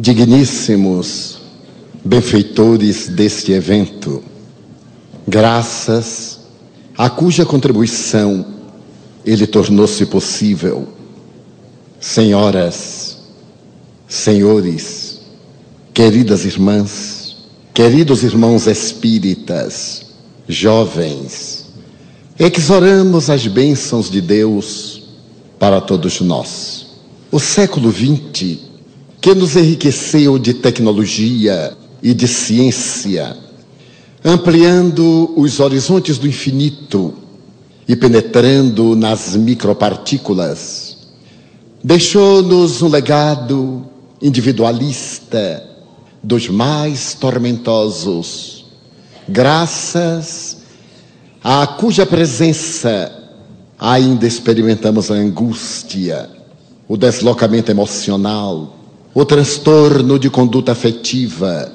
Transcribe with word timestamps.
Digníssimos 0.00 1.40
benfeitores 2.04 3.08
deste 3.08 3.50
evento, 3.50 4.22
graças 5.26 6.38
a 6.96 7.10
cuja 7.10 7.44
contribuição 7.44 8.46
ele 9.26 9.44
tornou-se 9.44 10.06
possível. 10.06 10.86
Senhoras, 11.98 13.18
senhores, 14.06 15.18
queridas 15.92 16.44
irmãs, 16.44 17.36
queridos 17.74 18.22
irmãos 18.22 18.68
espíritas, 18.68 20.12
jovens, 20.46 21.66
exoramos 22.38 23.28
as 23.28 23.48
bênçãos 23.48 24.08
de 24.08 24.20
Deus 24.20 25.02
para 25.58 25.80
todos 25.80 26.20
nós. 26.20 26.86
O 27.32 27.40
século 27.40 27.90
XX 27.90 28.67
que 29.20 29.34
nos 29.34 29.56
enriqueceu 29.56 30.38
de 30.38 30.54
tecnologia 30.54 31.76
e 32.02 32.14
de 32.14 32.28
ciência, 32.28 33.36
ampliando 34.24 35.32
os 35.36 35.58
horizontes 35.60 36.18
do 36.18 36.26
infinito 36.26 37.14
e 37.86 37.96
penetrando 37.96 38.94
nas 38.94 39.34
micropartículas, 39.34 40.98
deixou-nos 41.82 42.82
um 42.82 42.88
legado 42.88 43.84
individualista 44.22 45.64
dos 46.22 46.48
mais 46.48 47.14
tormentosos, 47.14 48.66
graças 49.28 50.58
a 51.42 51.66
cuja 51.66 52.04
presença 52.04 53.12
ainda 53.78 54.26
experimentamos 54.26 55.10
a 55.10 55.14
angústia, 55.14 56.28
o 56.88 56.96
deslocamento 56.96 57.70
emocional, 57.70 58.77
o 59.18 59.24
transtorno 59.24 60.16
de 60.16 60.30
conduta 60.30 60.70
afetiva, 60.70 61.72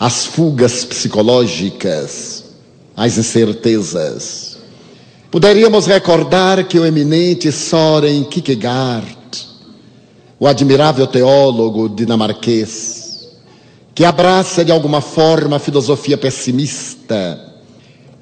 as 0.00 0.26
fugas 0.26 0.84
psicológicas, 0.84 2.42
as 2.96 3.16
incertezas. 3.16 4.58
Poderíamos 5.30 5.86
recordar 5.86 6.66
que 6.66 6.80
o 6.80 6.84
eminente 6.84 7.52
Soren 7.52 8.24
Kierkegaard, 8.24 9.06
o 10.40 10.48
admirável 10.48 11.06
teólogo 11.06 11.88
dinamarquês, 11.88 13.28
que 13.94 14.04
abraça 14.04 14.64
de 14.64 14.72
alguma 14.72 15.00
forma 15.00 15.58
a 15.58 15.60
filosofia 15.60 16.18
pessimista, 16.18 17.62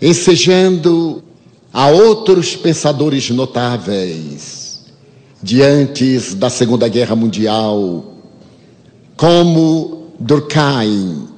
ensejando 0.02 1.24
a 1.72 1.88
outros 1.88 2.56
pensadores 2.56 3.30
notáveis, 3.30 4.82
diante 5.42 6.18
da 6.34 6.50
Segunda 6.50 6.86
Guerra 6.88 7.16
Mundial, 7.16 8.19
como 9.20 10.06
Durkheim 10.18 11.28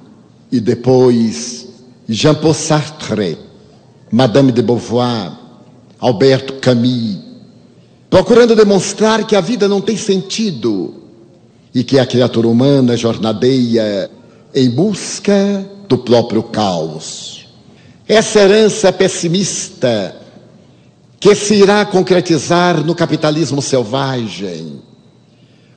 e 0.52 0.60
depois 0.60 1.66
Jean-Paul 2.08 2.54
Sartre, 2.54 3.36
Madame 4.08 4.52
de 4.52 4.62
Beauvoir, 4.62 5.32
Alberto 5.98 6.60
Camus, 6.60 7.18
procurando 8.08 8.54
demonstrar 8.54 9.26
que 9.26 9.34
a 9.34 9.40
vida 9.40 9.66
não 9.66 9.80
tem 9.80 9.96
sentido 9.96 10.94
e 11.74 11.82
que 11.82 11.98
a 11.98 12.06
criatura 12.06 12.46
humana 12.46 12.96
jornadeia 12.96 14.08
em 14.54 14.70
busca 14.70 15.68
do 15.88 15.98
próprio 15.98 16.44
caos. 16.44 17.48
Essa 18.06 18.42
herança 18.42 18.92
pessimista 18.92 20.14
que 21.18 21.34
se 21.34 21.54
irá 21.54 21.84
concretizar 21.84 22.84
no 22.84 22.94
capitalismo 22.94 23.60
selvagem, 23.60 24.80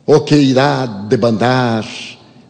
ou 0.06 0.22
que 0.22 0.36
irá 0.36 0.86
debandar 0.86 1.88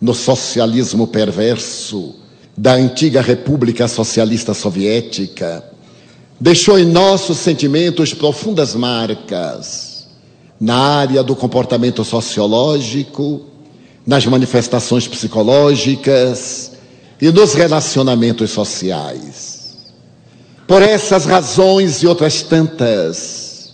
no 0.02 0.14
socialismo 0.14 1.08
perverso 1.08 2.16
da 2.58 2.74
antiga 2.74 3.22
República 3.22 3.88
Socialista 3.88 4.54
Soviética, 4.54 5.64
deixou 6.40 6.78
em 6.78 6.86
nossos 6.86 7.38
sentimentos 7.38 8.14
profundas 8.14 8.76
marcas 8.76 10.08
na 10.60 10.76
área 10.76 11.24
do 11.24 11.36
comportamento 11.36 12.04
sociológico, 12.04 13.46
nas 14.06 14.26
manifestações 14.26 15.08
psicológicas 15.08 16.74
e 17.22 17.32
nos 17.32 17.54
relacionamentos 17.54 18.52
sociais. 18.52 19.56
Por 20.68 20.82
essas 20.82 21.26
razões 21.26 22.04
e 22.04 22.08
outras 22.08 22.42
tantas, 22.42 23.74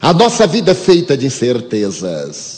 a 0.00 0.12
nossa 0.12 0.46
vida 0.46 0.72
é 0.72 0.74
feita 0.74 1.16
de 1.16 1.26
incertezas 1.26 2.57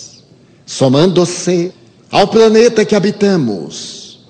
somando-se 0.70 1.72
ao 2.12 2.28
planeta 2.28 2.84
que 2.84 2.94
habitamos 2.94 4.20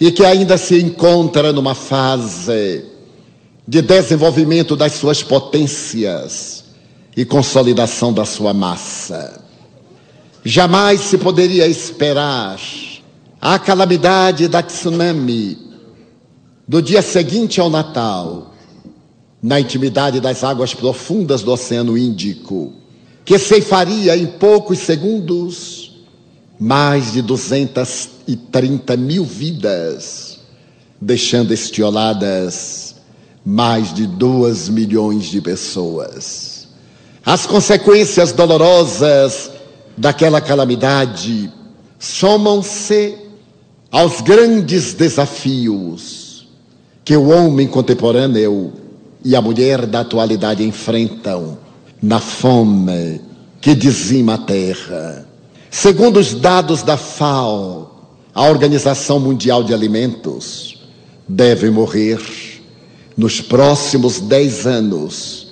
e 0.00 0.10
que 0.10 0.24
ainda 0.24 0.56
se 0.56 0.80
encontra 0.80 1.52
numa 1.52 1.74
fase 1.74 2.86
de 3.68 3.82
desenvolvimento 3.82 4.76
das 4.76 4.92
suas 4.92 5.22
potências 5.22 6.64
e 7.14 7.22
consolidação 7.26 8.14
da 8.14 8.24
sua 8.24 8.54
massa. 8.54 9.42
Jamais 10.42 11.02
se 11.02 11.18
poderia 11.18 11.66
esperar 11.66 12.58
a 13.38 13.58
calamidade 13.58 14.48
da 14.48 14.62
tsunami 14.62 15.58
do 16.66 16.80
dia 16.80 17.02
seguinte 17.02 17.60
ao 17.60 17.68
Natal, 17.68 18.54
na 19.42 19.60
intimidade 19.60 20.18
das 20.18 20.44
águas 20.44 20.72
profundas 20.72 21.42
do 21.42 21.52
Oceano 21.52 21.98
Índico 21.98 22.83
que 23.24 23.38
ceifaria 23.38 24.16
em 24.16 24.26
poucos 24.26 24.80
segundos 24.80 25.92
mais 26.58 27.12
de 27.12 27.22
230 27.22 28.96
mil 28.96 29.24
vidas, 29.24 30.38
deixando 31.00 31.52
estioladas 31.52 32.94
mais 33.44 33.92
de 33.92 34.06
duas 34.06 34.68
milhões 34.68 35.24
de 35.26 35.40
pessoas. 35.40 36.68
As 37.24 37.46
consequências 37.46 38.32
dolorosas 38.32 39.50
daquela 39.96 40.40
calamidade 40.40 41.52
somam-se 41.98 43.16
aos 43.90 44.20
grandes 44.20 44.92
desafios 44.92 46.48
que 47.04 47.16
o 47.16 47.28
homem 47.28 47.66
contemporâneo 47.66 48.72
e 49.24 49.34
a 49.34 49.40
mulher 49.40 49.86
da 49.86 50.00
atualidade 50.00 50.62
enfrentam 50.62 51.63
na 52.04 52.20
fome 52.20 53.20
que 53.62 53.74
dizima 53.74 54.34
a 54.34 54.38
terra. 54.38 55.26
Segundo 55.70 56.20
os 56.20 56.34
dados 56.34 56.82
da 56.82 56.98
FAO, 56.98 58.10
a 58.34 58.42
Organização 58.42 59.18
Mundial 59.18 59.64
de 59.64 59.72
Alimentos, 59.72 60.84
devem 61.26 61.70
morrer 61.70 62.20
nos 63.16 63.40
próximos 63.40 64.20
10 64.20 64.66
anos 64.66 65.44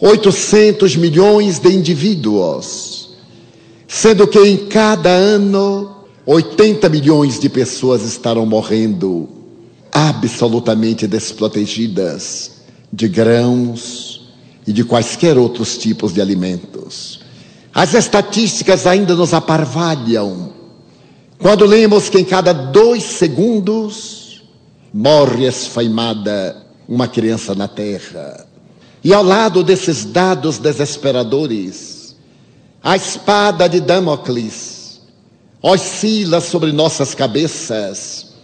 800 0.00 0.96
milhões 0.96 1.58
de 1.58 1.68
indivíduos, 1.68 3.10
sendo 3.86 4.26
que 4.26 4.40
em 4.40 4.56
cada 4.66 5.10
ano 5.10 5.94
80 6.26 6.88
milhões 6.88 7.38
de 7.38 7.48
pessoas 7.48 8.02
estarão 8.02 8.46
morrendo 8.46 9.28
absolutamente 9.92 11.06
desprotegidas 11.06 12.52
de 12.92 13.06
grãos, 13.08 14.09
e 14.70 14.72
de 14.72 14.84
quaisquer 14.84 15.36
outros 15.36 15.76
tipos 15.76 16.14
de 16.14 16.20
alimentos. 16.20 17.18
As 17.74 17.92
estatísticas 17.92 18.86
ainda 18.86 19.16
nos 19.16 19.34
aparvalham 19.34 20.52
quando 21.38 21.66
lemos 21.66 22.08
que 22.08 22.20
em 22.20 22.24
cada 22.24 22.52
dois 22.52 23.02
segundos 23.02 24.42
morre 24.94 25.44
esfaimada 25.44 26.56
uma 26.88 27.08
criança 27.08 27.52
na 27.52 27.66
terra. 27.66 28.46
E 29.02 29.12
ao 29.12 29.24
lado 29.24 29.64
desses 29.64 30.04
dados 30.04 30.58
desesperadores, 30.58 32.14
a 32.80 32.94
espada 32.94 33.68
de 33.68 33.80
Damocles 33.80 35.00
oscila 35.60 36.40
sobre 36.40 36.70
nossas 36.70 37.12
cabeças, 37.12 38.34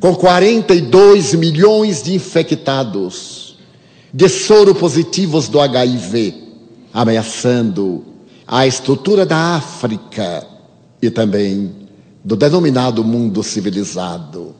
com 0.00 0.14
42 0.14 1.34
milhões 1.34 2.02
de 2.02 2.14
infectados 2.14 3.47
de 4.12 4.28
soro 4.28 4.74
positivos 4.74 5.48
do 5.48 5.60
HIV, 5.60 6.34
ameaçando 6.92 8.04
a 8.46 8.66
estrutura 8.66 9.26
da 9.26 9.56
África 9.56 10.46
e 11.02 11.10
também 11.10 11.72
do 12.24 12.34
denominado 12.36 13.04
mundo 13.04 13.42
civilizado. 13.42 14.54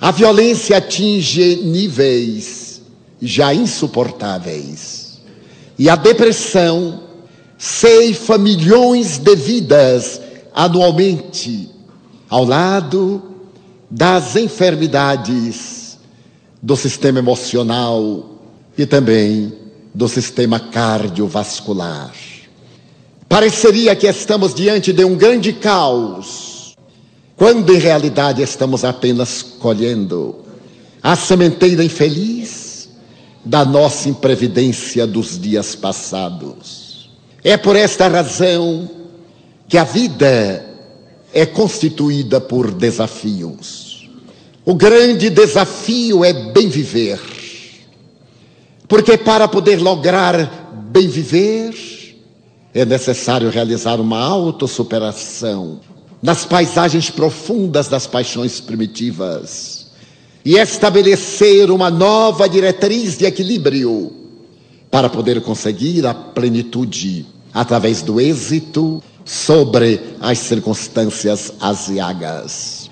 A 0.00 0.10
violência 0.10 0.76
atinge 0.78 1.56
níveis 1.64 2.82
já 3.20 3.54
insuportáveis. 3.54 5.20
E 5.78 5.88
a 5.88 5.96
depressão 5.96 7.02
ceifa 7.58 8.36
milhões 8.38 9.18
de 9.18 9.34
vidas 9.36 10.20
anualmente, 10.54 11.70
ao 12.28 12.44
lado 12.44 13.22
das 13.90 14.36
enfermidades 14.36 15.98
do 16.62 16.76
sistema 16.76 17.18
emocional, 17.18 18.35
e 18.76 18.84
também 18.86 19.52
do 19.94 20.08
sistema 20.08 20.60
cardiovascular. 20.60 22.12
Pareceria 23.28 23.96
que 23.96 24.06
estamos 24.06 24.54
diante 24.54 24.92
de 24.92 25.04
um 25.04 25.16
grande 25.16 25.52
caos 25.52 26.76
quando 27.36 27.74
em 27.74 27.78
realidade 27.78 28.42
estamos 28.42 28.84
apenas 28.84 29.42
colhendo 29.42 30.36
a 31.02 31.14
sementeira 31.14 31.84
infeliz 31.84 32.88
da 33.44 33.64
nossa 33.64 34.08
imprevidência 34.08 35.06
dos 35.06 35.38
dias 35.38 35.74
passados. 35.74 37.10
É 37.44 37.56
por 37.56 37.76
esta 37.76 38.08
razão 38.08 38.90
que 39.68 39.78
a 39.78 39.84
vida 39.84 40.64
é 41.32 41.46
constituída 41.46 42.40
por 42.40 42.72
desafios. 42.72 44.08
O 44.64 44.74
grande 44.74 45.30
desafio 45.30 46.24
é 46.24 46.32
bem 46.32 46.68
viver. 46.68 47.20
Porque 48.88 49.18
para 49.18 49.48
poder 49.48 49.80
lograr 49.80 50.70
bem 50.90 51.08
viver, 51.08 51.74
é 52.72 52.84
necessário 52.84 53.50
realizar 53.50 54.00
uma 54.00 54.18
autossuperação 54.18 55.80
nas 56.22 56.44
paisagens 56.44 57.10
profundas 57.10 57.88
das 57.88 58.06
paixões 58.06 58.60
primitivas 58.60 59.86
e 60.44 60.56
estabelecer 60.56 61.70
uma 61.70 61.90
nova 61.90 62.48
diretriz 62.48 63.18
de 63.18 63.24
equilíbrio 63.24 64.12
para 64.90 65.08
poder 65.08 65.42
conseguir 65.42 66.06
a 66.06 66.14
plenitude 66.14 67.26
através 67.52 68.02
do 68.02 68.20
êxito 68.20 69.02
sobre 69.24 70.00
as 70.20 70.38
circunstâncias 70.38 71.52
aziagas. 71.60 72.88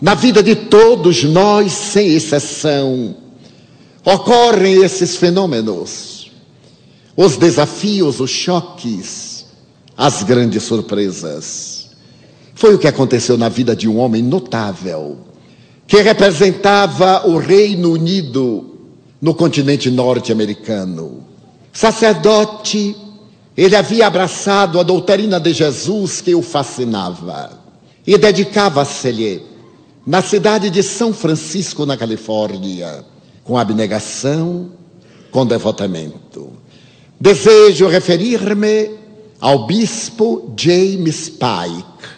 Na 0.00 0.14
vida 0.14 0.42
de 0.42 0.56
todos 0.56 1.22
nós, 1.22 1.72
sem 1.72 2.08
exceção, 2.14 3.14
ocorrem 4.04 4.82
esses 4.82 5.16
fenômenos. 5.16 6.30
Os 7.16 7.36
desafios, 7.36 8.20
os 8.20 8.30
choques, 8.30 9.44
as 9.96 10.22
grandes 10.22 10.62
surpresas. 10.62 11.90
Foi 12.54 12.74
o 12.74 12.78
que 12.78 12.88
aconteceu 12.88 13.36
na 13.36 13.48
vida 13.48 13.74
de 13.74 13.88
um 13.88 13.98
homem 13.98 14.22
notável, 14.22 15.18
que 15.86 16.00
representava 16.00 17.26
o 17.26 17.38
Reino 17.38 17.92
Unido 17.92 18.78
no 19.20 19.34
continente 19.34 19.90
norte-americano. 19.90 21.24
Sacerdote, 21.72 22.96
ele 23.56 23.76
havia 23.76 24.06
abraçado 24.06 24.80
a 24.80 24.82
doutrina 24.82 25.38
de 25.38 25.52
Jesus 25.52 26.20
que 26.20 26.34
o 26.34 26.42
fascinava 26.42 27.58
e 28.06 28.16
dedicava-se-lhe 28.16 29.42
na 30.06 30.22
cidade 30.22 30.70
de 30.70 30.82
São 30.82 31.12
Francisco, 31.12 31.84
na 31.84 31.96
Califórnia, 31.96 33.04
com 33.50 33.58
abnegação, 33.58 34.70
com 35.32 35.44
devotamento. 35.44 36.52
Desejo 37.20 37.88
referir-me 37.88 38.92
ao 39.40 39.66
bispo 39.66 40.54
James 40.56 41.28
Pike, 41.28 42.08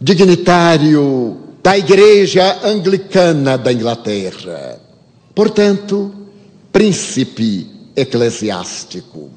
dignitário 0.00 1.36
da 1.62 1.76
Igreja 1.76 2.60
Anglicana 2.64 3.58
da 3.58 3.70
Inglaterra, 3.70 4.80
portanto, 5.34 6.10
príncipe 6.72 7.70
eclesiástico. 7.94 9.28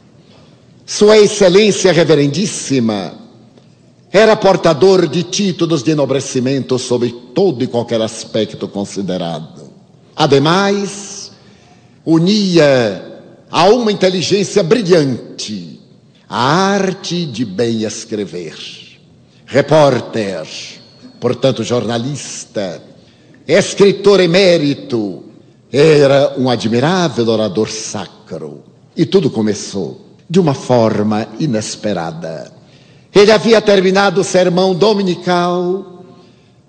Sua 0.86 1.18
Excelência 1.18 1.92
Reverendíssima 1.92 3.14
era 4.10 4.38
portador 4.38 5.06
de 5.06 5.24
títulos 5.24 5.84
de 5.84 5.92
enobrecimento 5.92 6.80
sobre 6.80 7.14
todo 7.34 7.62
e 7.62 7.68
qualquer 7.68 8.00
aspecto 8.00 8.70
considerado. 8.70 9.66
Ademais, 10.16 11.25
unia 12.06 13.22
a 13.50 13.66
uma 13.70 13.92
inteligência 13.92 14.62
brilhante 14.62 15.76
a 16.28 16.38
arte 16.38 17.26
de 17.26 17.46
bem 17.46 17.84
escrever. 17.84 18.56
Repórter, 19.46 20.48
portanto 21.20 21.64
jornalista, 21.64 22.82
escritor 23.48 24.20
emérito, 24.20 25.24
era 25.72 26.34
um 26.38 26.50
admirável 26.50 27.28
orador 27.28 27.70
sacro. 27.70 28.64
E 28.98 29.06
tudo 29.06 29.30
começou 29.30 30.02
de 30.30 30.40
uma 30.40 30.54
forma 30.54 31.28
inesperada. 31.40 32.52
Ele 33.14 33.32
havia 33.32 33.62
terminado 33.62 34.22
o 34.22 34.24
sermão 34.24 34.74
dominical 34.74 36.04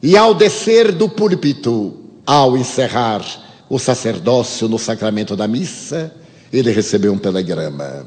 e, 0.02 0.16
ao 0.16 0.34
descer 0.34 0.92
do 0.92 1.08
púlpito, 1.08 1.94
ao 2.26 2.56
encerrar 2.56 3.24
o 3.68 3.78
sacerdócio 3.78 4.68
no 4.68 4.78
sacramento 4.78 5.36
da 5.36 5.48
missa, 5.48 6.12
ele 6.52 6.70
recebeu 6.70 7.12
um 7.12 7.18
telegrama. 7.18 8.06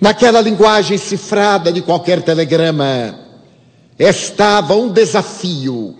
Naquela 0.00 0.40
linguagem 0.40 0.96
cifrada 0.96 1.72
de 1.72 1.82
qualquer 1.82 2.22
telegrama, 2.22 3.18
estava 3.98 4.74
um 4.74 4.88
desafio 4.88 5.96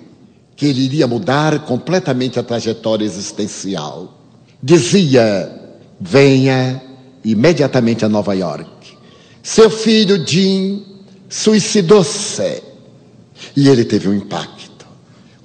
que 0.54 0.66
ele 0.66 0.82
iria 0.82 1.06
mudar 1.06 1.60
completamente 1.60 2.38
a 2.38 2.42
trajetória 2.42 3.04
existencial. 3.04 4.14
Dizia: 4.62 5.52
venha 6.00 6.82
imediatamente 7.24 8.04
a 8.04 8.08
Nova 8.08 8.34
York. 8.34 8.68
Seu 9.42 9.70
filho 9.70 10.24
Jim 10.26 10.84
suicidou-se 11.28 12.62
e 13.56 13.68
ele 13.68 13.84
teve 13.84 14.08
um 14.08 14.14
impacto. 14.14 14.57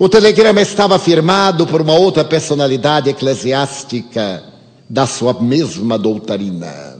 O 0.03 0.09
telegrama 0.09 0.61
estava 0.61 0.99
firmado 0.99 1.65
por 1.65 1.79
uma 1.79 1.93
outra 1.93 2.25
personalidade 2.25 3.09
eclesiástica 3.09 4.43
da 4.89 5.07
sua 5.07 5.33
mesma 5.41 5.97
doutrina. 5.97 6.97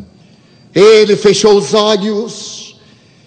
Ele 0.74 1.18
fechou 1.18 1.58
os 1.58 1.74
olhos 1.74 2.78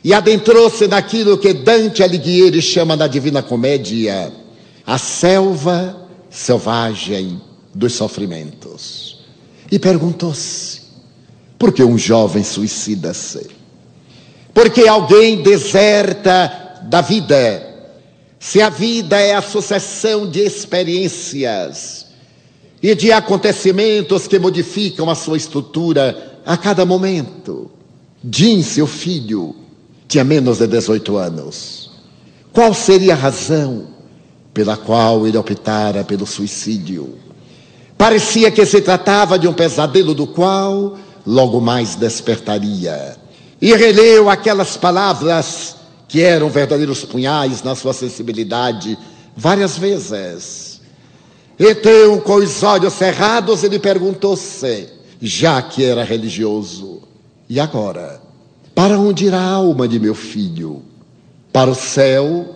e 0.03 0.15
adentrou-se 0.15 0.89
naquilo 0.89 1.37
que 1.37 1.53
Dante 1.53 2.03
Alighieri 2.03 2.63
chama 2.63 2.97
na 2.97 3.07
Divina 3.07 3.43
Comédia 3.43 4.33
a 4.87 4.97
selva 4.97 6.09
selvagem 6.31 7.39
dos 7.75 7.93
sofrimentos. 7.93 9.27
E 9.71 9.79
perguntou-se: 9.79 10.81
por 11.59 11.71
que 11.71 11.85
um 11.85 11.99
jovem 11.99 12.43
suicida-se? 12.43 13.47
Por 14.55 14.71
que 14.71 14.89
alguém 14.89 15.43
deserta 15.43 16.81
da 16.85 17.03
vida? 17.03 17.76
Se 18.47 18.63
a 18.63 18.69
vida 18.69 19.21
é 19.21 19.35
a 19.35 19.43
sucessão 19.43 20.31
de 20.31 20.39
experiências 20.39 22.07
e 22.81 22.95
de 22.95 23.11
acontecimentos 23.11 24.29
que 24.29 24.39
modificam 24.39 25.11
a 25.11 25.17
sua 25.17 25.37
estrutura 25.37 26.39
a 26.47 26.57
cada 26.57 26.85
momento. 26.85 27.69
Jim, 28.31 28.63
seu 28.63 28.87
filho, 28.87 29.57
tinha 30.07 30.23
menos 30.23 30.59
de 30.59 30.69
18 30.69 31.17
anos. 31.17 31.91
Qual 32.53 32.73
seria 32.73 33.15
a 33.15 33.17
razão 33.17 33.89
pela 34.55 34.77
qual 34.77 35.27
ele 35.27 35.37
optara 35.37 36.05
pelo 36.05 36.25
suicídio? 36.25 37.19
Parecia 37.99 38.49
que 38.53 38.65
se 38.65 38.81
tratava 38.81 39.41
de 39.41 39.49
um 39.49 39.53
pesadelo 39.53 40.15
do 40.15 40.25
qual 40.25 40.97
logo 41.27 41.61
mais 41.61 41.97
despertaria. 41.97 43.17
E 43.61 43.75
releu 43.75 44.31
aquelas 44.31 44.77
palavras 44.77 45.76
que 46.09 46.23
eram 46.23 46.49
verdadeiros 46.49 47.05
punhais 47.05 47.63
na 47.63 47.75
sua 47.75 47.93
sensibilidade 47.93 48.97
várias 49.37 49.77
vezes. 49.77 50.81
Então, 51.59 52.21
com 52.21 52.37
os 52.37 52.63
olhos 52.63 52.93
cerrados, 52.93 53.65
ele 53.65 53.79
perguntou-se, 53.79 54.89
já 55.21 55.61
que 55.63 55.85
era 55.85 56.05
religioso, 56.05 57.03
e 57.49 57.59
agora? 57.59 58.21
Para 58.75 58.99
onde 58.99 59.27
irá 59.27 59.39
a 59.39 59.53
alma 59.53 59.89
de 59.89 59.99
meu 59.99 60.15
filho? 60.15 60.83
Para 61.53 61.71
o 61.71 61.75
céu? 61.75 62.55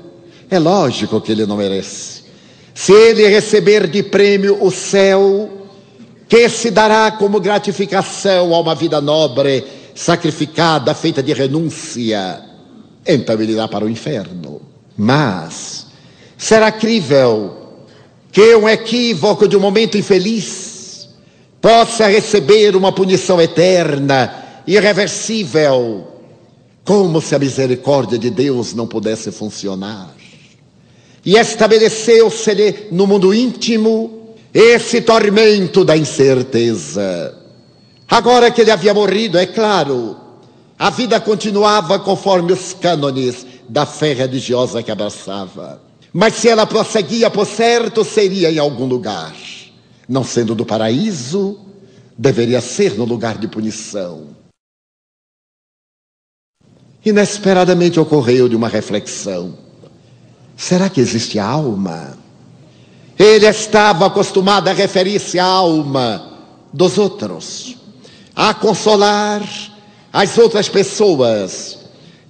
É 0.50 0.58
lógico 0.58 1.20
que 1.20 1.32
ele 1.32 1.46
não 1.46 1.56
merece. 1.56 2.24
Se 2.74 2.92
ele 2.92 3.26
receber 3.26 3.86
de 3.86 4.02
prêmio 4.02 4.62
o 4.62 4.70
céu, 4.70 5.50
que 6.28 6.48
se 6.48 6.70
dará 6.70 7.10
como 7.10 7.40
gratificação 7.40 8.54
a 8.54 8.60
uma 8.60 8.74
vida 8.74 9.00
nobre, 9.00 9.64
sacrificada, 9.94 10.94
feita 10.94 11.22
de 11.22 11.32
renúncia, 11.32 12.49
então 13.06 13.40
ele 13.40 13.52
irá 13.52 13.66
para 13.66 13.84
o 13.84 13.90
inferno. 13.90 14.60
Mas 14.96 15.86
será 16.36 16.70
crível 16.70 17.56
que 18.32 18.54
um 18.54 18.68
equívoco 18.68 19.48
de 19.48 19.56
um 19.56 19.60
momento 19.60 19.98
infeliz 19.98 21.08
possa 21.60 22.06
receber 22.06 22.76
uma 22.76 22.92
punição 22.92 23.40
eterna, 23.40 24.62
irreversível, 24.66 26.06
como 26.84 27.20
se 27.20 27.34
a 27.34 27.38
misericórdia 27.38 28.18
de 28.18 28.30
Deus 28.30 28.74
não 28.74 28.86
pudesse 28.86 29.30
funcionar. 29.30 30.14
E 31.24 31.36
estabeleceu-se-lhe 31.36 32.88
no 32.90 33.06
mundo 33.06 33.34
íntimo 33.34 34.34
esse 34.52 35.00
tormento 35.02 35.84
da 35.84 35.96
incerteza. 35.96 37.36
Agora 38.08 38.50
que 38.50 38.62
ele 38.62 38.70
havia 38.70 38.94
morrido, 38.94 39.38
é 39.38 39.46
claro, 39.46 40.16
a 40.80 40.88
vida 40.88 41.20
continuava 41.20 41.98
conforme 41.98 42.54
os 42.54 42.72
cânones 42.72 43.44
da 43.68 43.84
fé 43.84 44.14
religiosa 44.14 44.82
que 44.82 44.90
abraçava. 44.90 45.78
Mas 46.10 46.36
se 46.36 46.48
ela 46.48 46.66
prosseguia, 46.66 47.28
por 47.28 47.46
certo, 47.46 48.02
seria 48.02 48.50
em 48.50 48.58
algum 48.58 48.86
lugar. 48.86 49.36
Não 50.08 50.24
sendo 50.24 50.54
do 50.54 50.64
paraíso, 50.64 51.60
deveria 52.16 52.62
ser 52.62 52.96
no 52.96 53.04
lugar 53.04 53.36
de 53.36 53.46
punição. 53.46 54.28
Inesperadamente 57.04 58.00
ocorreu 58.00 58.48
de 58.48 58.56
uma 58.56 58.68
reflexão. 58.68 59.58
Será 60.56 60.88
que 60.88 61.02
existe 61.02 61.38
alma? 61.38 62.16
Ele 63.18 63.44
estava 63.46 64.06
acostumado 64.06 64.68
a 64.68 64.72
referir-se 64.72 65.38
à 65.38 65.44
alma 65.44 66.38
dos 66.72 66.96
outros, 66.96 67.76
a 68.34 68.54
consolar 68.54 69.42
as 70.12 70.36
outras 70.38 70.68
pessoas. 70.68 71.78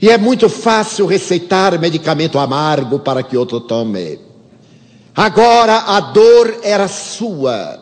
E 0.00 0.08
é 0.08 0.16
muito 0.16 0.48
fácil 0.48 1.06
receitar 1.06 1.78
medicamento 1.78 2.38
amargo 2.38 2.98
para 2.98 3.22
que 3.22 3.36
outro 3.36 3.60
tome. 3.60 4.18
Agora 5.14 5.76
a 5.86 6.00
dor 6.00 6.60
era 6.62 6.88
sua. 6.88 7.78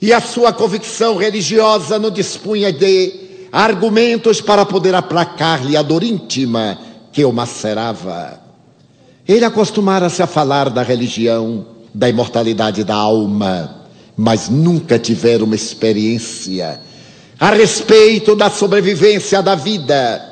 E 0.00 0.12
a 0.12 0.20
sua 0.20 0.52
convicção 0.52 1.16
religiosa 1.16 1.98
não 1.98 2.10
dispunha 2.10 2.72
de 2.72 3.48
argumentos 3.50 4.40
para 4.40 4.64
poder 4.64 4.94
aplacar-lhe 4.94 5.76
a 5.76 5.82
dor 5.82 6.02
íntima 6.02 6.78
que 7.10 7.24
o 7.24 7.32
macerava. 7.32 8.40
Ele 9.26 9.44
acostumara-se 9.44 10.22
a 10.22 10.26
falar 10.26 10.70
da 10.70 10.82
religião, 10.82 11.66
da 11.92 12.08
imortalidade 12.08 12.84
da 12.84 12.94
alma, 12.94 13.82
mas 14.16 14.48
nunca 14.48 14.98
tivera 14.98 15.42
uma 15.42 15.54
experiência 15.54 16.80
a 17.38 17.50
respeito 17.50 18.34
da 18.34 18.50
sobrevivência 18.50 19.42
da 19.42 19.54
vida. 19.54 20.22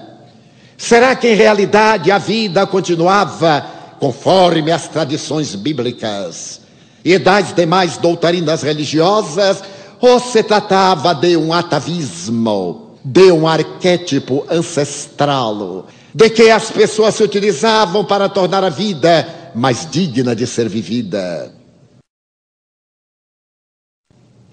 Será 0.76 1.14
que 1.14 1.28
em 1.28 1.34
realidade 1.34 2.10
a 2.10 2.18
vida 2.18 2.66
continuava 2.66 3.66
conforme 3.98 4.70
as 4.72 4.88
tradições 4.88 5.54
bíblicas 5.54 6.60
e 7.04 7.18
das 7.18 7.54
demais 7.54 7.96
doutrinas 7.96 8.62
religiosas, 8.62 9.62
ou 10.00 10.18
se 10.18 10.42
tratava 10.42 11.14
de 11.14 11.36
um 11.36 11.52
atavismo, 11.52 12.98
de 13.04 13.30
um 13.30 13.46
arquétipo 13.46 14.44
ancestral, 14.50 15.86
de 16.14 16.30
que 16.30 16.50
as 16.50 16.70
pessoas 16.70 17.14
se 17.14 17.22
utilizavam 17.22 18.04
para 18.04 18.28
tornar 18.28 18.64
a 18.64 18.70
vida 18.70 19.52
mais 19.54 19.88
digna 19.90 20.34
de 20.34 20.46
ser 20.46 20.68
vivida? 20.68 21.52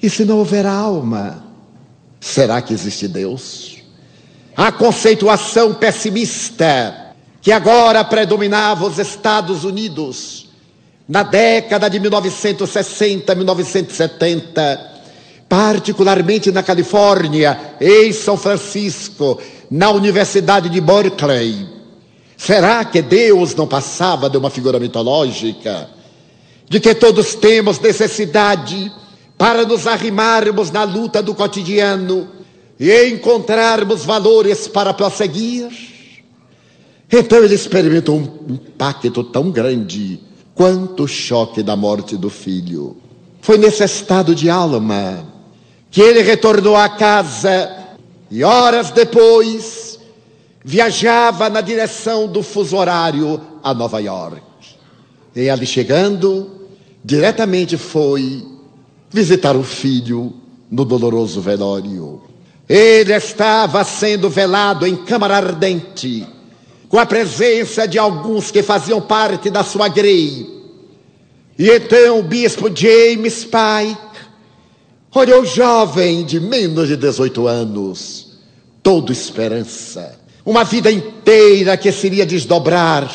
E 0.01 0.09
se 0.09 0.25
não 0.25 0.39
houver 0.39 0.65
alma, 0.65 1.50
será 2.21 2.61
que 2.61 2.73
existe 2.73 3.07
Deus? 3.07 3.79
A 4.55 4.71
conceituação 4.71 5.73
pessimista 5.73 7.13
que 7.41 7.51
agora 7.51 8.03
predominava 8.03 8.85
os 8.85 8.99
Estados 8.99 9.65
Unidos 9.65 10.47
na 11.09 11.23
década 11.23 11.89
de 11.89 11.99
1960, 11.99 13.35
1970, 13.35 14.91
particularmente 15.49 16.51
na 16.51 16.63
Califórnia, 16.63 17.75
em 17.81 18.13
São 18.13 18.37
Francisco, 18.37 19.41
na 19.69 19.89
Universidade 19.89 20.69
de 20.69 20.79
Berkeley. 20.79 21.67
Será 22.37 22.85
que 22.85 23.01
Deus 23.01 23.53
não 23.55 23.67
passava 23.67 24.29
de 24.29 24.37
uma 24.37 24.49
figura 24.49 24.79
mitológica? 24.79 25.89
De 26.69 26.79
que 26.79 26.95
todos 26.95 27.35
temos 27.35 27.79
necessidade 27.79 28.91
para 29.41 29.65
nos 29.65 29.87
arrimarmos 29.87 30.69
na 30.69 30.83
luta 30.83 31.19
do 31.19 31.33
cotidiano 31.33 32.29
e 32.79 33.07
encontrarmos 33.07 34.05
valores 34.05 34.67
para 34.67 34.93
prosseguir? 34.93 35.67
Então 37.11 37.39
ele 37.39 37.55
experimentou 37.55 38.17
um 38.19 38.53
impacto 38.53 39.23
tão 39.23 39.49
grande 39.49 40.19
quanto 40.53 41.05
o 41.05 41.07
choque 41.07 41.63
da 41.63 41.75
morte 41.75 42.15
do 42.15 42.29
filho. 42.29 42.97
Foi 43.41 43.57
nesse 43.57 43.83
estado 43.83 44.35
de 44.35 44.47
alma 44.47 45.25
que 45.89 46.01
ele 46.01 46.21
retornou 46.21 46.75
à 46.75 46.87
casa 46.87 47.95
e 48.29 48.43
horas 48.43 48.91
depois 48.91 49.99
viajava 50.63 51.49
na 51.49 51.61
direção 51.61 52.27
do 52.27 52.43
fuso 52.43 52.77
horário 52.77 53.41
a 53.63 53.73
Nova 53.73 53.99
York. 53.99 54.39
E 55.35 55.49
ali 55.49 55.65
chegando, 55.65 56.69
diretamente 57.03 57.75
foi 57.75 58.50
visitar 59.11 59.55
o 59.55 59.63
filho 59.63 60.33
no 60.69 60.85
doloroso 60.85 61.41
velório. 61.41 62.21
Ele 62.67 63.13
estava 63.13 63.83
sendo 63.83 64.29
velado 64.29 64.87
em 64.87 64.95
câmara 64.95 65.35
ardente 65.35 66.25
com 66.91 66.99
a 66.99 67.05
presença 67.05 67.87
de 67.87 67.97
alguns 67.97 68.51
que 68.51 68.61
faziam 68.61 69.01
parte 69.01 69.49
da 69.49 69.63
sua 69.63 69.87
grei. 69.87 70.45
E 71.57 71.69
então 71.69 72.19
o 72.19 72.23
bispo 72.23 72.69
James 72.73 73.45
Pike 73.45 73.97
olhou 75.13 75.45
jovem 75.45 76.25
de 76.25 76.39
menos 76.39 76.89
de 76.89 76.97
18 76.97 77.47
anos, 77.47 78.37
todo 78.83 79.11
esperança, 79.11 80.19
uma 80.45 80.63
vida 80.63 80.91
inteira 80.91 81.77
que 81.77 81.91
seria 81.91 82.25
desdobrar 82.25 83.09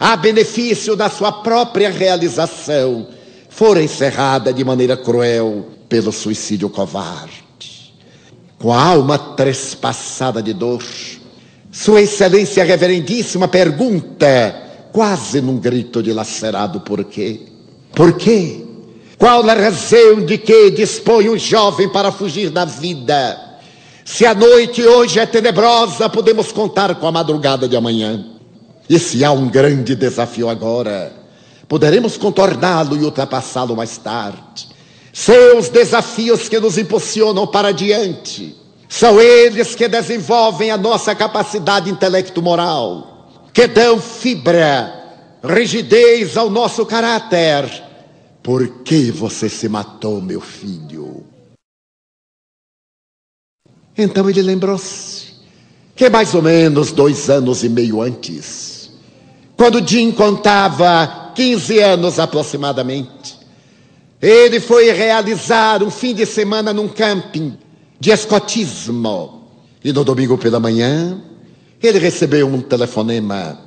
a 0.00 0.16
benefício 0.16 0.96
da 0.96 1.08
sua 1.08 1.30
própria 1.30 1.90
realização, 1.90 3.06
fora 3.54 3.82
encerrada 3.82 4.52
de 4.52 4.64
maneira 4.64 4.96
cruel 4.96 5.66
pelo 5.88 6.10
suicídio 6.10 6.70
covarde. 6.70 7.92
Com 8.58 8.72
a 8.72 8.82
alma 8.82 9.18
trespassada 9.18 10.42
de 10.42 10.54
dor, 10.54 10.82
sua 11.70 12.00
Excelência 12.00 12.64
Reverendíssima 12.64 13.48
pergunta, 13.48 14.88
quase 14.90 15.40
num 15.40 15.58
grito 15.58 16.02
dilacerado, 16.02 16.80
por 16.80 17.04
quê? 17.04 17.40
Por 17.94 18.14
quê? 18.14 18.64
Qual 19.18 19.48
a 19.48 19.54
razão 19.54 20.24
de 20.24 20.38
que 20.38 20.70
dispõe 20.70 21.28
um 21.28 21.38
jovem 21.38 21.88
para 21.90 22.10
fugir 22.10 22.48
da 22.48 22.64
vida? 22.64 23.58
Se 24.04 24.24
a 24.24 24.34
noite 24.34 24.82
hoje 24.82 25.20
é 25.20 25.26
tenebrosa, 25.26 26.08
podemos 26.08 26.50
contar 26.52 26.94
com 26.94 27.06
a 27.06 27.12
madrugada 27.12 27.68
de 27.68 27.76
amanhã. 27.76 28.24
E 28.88 28.98
se 28.98 29.24
há 29.24 29.30
um 29.30 29.48
grande 29.48 29.94
desafio 29.94 30.48
agora, 30.48 31.21
poderemos 31.72 32.18
contorná-lo 32.18 32.94
e 32.98 33.02
ultrapassá-lo 33.02 33.74
mais 33.74 33.96
tarde. 33.96 34.68
São 35.10 35.56
os 35.56 35.70
desafios 35.70 36.46
que 36.46 36.60
nos 36.60 36.76
impulsionam 36.76 37.46
para 37.46 37.68
adiante. 37.68 38.54
São 38.90 39.18
eles 39.18 39.74
que 39.74 39.88
desenvolvem 39.88 40.70
a 40.70 40.76
nossa 40.76 41.14
capacidade 41.14 41.88
intelecto-moral, 41.88 43.48
que 43.54 43.66
dão 43.66 43.98
fibra, 43.98 44.92
rigidez 45.42 46.36
ao 46.36 46.50
nosso 46.50 46.84
caráter. 46.84 47.64
Por 48.42 48.82
que 48.82 49.10
você 49.10 49.48
se 49.48 49.66
matou, 49.66 50.20
meu 50.20 50.42
filho? 50.42 51.24
Então 53.96 54.28
ele 54.28 54.42
lembrou-se 54.42 55.32
que 55.96 56.10
mais 56.10 56.34
ou 56.34 56.42
menos 56.42 56.92
dois 56.92 57.30
anos 57.30 57.64
e 57.64 57.70
meio 57.70 58.02
antes, 58.02 58.90
quando 59.56 59.82
Jim 59.88 60.12
contava 60.12 61.21
15 61.34 61.78
anos 61.80 62.18
aproximadamente, 62.18 63.38
ele 64.20 64.60
foi 64.60 64.92
realizar 64.92 65.82
um 65.82 65.90
fim 65.90 66.14
de 66.14 66.24
semana 66.24 66.72
num 66.72 66.88
camping 66.88 67.58
de 67.98 68.10
escotismo. 68.10 69.48
E 69.84 69.92
no 69.92 70.04
domingo 70.04 70.38
pela 70.38 70.60
manhã, 70.60 71.20
ele 71.82 71.98
recebeu 71.98 72.46
um 72.46 72.60
telefonema 72.60 73.58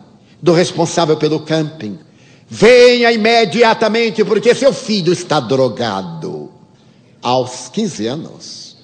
do 0.42 0.54
responsável 0.54 1.18
pelo 1.18 1.42
camping. 1.42 2.00
Venha 2.48 3.12
imediatamente, 3.12 4.24
porque 4.24 4.56
seu 4.56 4.72
filho 4.72 5.12
está 5.12 5.40
drogado. 5.40 6.52
Aos 7.22 7.70
15 7.70 8.08
anos, 8.08 8.78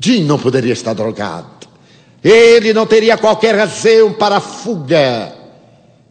Jim 0.00 0.24
não 0.24 0.38
poderia 0.38 0.72
estar 0.72 0.94
drogado. 0.94 1.68
Ele 2.22 2.72
não 2.72 2.86
teria 2.86 3.16
qualquer 3.16 3.54
razão 3.54 4.12
para 4.12 4.36
a 4.36 4.40
fuga 4.40 5.37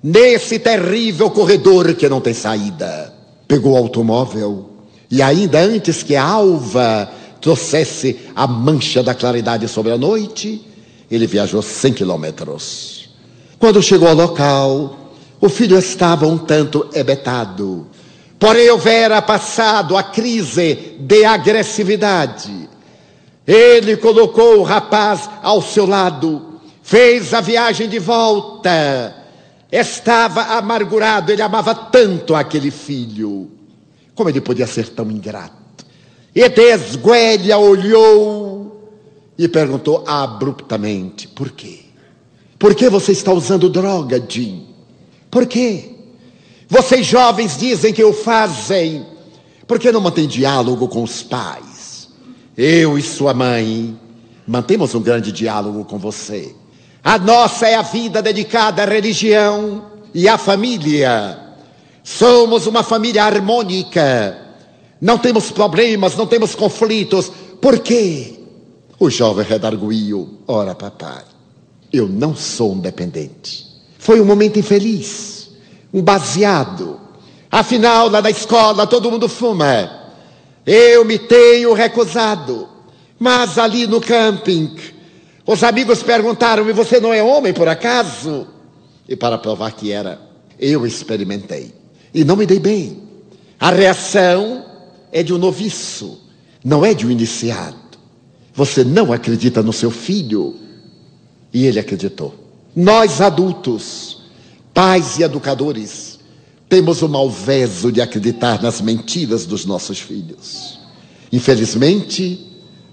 nesse 0.04 0.60
terrível 0.60 1.30
corredor 1.30 1.94
que 1.96 2.10
não 2.10 2.22
tem 2.22 2.34
saída. 2.34 3.13
Pegou 3.48 3.74
o 3.74 3.77
automóvel 3.77 4.70
e, 5.10 5.22
ainda 5.22 5.60
antes 5.60 6.04
que 6.04 6.16
a 6.16 6.24
alva 6.24 7.10
trouxesse 7.39 8.20
a 8.36 8.46
mancha 8.46 9.01
da 9.01 9.13
claridade 9.13 9.68
sobre 9.68 9.92
a 9.92 9.98
noite, 9.98 10.66
ele 11.10 11.25
viajou 11.25 11.62
100 11.62 11.94
quilômetros. 11.94 13.10
Quando 13.58 13.82
chegou 13.82 14.08
ao 14.08 14.16
local, 14.16 15.13
o 15.39 15.50
filho 15.50 15.77
estava 15.77 16.27
um 16.27 16.38
tanto 16.38 16.89
ebetado, 16.94 17.88
porém 18.38 18.70
houvera 18.70 19.22
passado 19.22 19.96
a 19.96 20.04
crise 20.04 20.96
de 21.00 21.24
agressividade. 21.24 22.70
Ele 23.46 23.96
colocou 23.96 24.60
o 24.60 24.63
rapaz 24.63 25.30
ao 25.42 25.62
seu 25.62 25.86
lado, 25.86 26.60
fez 26.84 27.34
a 27.34 27.39
viagem 27.39 27.88
de 27.88 27.98
volta. 27.98 29.16
Estava 29.72 30.42
amargurado, 30.58 31.32
ele 31.32 31.42
amava 31.42 31.76
tanto 31.76 32.34
aquele 32.34 32.72
filho. 32.72 33.52
Como 34.16 34.30
ele 34.30 34.42
podia 34.42 34.66
ser 34.66 34.90
tão 34.90 35.12
ingrato? 35.12 35.86
E 36.34 36.48
Desguelha 36.50 37.58
olhou 37.58 38.92
e 39.38 39.48
perguntou 39.48 40.04
abruptamente: 40.08 41.28
Por 41.28 41.52
quê? 41.52 41.80
Por 42.58 42.74
que 42.74 42.90
você 42.90 43.12
está 43.12 43.32
usando 43.32 43.70
droga, 43.70 44.24
Jim? 44.28 44.68
Por 45.30 45.46
quê? 45.46 45.92
Vocês 46.68 47.06
jovens 47.06 47.58
dizem 47.58 47.94
que 47.94 48.04
o 48.04 48.14
fazem. 48.14 49.06
Por 49.68 49.80
que 49.80 49.92
não 49.92 50.02
mantém 50.02 50.28
diálogo 50.28 50.88
com 50.88 51.04
os 51.04 51.22
pais? 51.22 52.10
Eu 52.58 52.98
e 52.98 53.02
sua 53.02 53.34
mãe 53.34 53.98
mantemos 54.48 54.96
um 54.96 55.02
grande 55.02 55.32
diálogo 55.32 55.86
com 55.86 56.00
você. 56.00 56.56
A 57.08 57.18
nossa 57.18 57.66
é 57.66 57.74
a 57.74 57.84
vida 57.84 58.22
dedicada 58.22 58.84
à 58.84 58.86
religião 58.86 59.86
e 60.14 60.28
à 60.28 60.38
família. 60.38 61.40
Somos 62.04 62.68
uma 62.68 62.84
família 62.84 63.24
harmônica. 63.24 64.38
Não 65.00 65.18
temos 65.18 65.50
problemas, 65.50 66.18
não 66.18 66.28
temos 66.28 66.54
conflitos. 66.54 67.32
Por 67.62 67.80
quê? 67.80 68.38
O 69.00 69.10
jovem 69.10 69.46
redarguiu: 69.46 70.40
Ora, 70.46 70.76
papai, 70.76 71.24
eu 71.94 72.10
não 72.10 72.36
sou 72.36 72.74
um 72.74 72.80
dependente. 72.82 73.66
Foi 73.98 74.20
um 74.20 74.26
momento 74.26 74.60
infeliz, 74.60 75.52
um 75.94 76.02
baseado. 76.02 77.00
Afinal, 77.50 78.10
lá 78.10 78.22
na 78.22 78.32
escola 78.32 78.86
todo 78.86 79.10
mundo 79.10 79.30
fuma. 79.30 80.10
Eu 80.66 81.06
me 81.06 81.18
tenho 81.18 81.72
recusado. 81.72 82.68
Mas 83.18 83.58
ali 83.58 83.88
no 83.88 84.02
camping, 84.02 84.76
os 85.48 85.63
amigos 85.63 86.04
perguntaram: 86.04 86.70
E 86.70 86.74
você 86.74 87.00
não 87.00 87.13
é 87.13 87.24
homem 87.24 87.54
por 87.54 87.70
acaso? 87.70 88.46
E 89.08 89.16
para 89.16 89.38
provar 89.38 89.72
que 89.72 89.92
era, 89.92 90.20
eu 90.60 90.86
experimentei. 90.86 91.74
E 92.13 92.25
não 92.25 92.36
me 92.36 92.46
dei 92.46 92.60
bem. 92.60 93.01
A 93.58 93.72
reação 93.72 94.66
é 95.12 95.24
de 95.24 95.34
um 95.34 95.38
noviço, 95.38 96.20
não 96.63 96.86
é 96.86 96.94
de 96.94 97.08
um 97.08 97.12
iniciado. 97.12 97.77
Você 98.54 98.84
não 98.84 99.13
acredita 99.13 99.63
no 99.63 99.72
seu 99.72 99.89
filho 99.89 100.56
e 101.54 101.66
ele 101.66 101.80
acreditou. 101.80 102.36
Nós 102.75 103.22
adultos, 103.22 104.24
pais 104.74 105.18
e 105.18 105.24
educadores, 105.24 106.20
temos 106.68 107.01
o 107.01 107.08
malveso 107.08 107.92
de 107.92 108.01
acreditar 108.01 108.62
nas 108.62 108.82
mentiras 108.82 109.46
dos 109.46 109.66
nossos 109.66 110.00
filhos. 110.00 110.77
Infelizmente, 111.32 112.46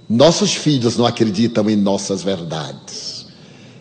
nossos 0.08 0.54
filhos 0.54 0.96
não 0.96 1.06
acreditam 1.06 1.68
em 1.68 1.76
nossas 1.76 2.22
verdades. 2.22 3.26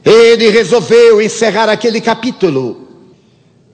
Ele 0.03 0.50
resolveu 0.50 1.22
encerrar 1.22 1.70
aquele 1.70 2.01
capítulo, 2.01 2.88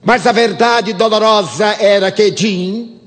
mas 0.02 0.26
a 0.26 0.32
verdade 0.32 0.92
dolorosa 0.92 1.66
era 1.80 2.10
que 2.10 2.34
Jim 2.36 3.00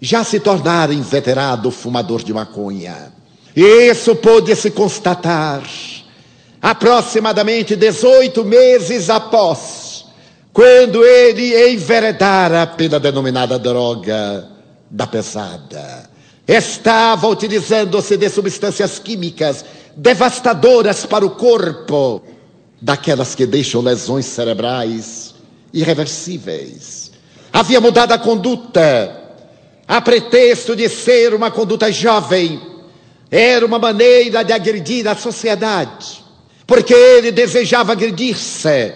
já 0.00 0.22
se 0.22 0.38
tornara 0.38 0.94
inveterado 0.94 1.70
fumador 1.70 2.22
de 2.22 2.32
maconha. 2.32 3.12
Isso 3.54 4.14
pôde 4.16 4.54
se 4.54 4.70
constatar 4.70 5.62
aproximadamente 6.60 7.74
18 7.76 8.44
meses 8.44 9.08
após, 9.08 10.04
quando 10.52 11.04
ele 11.04 11.72
enveredara 11.72 12.66
pela 12.66 12.98
denominada 12.98 13.58
droga 13.58 14.48
da 14.90 15.06
pesada. 15.06 16.15
Estava 16.46 17.26
utilizando-se 17.26 18.16
de 18.16 18.28
substâncias 18.28 18.98
químicas 18.98 19.64
devastadoras 19.96 21.04
para 21.04 21.26
o 21.26 21.30
corpo, 21.30 22.22
daquelas 22.80 23.34
que 23.34 23.46
deixam 23.46 23.80
lesões 23.80 24.26
cerebrais 24.26 25.34
irreversíveis. 25.72 27.10
Havia 27.52 27.80
mudado 27.80 28.12
a 28.12 28.18
conduta, 28.18 29.24
a 29.88 30.00
pretexto 30.00 30.76
de 30.76 30.88
ser 30.88 31.34
uma 31.34 31.50
conduta 31.50 31.90
jovem 31.90 32.60
era 33.30 33.66
uma 33.66 33.78
maneira 33.78 34.44
de 34.44 34.52
agredir 34.52 35.08
a 35.08 35.16
sociedade, 35.16 36.24
porque 36.66 36.94
ele 36.94 37.32
desejava 37.32 37.92
agredir-se. 37.92 38.92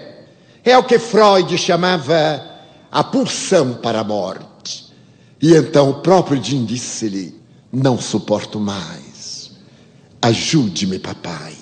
É 0.64 0.76
o 0.78 0.84
que 0.84 0.98
Freud 0.98 1.56
chamava 1.58 2.44
a 2.92 3.02
pulsão 3.02 3.74
para 3.74 4.00
a 4.00 4.04
morte. 4.04 4.86
E 5.40 5.54
então 5.54 5.90
o 5.90 5.94
próprio 5.94 6.42
Jim 6.42 6.64
disse-lhe: 6.64 7.39
Não 7.72 8.00
suporto 8.00 8.58
mais. 8.58 9.52
Ajude-me, 10.22 10.98
papai. 10.98 11.54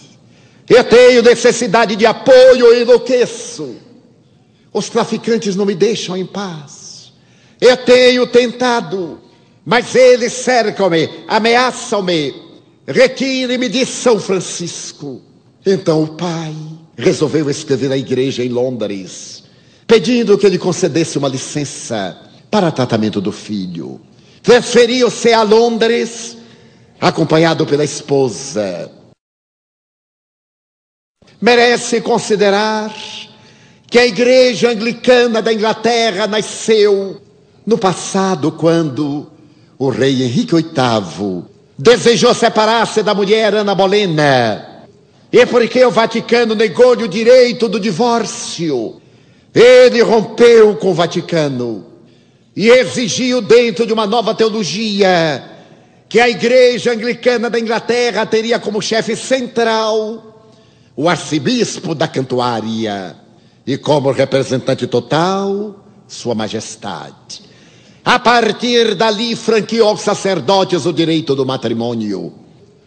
Eu 0.68 0.84
tenho 0.84 1.22
necessidade 1.22 1.96
de 1.96 2.06
apoio 2.06 2.74
e 2.74 2.82
enlouqueço. 2.82 3.76
Os 4.72 4.88
traficantes 4.88 5.56
não 5.56 5.64
me 5.64 5.74
deixam 5.74 6.16
em 6.16 6.26
paz. 6.26 7.12
Eu 7.60 7.76
tenho 7.76 8.26
tentado, 8.26 9.20
mas 9.64 9.94
eles 9.94 10.32
cercam-me, 10.32 11.08
ameaçam-me, 11.26 12.48
Retire-me 12.90 13.68
de 13.68 13.84
São 13.84 14.18
Francisco. 14.18 15.20
Então 15.66 16.04
o 16.04 16.08
pai 16.08 16.54
resolveu 16.96 17.50
escrever 17.50 17.92
à 17.92 17.98
igreja 17.98 18.42
em 18.42 18.48
Londres, 18.48 19.44
pedindo 19.86 20.38
que 20.38 20.46
ele 20.46 20.56
concedesse 20.56 21.18
uma 21.18 21.28
licença 21.28 22.16
para 22.50 22.70
tratamento 22.70 23.20
do 23.20 23.30
filho. 23.30 24.00
Transferiu-se 24.42 25.32
a 25.32 25.42
Londres, 25.42 26.36
acompanhado 27.00 27.66
pela 27.66 27.84
esposa. 27.84 28.90
Merece 31.40 32.00
considerar 32.00 32.94
que 33.86 33.98
a 33.98 34.06
igreja 34.06 34.70
anglicana 34.70 35.40
da 35.40 35.52
Inglaterra 35.52 36.26
nasceu 36.26 37.20
no 37.64 37.78
passado, 37.78 38.52
quando 38.52 39.30
o 39.78 39.88
rei 39.88 40.22
Henrique 40.22 40.54
VIII 40.54 41.44
desejou 41.78 42.34
separar-se 42.34 43.02
da 43.02 43.14
mulher 43.14 43.54
Ana 43.54 43.74
Bolena. 43.74 44.86
E 45.30 45.44
porque 45.46 45.84
o 45.84 45.90
Vaticano 45.90 46.54
negou-lhe 46.54 47.04
o 47.04 47.08
direito 47.08 47.68
do 47.68 47.78
divórcio, 47.78 49.00
ele 49.54 50.00
rompeu 50.02 50.74
com 50.76 50.90
o 50.90 50.94
Vaticano 50.94 51.87
e 52.58 52.70
exigiu, 52.70 53.40
dentro 53.40 53.86
de 53.86 53.92
uma 53.92 54.04
nova 54.04 54.34
teologia, 54.34 55.44
que 56.08 56.18
a 56.18 56.28
Igreja 56.28 56.92
Anglicana 56.92 57.48
da 57.48 57.56
Inglaterra 57.56 58.26
teria 58.26 58.58
como 58.58 58.82
chefe 58.82 59.14
central 59.14 60.44
o 60.96 61.08
arcebispo 61.08 61.94
da 61.94 62.08
Cantuária 62.08 63.14
e 63.64 63.78
como 63.78 64.10
representante 64.10 64.88
total, 64.88 65.84
Sua 66.08 66.34
Majestade. 66.34 67.42
A 68.04 68.18
partir 68.18 68.96
dali, 68.96 69.36
franqueou 69.36 69.90
aos 69.90 70.00
sacerdotes 70.00 70.84
o 70.84 70.92
direito 70.92 71.36
do 71.36 71.46
matrimônio, 71.46 72.32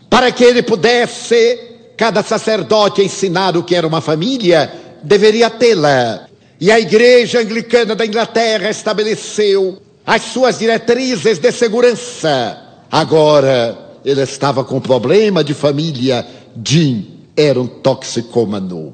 para 0.09 0.33
que 0.33 0.43
ele 0.43 0.61
pudesse, 0.61 1.93
cada 1.95 2.21
sacerdote, 2.21 3.01
ensinar 3.01 3.55
o 3.55 3.63
que 3.63 3.73
era 3.73 3.87
uma 3.87 4.01
família, 4.01 4.69
deveria 5.01 5.49
tê-la. 5.49 6.27
E 6.61 6.69
a 6.71 6.79
Igreja 6.79 7.39
Anglicana 7.39 7.95
da 7.95 8.05
Inglaterra 8.05 8.69
estabeleceu 8.69 9.81
as 10.05 10.21
suas 10.21 10.59
diretrizes 10.59 11.39
de 11.39 11.51
segurança. 11.51 12.55
Agora, 12.91 13.97
ele 14.05 14.21
estava 14.21 14.63
com 14.63 14.79
problema 14.79 15.43
de 15.43 15.55
família. 15.55 16.23
Jim 16.63 17.25
era 17.35 17.59
um 17.59 17.65
toxicômano. 17.65 18.93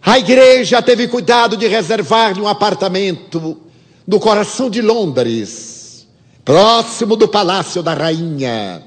A 0.00 0.20
igreja 0.20 0.80
teve 0.80 1.08
cuidado 1.08 1.56
de 1.56 1.66
reservar-lhe 1.66 2.40
um 2.40 2.46
apartamento 2.46 3.56
no 4.06 4.20
coração 4.20 4.70
de 4.70 4.80
Londres, 4.80 6.06
próximo 6.44 7.16
do 7.16 7.26
Palácio 7.26 7.82
da 7.82 7.94
Rainha, 7.94 8.80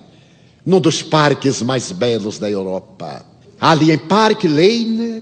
num 0.66 0.80
dos 0.80 1.04
parques 1.04 1.62
mais 1.62 1.92
belos 1.92 2.40
da 2.40 2.50
Europa. 2.50 3.26
Ali 3.60 3.92
em 3.92 3.98
Park 3.98 4.46
Lane 4.46 5.22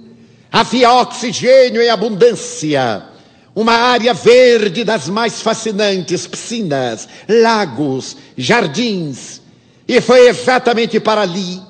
havia 0.59 0.91
oxigênio 0.91 1.81
em 1.81 1.89
abundância, 1.89 3.03
uma 3.55 3.73
área 3.73 4.13
verde 4.13 4.83
das 4.83 5.09
mais 5.09 5.41
fascinantes 5.41 6.27
piscinas, 6.27 7.07
lagos, 7.27 8.17
jardins. 8.37 9.41
E 9.87 9.99
foi 10.01 10.27
exatamente 10.27 10.99
para 10.99 11.21
ali 11.21 11.61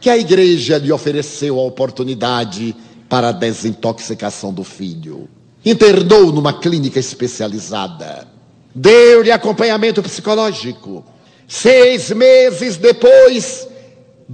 que 0.00 0.10
a 0.10 0.16
igreja 0.16 0.78
lhe 0.78 0.92
ofereceu 0.92 1.58
a 1.58 1.62
oportunidade 1.62 2.74
para 3.08 3.28
a 3.28 3.32
desintoxicação 3.32 4.52
do 4.52 4.64
filho 4.64 5.28
internou 5.64 6.32
numa 6.32 6.52
clínica 6.52 6.98
especializada, 6.98 8.26
deu-lhe 8.74 9.30
acompanhamento 9.30 10.02
psicológico. 10.02 11.04
Seis 11.46 12.10
meses 12.10 12.76
depois, 12.76 13.66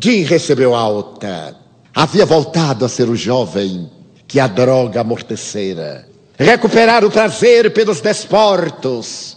Jim 0.01 0.23
recebeu 0.23 0.75
alta. 0.75 1.57
Havia 1.95 2.27
voltado 2.27 2.85
a 2.85 2.89
ser 2.89 3.09
o 3.09 3.17
jovem 3.17 3.91
que 4.35 4.41
a 4.41 4.49
droga 4.49 5.03
amortecera. 5.03 6.09
Recuperar 6.37 7.05
o 7.05 7.11
prazer 7.11 7.73
pelos 7.73 8.01
desportos. 8.01 9.37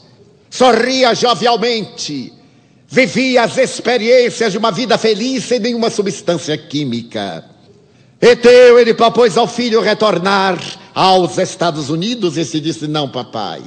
Sorria 0.50 1.14
jovialmente. 1.14 2.34
Vivia 2.88 3.44
as 3.44 3.60
experiências 3.60 4.52
de 4.52 4.58
uma 4.58 4.72
vida 4.72 4.98
feliz 4.98 5.44
sem 5.44 5.60
nenhuma 5.60 5.92
substância 5.92 6.58
química. 6.58 7.46
Então 8.20 8.80
ele 8.80 8.96
propôs 8.96 9.38
ao 9.38 9.48
filho 9.48 9.82
retornar 9.82 10.58
aos 10.96 11.38
Estados 11.38 11.92
Unidos 11.92 12.36
e 12.36 12.44
se 12.44 12.60
disse: 12.60 12.88
Não, 12.88 13.08
papai, 13.08 13.62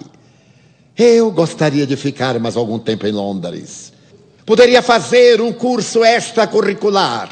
eu 0.98 1.30
gostaria 1.30 1.86
de 1.86 1.94
ficar 1.94 2.40
mais 2.40 2.56
algum 2.56 2.76
tempo 2.80 3.06
em 3.06 3.12
Londres. 3.12 3.92
Poderia 4.44 4.82
fazer 4.82 5.40
um 5.40 5.52
curso 5.52 6.04
extracurricular 6.04 7.30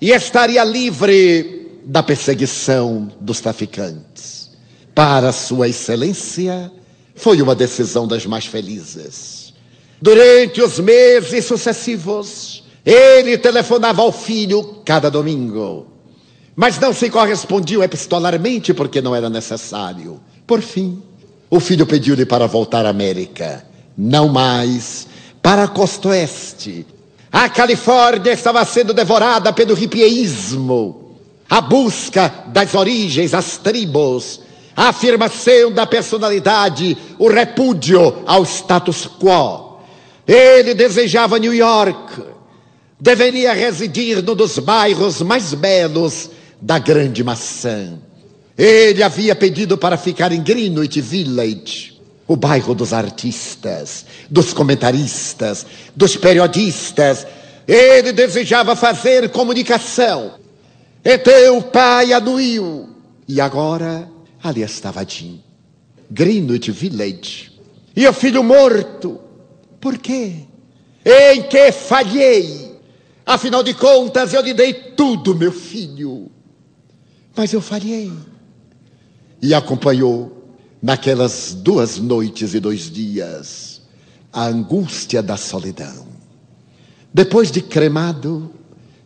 e 0.00 0.12
estaria 0.12 0.62
livre 0.62 1.57
da 1.88 2.04
perseguição 2.04 3.10
dos 3.20 3.40
traficantes. 3.40 4.50
Para 4.94 5.32
Sua 5.32 5.68
Excelência, 5.68 6.70
foi 7.16 7.42
uma 7.42 7.54
decisão 7.56 8.06
das 8.06 8.24
mais 8.26 8.46
felizes. 8.46 9.52
Durante 10.00 10.62
os 10.62 10.78
meses 10.78 11.44
sucessivos, 11.44 12.62
ele 12.86 13.36
telefonava 13.36 14.02
ao 14.02 14.12
filho 14.12 14.82
cada 14.84 15.10
domingo 15.10 15.98
mas 16.60 16.76
não 16.80 16.92
se 16.92 17.08
correspondiam 17.08 17.84
epistolarmente 17.84 18.74
porque 18.74 19.00
não 19.00 19.14
era 19.14 19.30
necessário. 19.30 20.20
Por 20.44 20.60
fim, 20.60 21.00
O 21.48 21.60
filho 21.60 21.86
pediu-lhe 21.86 22.26
para 22.26 22.48
voltar 22.48 22.84
à 22.84 22.88
América. 22.88 23.64
Não 23.96 24.28
mais. 24.28 25.06
Para 25.40 25.62
a 25.62 25.68
costa 25.68 26.08
oeste. 26.08 26.84
A 27.30 27.48
Califórnia 27.48 28.32
estava 28.32 28.64
sendo 28.64 28.92
devorada 28.92 29.52
pelo 29.52 29.72
ripieísmo. 29.72 30.97
A 31.48 31.60
busca 31.60 32.44
das 32.48 32.74
origens, 32.74 33.32
as 33.32 33.56
tribos, 33.56 34.40
a 34.76 34.88
afirmação 34.88 35.72
da 35.72 35.86
personalidade, 35.86 36.96
o 37.18 37.28
repúdio 37.28 38.22
ao 38.26 38.44
status 38.44 39.06
quo. 39.06 39.80
Ele 40.26 40.74
desejava 40.74 41.38
New 41.38 41.54
York. 41.54 42.22
Deveria 43.00 43.54
residir 43.54 44.22
num 44.22 44.34
dos 44.34 44.58
bairros 44.58 45.22
mais 45.22 45.54
belos 45.54 46.30
da 46.60 46.78
Grande 46.78 47.24
Maçã. 47.24 47.98
Ele 48.56 49.02
havia 49.02 49.34
pedido 49.34 49.78
para 49.78 49.96
ficar 49.96 50.32
em 50.32 50.42
Greenwich 50.42 51.00
Village, 51.00 51.98
o 52.26 52.36
bairro 52.36 52.74
dos 52.74 52.92
artistas, 52.92 54.04
dos 54.28 54.52
comentaristas, 54.52 55.64
dos 55.94 56.16
periodistas. 56.16 57.26
Ele 57.66 58.12
desejava 58.12 58.76
fazer 58.76 59.30
comunicação. 59.30 60.32
E 61.04 61.18
teu 61.18 61.62
pai 61.62 62.12
anuiu. 62.12 62.88
E 63.26 63.40
agora 63.40 64.08
ali 64.42 64.62
estava 64.62 65.04
Jim. 65.04 65.42
Greenwich 66.10 66.70
Village. 66.70 67.52
E 67.94 68.06
o 68.06 68.12
filho 68.12 68.42
morto. 68.42 69.20
Por 69.80 69.98
quê? 69.98 70.44
Em 71.04 71.42
que 71.42 71.72
falhei? 71.72 72.76
Afinal 73.24 73.62
de 73.62 73.74
contas, 73.74 74.32
eu 74.32 74.40
lhe 74.40 74.54
dei 74.54 74.72
tudo, 74.72 75.34
meu 75.34 75.52
filho. 75.52 76.30
Mas 77.36 77.52
eu 77.52 77.60
falhei 77.60 78.10
e 79.40 79.54
acompanhou 79.54 80.56
naquelas 80.82 81.54
duas 81.54 81.98
noites 81.98 82.54
e 82.54 82.60
dois 82.60 82.90
dias 82.90 83.82
a 84.32 84.46
angústia 84.46 85.22
da 85.22 85.36
solidão. 85.36 86.06
Depois 87.12 87.50
de 87.50 87.62
cremado, 87.62 88.52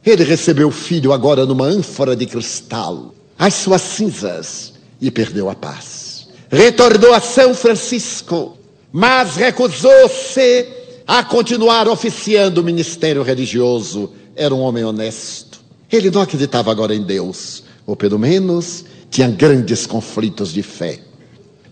ele 0.04 0.24
recebeu 0.24 0.68
o 0.68 0.72
filho 0.72 1.12
agora 1.12 1.46
numa 1.46 1.66
ânfora 1.66 2.16
de 2.16 2.26
cristal, 2.26 3.14
as 3.38 3.54
suas 3.54 3.82
cinzas, 3.82 4.72
e 5.00 5.10
perdeu 5.10 5.48
a 5.48 5.54
paz. 5.54 6.28
Retornou 6.50 7.14
a 7.14 7.20
São 7.20 7.54
Francisco, 7.54 8.56
mas 8.92 9.36
recusou-se 9.36 10.66
a 11.06 11.24
continuar 11.24 11.88
oficiando 11.88 12.60
o 12.60 12.64
ministério 12.64 13.22
religioso. 13.22 14.12
Era 14.36 14.54
um 14.54 14.60
homem 14.60 14.84
honesto. 14.84 15.60
Ele 15.90 16.10
não 16.10 16.20
acreditava 16.20 16.70
agora 16.70 16.94
em 16.94 17.02
Deus, 17.02 17.64
ou 17.86 17.96
pelo 17.96 18.18
menos 18.18 18.84
tinha 19.10 19.28
grandes 19.28 19.86
conflitos 19.86 20.52
de 20.52 20.62
fé. 20.62 21.00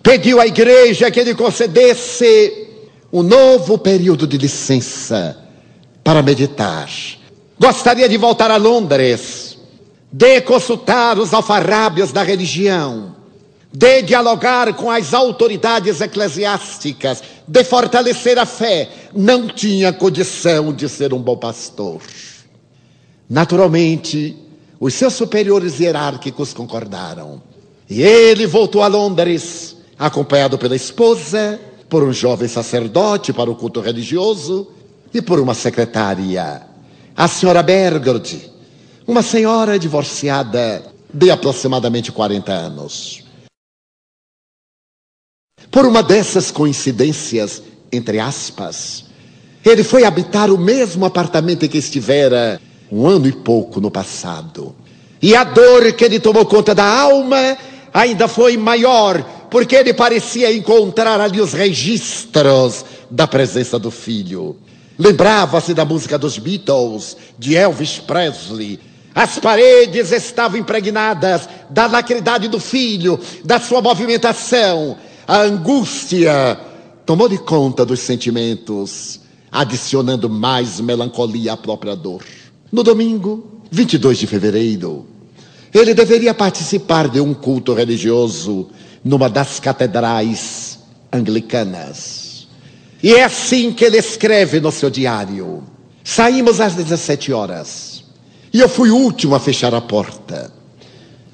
Pediu 0.02 0.40
à 0.40 0.46
igreja 0.46 1.10
que 1.10 1.20
ele 1.20 1.34
concedesse 1.34 2.68
um 3.12 3.22
novo 3.22 3.78
período 3.78 4.26
de 4.26 4.38
licença 4.38 5.38
para 6.02 6.22
meditar. 6.22 6.88
Gostaria 7.60 8.08
de 8.08 8.16
voltar 8.16 8.50
a 8.50 8.56
Londres, 8.56 9.58
de 10.10 10.40
consultar 10.40 11.18
os 11.18 11.34
alfarrábios 11.34 12.10
da 12.10 12.22
religião, 12.22 13.14
de 13.70 14.00
dialogar 14.00 14.72
com 14.72 14.90
as 14.90 15.12
autoridades 15.12 16.00
eclesiásticas, 16.00 17.22
de 17.46 17.62
fortalecer 17.62 18.38
a 18.38 18.46
fé. 18.46 18.88
Não 19.14 19.46
tinha 19.46 19.92
condição 19.92 20.72
de 20.72 20.88
ser 20.88 21.12
um 21.12 21.18
bom 21.18 21.36
pastor. 21.36 22.00
Naturalmente, 23.28 24.34
os 24.80 24.94
seus 24.94 25.12
superiores 25.12 25.80
hierárquicos 25.80 26.54
concordaram. 26.54 27.42
E 27.90 28.00
ele 28.00 28.46
voltou 28.46 28.82
a 28.82 28.86
Londres, 28.86 29.76
acompanhado 29.98 30.56
pela 30.56 30.74
esposa, 30.74 31.60
por 31.90 32.02
um 32.02 32.12
jovem 32.12 32.48
sacerdote 32.48 33.34
para 33.34 33.50
o 33.50 33.54
culto 33.54 33.82
religioso 33.82 34.68
e 35.12 35.20
por 35.20 35.38
uma 35.38 35.52
secretária, 35.52 36.69
a 37.16 37.28
senhora 37.28 37.62
Bergard, 37.62 38.50
uma 39.06 39.22
senhora 39.22 39.78
divorciada 39.78 40.82
de 41.12 41.30
aproximadamente 41.30 42.12
40 42.12 42.52
anos. 42.52 43.24
Por 45.70 45.84
uma 45.86 46.02
dessas 46.02 46.50
coincidências, 46.50 47.62
entre 47.92 48.18
aspas, 48.18 49.04
ele 49.64 49.84
foi 49.84 50.04
habitar 50.04 50.50
o 50.50 50.58
mesmo 50.58 51.04
apartamento 51.04 51.64
em 51.64 51.68
que 51.68 51.78
estivera 51.78 52.60
um 52.90 53.06
ano 53.06 53.26
e 53.26 53.32
pouco 53.32 53.80
no 53.80 53.90
passado. 53.90 54.74
E 55.22 55.34
a 55.34 55.44
dor 55.44 55.92
que 55.92 56.04
ele 56.04 56.18
tomou 56.18 56.46
conta 56.46 56.74
da 56.74 56.84
alma 56.84 57.56
ainda 57.92 58.26
foi 58.26 58.56
maior, 58.56 59.22
porque 59.50 59.76
ele 59.76 59.92
parecia 59.92 60.52
encontrar 60.52 61.20
ali 61.20 61.40
os 61.40 61.52
registros 61.52 62.84
da 63.10 63.26
presença 63.26 63.78
do 63.78 63.90
filho. 63.90 64.56
Lembrava-se 65.00 65.72
da 65.72 65.82
música 65.82 66.18
dos 66.18 66.36
Beatles, 66.36 67.16
de 67.38 67.56
Elvis 67.56 67.98
Presley. 67.98 68.78
As 69.14 69.38
paredes 69.38 70.12
estavam 70.12 70.60
impregnadas 70.60 71.48
da 71.70 71.86
lacridade 71.86 72.48
do 72.48 72.60
filho, 72.60 73.18
da 73.42 73.58
sua 73.58 73.80
movimentação. 73.80 74.98
A 75.26 75.38
angústia 75.38 76.60
tomou 77.06 77.30
de 77.30 77.38
conta 77.38 77.86
dos 77.86 78.00
sentimentos, 78.00 79.20
adicionando 79.50 80.28
mais 80.28 80.78
melancolia 80.80 81.54
à 81.54 81.56
própria 81.56 81.96
dor. 81.96 82.22
No 82.70 82.82
domingo, 82.82 83.62
22 83.70 84.18
de 84.18 84.26
fevereiro, 84.26 85.06
ele 85.72 85.94
deveria 85.94 86.34
participar 86.34 87.08
de 87.08 87.22
um 87.22 87.32
culto 87.32 87.72
religioso 87.72 88.68
numa 89.02 89.30
das 89.30 89.58
catedrais 89.58 90.78
anglicanas. 91.10 92.19
E 93.02 93.14
é 93.14 93.24
assim 93.24 93.72
que 93.72 93.84
ele 93.84 93.98
escreve 93.98 94.60
no 94.60 94.70
seu 94.70 94.90
diário. 94.90 95.62
Saímos 96.04 96.60
às 96.60 96.74
17 96.74 97.32
horas. 97.32 98.04
E 98.52 98.60
eu 98.60 98.68
fui 98.68 98.90
o 98.90 98.96
último 98.96 99.34
a 99.34 99.40
fechar 99.40 99.74
a 99.74 99.80
porta. 99.80 100.52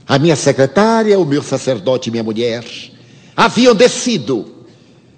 A 0.07 0.18
minha 0.18 0.37
secretária, 0.37 1.18
o 1.18 1.24
meu 1.24 1.42
sacerdote 1.42 2.09
e 2.09 2.12
minha 2.12 2.22
mulher 2.22 2.64
haviam 3.37 3.74
descido. 3.74 4.55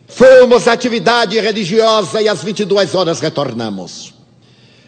Fomos 0.06 0.66
à 0.66 0.72
atividade 0.72 1.38
religiosa 1.38 2.22
e 2.22 2.28
às 2.28 2.42
22 2.42 2.94
horas 2.94 3.20
retornamos. 3.20 4.14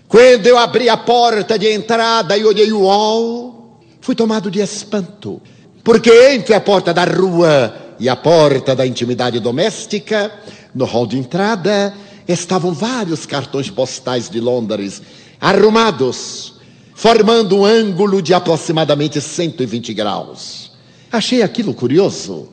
Quando 0.08 0.46
eu 0.46 0.56
abri 0.56 0.88
a 0.88 0.96
porta 0.96 1.58
de 1.58 1.70
entrada 1.70 2.36
e 2.36 2.44
olhei 2.44 2.72
o 2.72 2.86
hall, 2.86 3.80
fui 4.00 4.14
tomado 4.14 4.50
de 4.50 4.60
espanto. 4.60 5.40
Porque 5.84 6.10
entre 6.32 6.54
a 6.54 6.60
porta 6.60 6.92
da 6.92 7.04
rua 7.04 7.74
e 7.98 8.08
a 8.08 8.16
porta 8.16 8.74
da 8.74 8.86
intimidade 8.86 9.38
doméstica, 9.38 10.32
no 10.74 10.84
hall 10.84 11.06
de 11.06 11.18
entrada, 11.18 11.94
estavam 12.26 12.72
vários 12.72 13.26
cartões 13.26 13.70
postais 13.70 14.28
de 14.28 14.40
Londres, 14.40 15.02
arrumados, 15.40 16.54
formando 16.94 17.58
um 17.58 17.64
ângulo 17.64 18.20
de 18.20 18.34
aproximadamente 18.34 19.20
120 19.20 19.94
graus. 19.94 20.72
Achei 21.10 21.42
aquilo 21.42 21.74
curioso. 21.74 22.48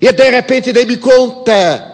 E 0.00 0.12
de 0.12 0.30
repente 0.30 0.72
dei-me 0.72 0.96
conta 0.96 1.86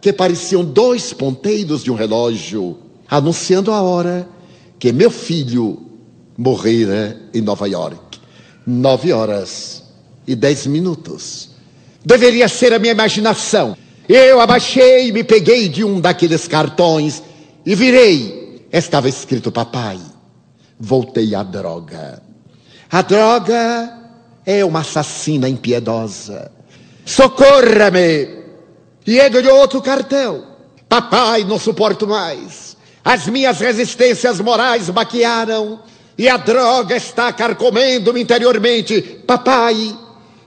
que 0.00 0.12
pareciam 0.12 0.64
dois 0.64 1.12
ponteiros 1.12 1.82
de 1.82 1.90
um 1.90 1.94
relógio 1.94 2.78
anunciando 3.08 3.72
a 3.72 3.80
hora 3.82 4.28
que 4.78 4.92
meu 4.92 5.10
filho 5.10 5.80
morrera 6.36 7.20
em 7.32 7.40
Nova 7.40 7.68
York. 7.68 8.18
Nove 8.66 9.12
horas 9.12 9.82
e 10.26 10.34
dez 10.34 10.66
minutos. 10.66 11.50
Deveria 12.04 12.48
ser 12.48 12.72
a 12.72 12.78
minha 12.78 12.92
imaginação. 12.92 13.76
Eu 14.14 14.42
abaixei, 14.42 15.10
me 15.10 15.24
peguei 15.24 15.70
de 15.70 15.82
um 15.82 15.98
daqueles 15.98 16.46
cartões 16.46 17.22
e 17.64 17.74
virei. 17.74 18.66
Estava 18.70 19.08
escrito 19.08 19.50
papai. 19.50 19.98
Voltei 20.78 21.34
à 21.34 21.42
droga. 21.42 22.22
A 22.90 23.00
droga 23.00 24.00
é 24.44 24.62
uma 24.66 24.80
assassina 24.80 25.48
impiedosa. 25.48 26.52
Socorra-me! 27.06 28.42
E 29.06 29.18
ele 29.18 29.38
olhou 29.38 29.56
outro 29.56 29.80
cartão. 29.80 30.46
Papai, 30.90 31.44
não 31.44 31.58
suporto 31.58 32.06
mais. 32.06 32.76
As 33.02 33.26
minhas 33.28 33.60
resistências 33.60 34.42
morais 34.42 34.90
baquearam 34.90 35.80
e 36.18 36.28
a 36.28 36.36
droga 36.36 36.94
está 36.94 37.32
carcomendo-me 37.32 38.20
interiormente. 38.20 39.00
Papai, 39.26 39.96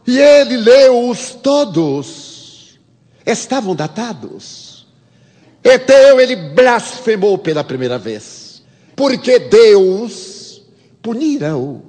e 0.06 0.20
ele 0.20 0.56
leu-os 0.56 1.32
todos. 1.42 2.25
Estavam 3.26 3.76
datados. 3.76 4.86
Então 5.64 6.20
ele 6.20 6.36
blasfemou 6.36 7.38
pela 7.38 7.64
primeira 7.64 7.98
vez, 7.98 8.62
porque 8.96 9.40
Deus 9.40 10.62
punira-o 11.02 11.82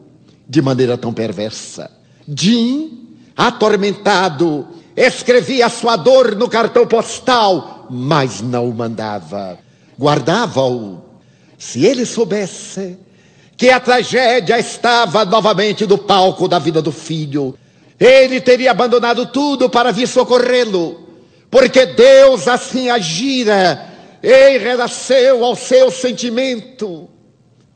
de 0.49 0.63
maneira 0.63 0.97
tão 0.97 1.13
perversa. 1.13 1.91
Jim, 2.27 3.17
atormentado, 3.37 4.67
escrevia 4.97 5.69
sua 5.69 5.97
dor 5.97 6.35
no 6.35 6.49
cartão 6.49 6.87
postal, 6.87 7.87
mas 7.91 8.41
não 8.41 8.69
o 8.69 8.75
mandava 8.75 9.59
guardava-o. 9.99 11.03
Se 11.59 11.85
ele 11.85 12.05
soubesse 12.05 12.99
que 13.57 13.71
a 13.71 13.81
tragédia 13.81 14.59
estava 14.59 15.25
novamente 15.25 15.87
no 15.87 15.97
palco 15.97 16.47
da 16.47 16.59
vida 16.59 16.83
do 16.83 16.93
filho, 16.93 17.57
ele 17.99 18.41
teria 18.41 18.71
abandonado 18.71 19.27
tudo 19.27 19.71
para 19.71 19.91
vir 19.91 20.07
socorrê-lo. 20.07 21.06
Porque 21.51 21.87
Deus 21.87 22.49
assim 22.49 22.89
agira 22.89 23.87
em 24.23 24.59
relação 24.59 25.45
ao 25.45 25.55
seu 25.55 25.91
sentimento. 25.91 27.09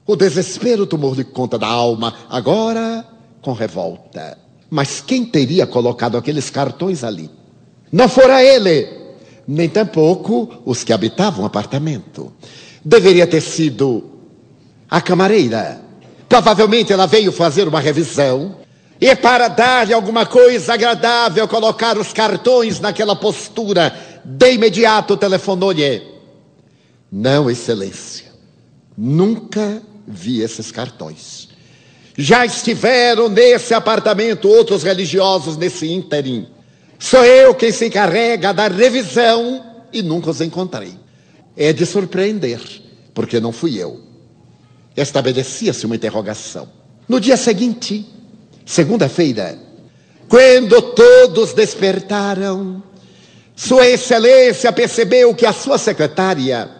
O 0.06 0.16
desespero 0.16 0.86
tomou-lhe 0.86 1.22
conta 1.22 1.58
da 1.58 1.68
alma, 1.68 2.14
agora 2.28 3.04
com 3.40 3.52
revolta. 3.52 4.36
Mas 4.68 5.00
quem 5.00 5.24
teria 5.24 5.66
colocado 5.66 6.16
aqueles 6.16 6.50
cartões 6.50 7.04
ali? 7.04 7.30
Não 7.92 8.08
fora 8.08 8.42
ele, 8.42 8.88
nem 9.46 9.68
tampouco 9.68 10.62
os 10.64 10.84
que 10.84 10.92
habitavam 10.92 11.42
o 11.42 11.46
apartamento. 11.46 12.32
Deveria 12.84 13.26
ter 13.26 13.40
sido 13.40 14.10
a 14.88 15.00
camareira. 15.00 15.80
Provavelmente 16.28 16.92
ela 16.92 17.06
veio 17.06 17.32
fazer 17.32 17.66
uma 17.66 17.80
revisão 17.80 18.56
e, 19.00 19.16
para 19.16 19.48
dar-lhe 19.48 19.94
alguma 19.94 20.26
coisa 20.26 20.74
agradável, 20.74 21.48
colocar 21.48 21.96
os 21.96 22.12
cartões 22.12 22.78
naquela 22.80 23.16
postura, 23.16 24.20
de 24.22 24.52
imediato 24.52 25.16
telefonou-lhe. 25.16 26.02
Não, 27.10 27.50
Excelência, 27.50 28.26
nunca 28.96 29.82
vi 30.06 30.42
esses 30.42 30.70
cartões. 30.70 31.48
Já 32.16 32.44
estiveram 32.44 33.30
nesse 33.30 33.72
apartamento 33.72 34.46
outros 34.48 34.82
religiosos 34.82 35.56
nesse 35.56 35.90
ínterim. 35.90 36.46
Sou 36.98 37.24
eu 37.24 37.54
quem 37.54 37.72
se 37.72 37.86
encarrega 37.86 38.52
da 38.52 38.68
revisão 38.68 39.64
e 39.90 40.02
nunca 40.02 40.30
os 40.30 40.42
encontrei. 40.42 40.94
É 41.56 41.72
de 41.72 41.86
surpreender, 41.86 42.60
porque 43.14 43.40
não 43.40 43.52
fui 43.52 43.78
eu. 43.78 44.00
Estabelecia-se 44.94 45.86
uma 45.86 45.96
interrogação. 45.96 46.68
No 47.08 47.18
dia 47.18 47.38
seguinte, 47.38 48.06
segunda-feira, 48.64 49.58
quando 50.28 50.80
todos 50.80 51.52
despertaram, 51.52 52.82
Sua 53.56 53.86
Excelência 53.86 54.72
percebeu 54.72 55.34
que 55.34 55.44
a 55.44 55.52
sua 55.52 55.76
secretária, 55.76 56.70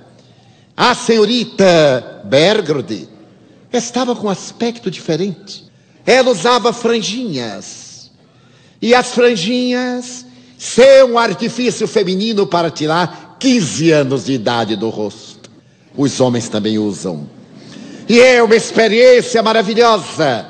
a 0.77 0.95
senhorita 0.95 2.23
Bergrode, 2.25 3.09
estava 3.73 4.15
com 4.15 4.29
aspecto 4.29 4.91
diferente. 4.91 5.65
Ela 6.07 6.31
usava 6.31 6.73
franjinhas. 6.73 8.11
E 8.81 8.95
as 8.95 9.13
franjinhas 9.13 10.25
são 10.57 11.13
um 11.13 11.19
artifício 11.19 11.87
feminino 11.87 12.47
para 12.47 12.71
tirar 12.71 13.37
15 13.39 13.91
anos 13.91 14.25
de 14.27 14.33
idade 14.33 14.77
do 14.77 14.89
rosto. 14.89 15.51
Os 15.97 16.21
homens 16.21 16.49
também 16.49 16.79
usam. 16.79 17.29
E 18.09 18.21
é 18.21 18.43
uma 18.43 18.57
experiência 18.57 19.43
maravilhosa. 19.43 20.50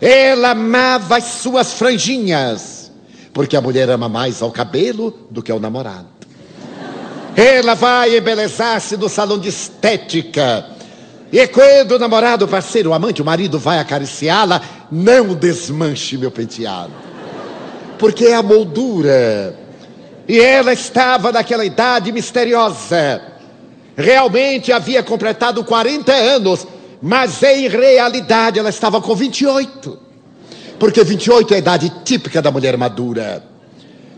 Ela 0.00 0.50
amava 0.50 1.16
as 1.16 1.24
suas 1.24 1.74
franjinhas, 1.74 2.90
porque 3.32 3.56
a 3.56 3.60
mulher 3.60 3.90
ama 3.90 4.08
mais 4.08 4.40
ao 4.40 4.50
cabelo 4.50 5.26
do 5.30 5.42
que 5.42 5.52
ao 5.52 5.60
namorado. 5.60 6.08
Ela 7.36 7.74
vai 7.74 8.16
embelezar-se 8.16 8.96
no 8.96 9.08
salão 9.08 9.38
de 9.38 9.48
estética 9.48 10.66
e 11.32 11.46
quando 11.46 11.92
o 11.92 11.98
namorado, 11.98 12.44
o 12.44 12.48
parceiro, 12.48 12.90
o 12.90 12.94
amante, 12.94 13.22
o 13.22 13.24
marido 13.24 13.58
vai 13.58 13.78
acariciá-la, 13.78 14.60
não 14.90 15.34
desmanche 15.34 16.18
meu 16.18 16.30
penteado. 16.30 16.92
Porque 17.98 18.26
é 18.26 18.34
a 18.34 18.42
moldura. 18.42 19.54
E 20.26 20.40
ela 20.40 20.72
estava 20.72 21.30
naquela 21.30 21.64
idade 21.64 22.10
misteriosa. 22.10 23.22
Realmente 23.96 24.72
havia 24.72 25.02
completado 25.02 25.62
40 25.62 26.12
anos, 26.12 26.66
mas 27.00 27.42
em 27.42 27.68
realidade 27.68 28.58
ela 28.58 28.68
estava 28.68 29.00
com 29.00 29.14
28. 29.14 29.98
Porque 30.78 31.02
28 31.02 31.52
é 31.52 31.56
a 31.56 31.58
idade 31.58 31.92
típica 32.04 32.40
da 32.42 32.50
mulher 32.50 32.76
madura. 32.76 33.44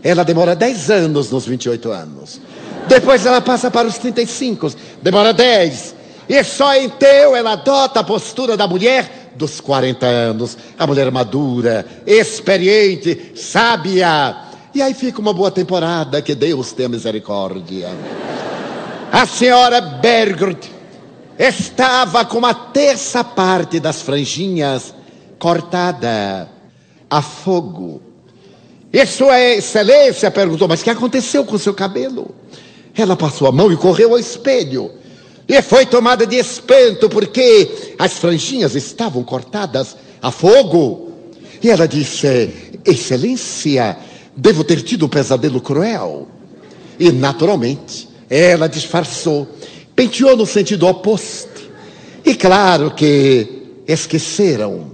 Ela 0.03 0.23
demora 0.23 0.55
10 0.55 0.91
anos 0.91 1.31
nos 1.31 1.45
28 1.45 1.91
anos. 1.91 2.41
Depois 2.87 3.25
ela 3.25 3.41
passa 3.41 3.71
para 3.71 3.87
os 3.87 3.97
35, 3.97 4.73
demora 5.01 5.33
10. 5.33 5.95
E 6.27 6.43
só 6.43 6.75
então 6.75 7.35
ela 7.35 7.53
adota 7.53 8.01
a 8.01 8.03
postura 8.03 8.57
da 8.57 8.67
mulher 8.67 9.31
dos 9.35 9.59
40 9.59 10.05
anos, 10.05 10.57
a 10.77 10.85
mulher 10.85 11.11
madura, 11.11 11.85
experiente, 12.05 13.33
sábia. 13.35 14.35
E 14.73 14.81
aí 14.81 14.93
fica 14.93 15.19
uma 15.21 15.33
boa 15.33 15.51
temporada, 15.51 16.21
que 16.21 16.35
Deus 16.35 16.71
tenha 16.71 16.89
misericórdia. 16.89 17.89
A 19.11 19.25
senhora 19.25 19.79
Bergert 19.79 20.72
estava 21.37 22.25
com 22.25 22.37
uma 22.37 22.53
terça 22.53 23.23
parte 23.23 23.79
das 23.79 24.01
franjinhas 24.01 24.93
cortada 25.39 26.49
a 27.09 27.21
fogo. 27.21 28.01
E 28.91 29.05
Sua 29.05 29.39
Excelência 29.39 30.29
perguntou: 30.29 30.67
Mas 30.67 30.81
o 30.81 30.83
que 30.83 30.89
aconteceu 30.89 31.43
com 31.43 31.55
o 31.55 31.59
seu 31.59 31.73
cabelo? 31.73 32.33
Ela 32.95 33.15
passou 33.15 33.47
a 33.47 33.51
mão 33.51 33.71
e 33.71 33.77
correu 33.77 34.11
ao 34.11 34.19
espelho. 34.19 34.91
E 35.47 35.61
foi 35.61 35.85
tomada 35.85 36.25
de 36.25 36.37
espanto 36.37 37.09
porque 37.09 37.95
as 37.99 38.13
franjinhas 38.13 38.75
estavam 38.75 39.23
cortadas 39.23 39.97
a 40.21 40.31
fogo. 40.31 41.11
E 41.61 41.69
ela 41.69 41.87
disse: 41.87 42.53
Excelência, 42.85 43.97
devo 44.35 44.63
ter 44.63 44.81
tido 44.81 45.05
um 45.05 45.09
pesadelo 45.09 45.59
cruel. 45.59 46.27
E 46.99 47.11
naturalmente, 47.11 48.07
ela 48.29 48.67
disfarçou, 48.67 49.47
penteou 49.95 50.35
no 50.35 50.45
sentido 50.45 50.87
oposto. 50.87 51.61
E 52.25 52.35
claro 52.35 52.91
que 52.91 53.81
esqueceram. 53.87 54.91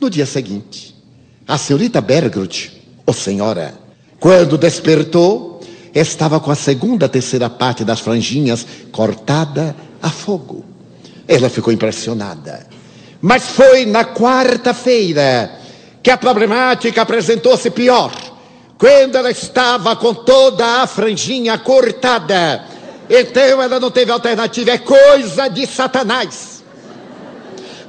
No 0.00 0.08
dia 0.08 0.24
seguinte, 0.24 0.96
a 1.46 1.58
senhorita 1.58 2.00
Bergrut, 2.00 2.72
ou 3.04 3.12
senhora, 3.12 3.74
quando 4.18 4.56
despertou, 4.56 5.60
estava 5.94 6.40
com 6.40 6.50
a 6.50 6.54
segunda 6.54 7.08
terceira 7.08 7.50
parte 7.50 7.84
das 7.84 8.00
franjinhas 8.00 8.66
cortada 8.90 9.76
a 10.00 10.08
fogo. 10.08 10.64
Ela 11.28 11.50
ficou 11.50 11.72
impressionada. 11.72 12.66
Mas 13.20 13.48
foi 13.48 13.84
na 13.84 14.04
quarta-feira 14.04 15.58
que 16.02 16.10
a 16.10 16.16
problemática 16.16 17.02
apresentou-se 17.02 17.70
pior. 17.70 18.12
Quando 18.78 19.16
ela 19.16 19.30
estava 19.30 19.94
com 19.96 20.14
toda 20.14 20.82
a 20.82 20.86
franjinha 20.86 21.58
cortada. 21.58 22.64
Então 23.10 23.60
ela 23.60 23.80
não 23.80 23.90
teve 23.90 24.12
alternativa, 24.12 24.70
é 24.70 24.78
coisa 24.78 25.48
de 25.48 25.66
Satanás. 25.66 26.62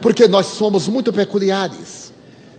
Porque 0.02 0.28
nós 0.28 0.48
somos 0.48 0.88
muito 0.88 1.14
peculiares. 1.14 2.12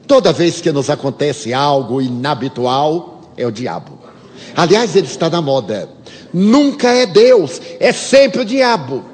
Toda 0.07 0.33
vez 0.33 0.61
que 0.61 0.71
nos 0.71 0.89
acontece 0.89 1.53
algo 1.53 2.01
inabitual, 2.01 3.33
é 3.37 3.45
o 3.45 3.51
diabo. 3.51 3.99
Aliás, 4.55 4.95
ele 4.95 5.09
está 5.09 5.29
na 5.29 5.43
moda. 5.43 5.89
Nunca 6.33 6.89
é 6.89 7.05
Deus, 7.05 7.61
é 7.81 7.93
sempre 7.93 8.43
o 8.43 8.45
diabo. 8.45 9.05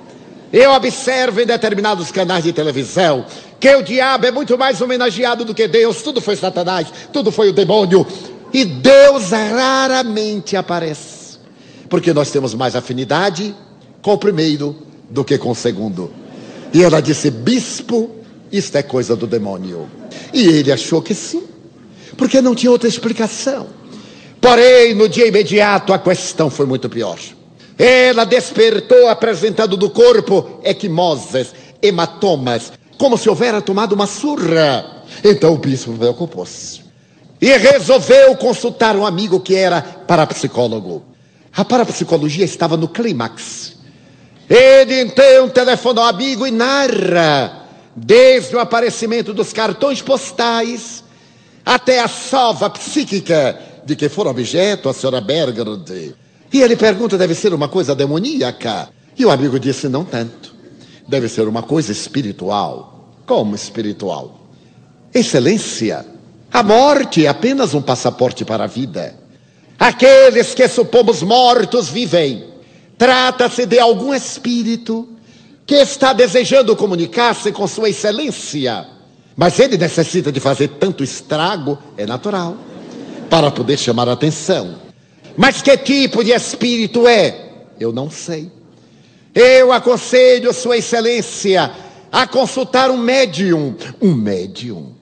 Eu 0.53 0.73
observo 0.73 1.41
em 1.41 1.47
determinados 1.47 2.11
canais 2.11 2.45
de 2.45 2.53
televisão 2.53 3.25
que 3.59 3.75
o 3.75 3.83
diabo 3.83 4.27
é 4.27 4.31
muito 4.31 4.59
mais 4.59 4.81
homenageado 4.81 5.45
do 5.45 5.55
que 5.55 5.67
Deus. 5.67 6.03
Tudo 6.03 6.21
foi 6.21 6.37
Satanás, 6.37 6.89
tudo 7.13 7.33
foi 7.33 7.49
o 7.49 7.53
demônio. 7.53 8.07
E 8.53 8.65
Deus 8.65 9.31
raramente 9.31 10.57
aparece. 10.57 11.18
Porque 11.89 12.13
nós 12.13 12.31
temos 12.31 12.55
mais 12.55 12.77
afinidade 12.77 13.55
com 14.03 14.13
o 14.13 14.19
primeiro 14.19 14.77
do 15.09 15.25
que 15.25 15.39
com 15.39 15.51
o 15.51 15.55
segundo. 15.55 16.11
E 16.73 16.83
ela 16.83 17.01
disse: 17.01 17.31
Bispo, 17.31 18.11
isto 18.53 18.77
é 18.77 18.83
coisa 18.83 19.17
do 19.17 19.27
demônio. 19.27 19.89
E 20.33 20.47
ele 20.47 20.71
achou 20.71 21.01
que 21.01 21.15
sim, 21.15 21.45
porque 22.17 22.41
não 22.41 22.55
tinha 22.55 22.71
outra 22.71 22.89
explicação. 22.89 23.67
Porém, 24.41 24.95
no 24.95 25.09
dia 25.09 25.27
imediato, 25.27 25.93
a 25.93 25.99
questão 25.99 26.49
foi 26.51 26.67
muito 26.67 26.89
pior. 26.89 27.19
Ela 27.79 28.25
despertou 28.25 29.09
apresentando 29.09 29.77
do 29.77 29.91
corpo 29.91 30.61
equimoses, 30.65 31.55
hematomas, 31.81 32.73
como 32.97 33.17
se 33.17 33.29
houvera 33.29 33.61
tomado 33.61 33.93
uma 33.93 34.07
surra. 34.07 35.05
Então 35.25 35.55
o 35.55 35.59
bispo 35.59 35.93
preocupou-se 35.93 36.89
e 37.41 37.57
resolveu 37.57 38.37
consultar 38.37 38.97
um 38.97 39.07
amigo 39.07 39.41
que 39.41 39.55
era 39.55 39.81
parapsicólogo. 39.81 41.05
A 41.57 41.65
parapsicologia 41.65 42.45
estava 42.45 42.77
no 42.77 42.89
clímax. 42.89 43.77
Ele 44.49 45.03
então 45.03 45.49
telefonou 45.49 46.03
ao 46.03 46.11
amigo 46.11 46.47
e 46.47 46.51
narra, 46.51 47.67
desde 47.95 48.57
o 48.57 48.61
aparecimento 48.61 49.35
dos 49.35 49.53
cartões 49.53 50.01
postais 50.01 51.05
até 51.65 52.01
a 52.01 52.09
sova 52.09 52.71
psíquica 52.71 53.59
de 53.85 53.95
que 53.95 54.09
for 54.09 54.27
objeto 54.27 54.89
a 54.89 54.95
senhora 54.95 55.21
Bergerd. 55.21 56.15
E 56.53 56.63
ele 56.63 56.77
pergunta: 56.77 57.19
deve 57.19 57.35
ser 57.35 57.53
uma 57.53 57.69
coisa 57.69 57.95
demoníaca? 57.95 58.89
E 59.19 59.27
o 59.27 59.31
amigo 59.31 59.59
disse: 59.59 59.89
não 59.89 60.05
tanto. 60.05 60.55
Deve 61.07 61.29
ser 61.29 61.47
uma 61.49 61.63
coisa 61.63 61.93
espiritual. 61.93 63.13
Como 63.27 63.55
espiritual? 63.55 64.49
Excelência, 65.13 66.07
a 66.53 66.63
morte 66.63 67.27
é 67.27 67.29
apenas 67.29 67.75
um 67.75 67.83
passaporte 67.83 68.45
para 68.45 68.65
a 68.65 68.67
vida. 68.67 69.15
Aqueles 69.79 70.55
que 70.55 70.67
supomos 70.67 71.23
mortos 71.23 71.89
vivem. 71.89 72.45
Trata-se 72.97 73.65
de 73.65 73.79
algum 73.79 74.13
espírito 74.13 75.09
que 75.65 75.77
está 75.77 76.13
desejando 76.13 76.75
comunicar-se 76.75 77.53
com 77.53 77.67
Sua 77.69 77.91
Excelência. 77.91 78.87
Mas 79.37 79.61
ele 79.61 79.77
necessita 79.77 80.33
de 80.33 80.41
fazer 80.41 80.69
tanto 80.81 81.05
estrago, 81.05 81.79
é 81.97 82.05
natural, 82.05 82.57
para 83.31 83.53
poder 83.53 83.79
chamar 83.79 84.09
a 84.09 84.13
atenção. 84.13 84.77
Mas 85.37 85.63
que 85.63 85.77
tipo 85.77 86.25
de 86.25 86.33
espírito 86.33 87.07
é? 87.07 87.51
Eu 87.79 87.93
não 87.93 88.11
sei. 88.11 88.51
Eu 89.33 89.73
aconselho 89.73 90.53
Sua 90.53 90.79
Excelência 90.79 91.71
a 92.11 92.27
consultar 92.27 92.91
um 92.91 92.97
médium. 92.97 93.77
Um 94.03 94.13
médium. 94.13 94.95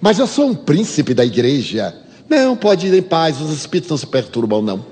Mas 0.00 0.18
eu 0.18 0.28
sou 0.28 0.46
um 0.46 0.54
príncipe 0.54 1.12
da 1.14 1.24
igreja. 1.24 2.01
Não, 2.32 2.56
pode 2.56 2.86
ir 2.86 2.94
em 2.94 3.02
paz, 3.02 3.42
os 3.42 3.50
espíritos 3.50 3.90
não 3.90 3.96
se 3.98 4.06
perturbam, 4.06 4.62
não. 4.62 4.82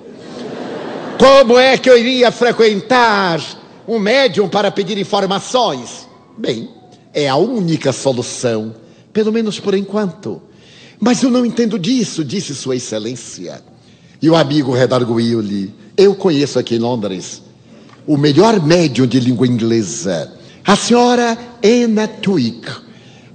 Como 1.18 1.58
é 1.58 1.78
que 1.78 1.88
eu 1.88 1.96
iria 1.96 2.30
frequentar 2.30 3.40
um 3.88 3.98
médium 3.98 4.46
para 4.46 4.70
pedir 4.70 4.98
informações? 4.98 6.06
Bem, 6.36 6.68
é 7.14 7.30
a 7.30 7.36
única 7.36 7.92
solução, 7.92 8.74
pelo 9.10 9.32
menos 9.32 9.58
por 9.58 9.74
enquanto. 9.74 10.42
Mas 11.00 11.22
eu 11.22 11.30
não 11.30 11.46
entendo 11.46 11.78
disso, 11.78 12.22
disse 12.22 12.54
Sua 12.54 12.76
Excelência. 12.76 13.62
E 14.20 14.28
o 14.28 14.36
amigo 14.36 14.74
redarguiu-lhe: 14.74 15.72
Eu 15.96 16.14
conheço 16.14 16.58
aqui 16.58 16.74
em 16.74 16.78
Londres 16.78 17.40
o 18.06 18.18
melhor 18.18 18.62
médium 18.62 19.06
de 19.06 19.18
língua 19.18 19.46
inglesa, 19.46 20.30
a 20.62 20.76
senhora 20.76 21.38
Anna 21.64 22.06
Twig. 22.06 22.60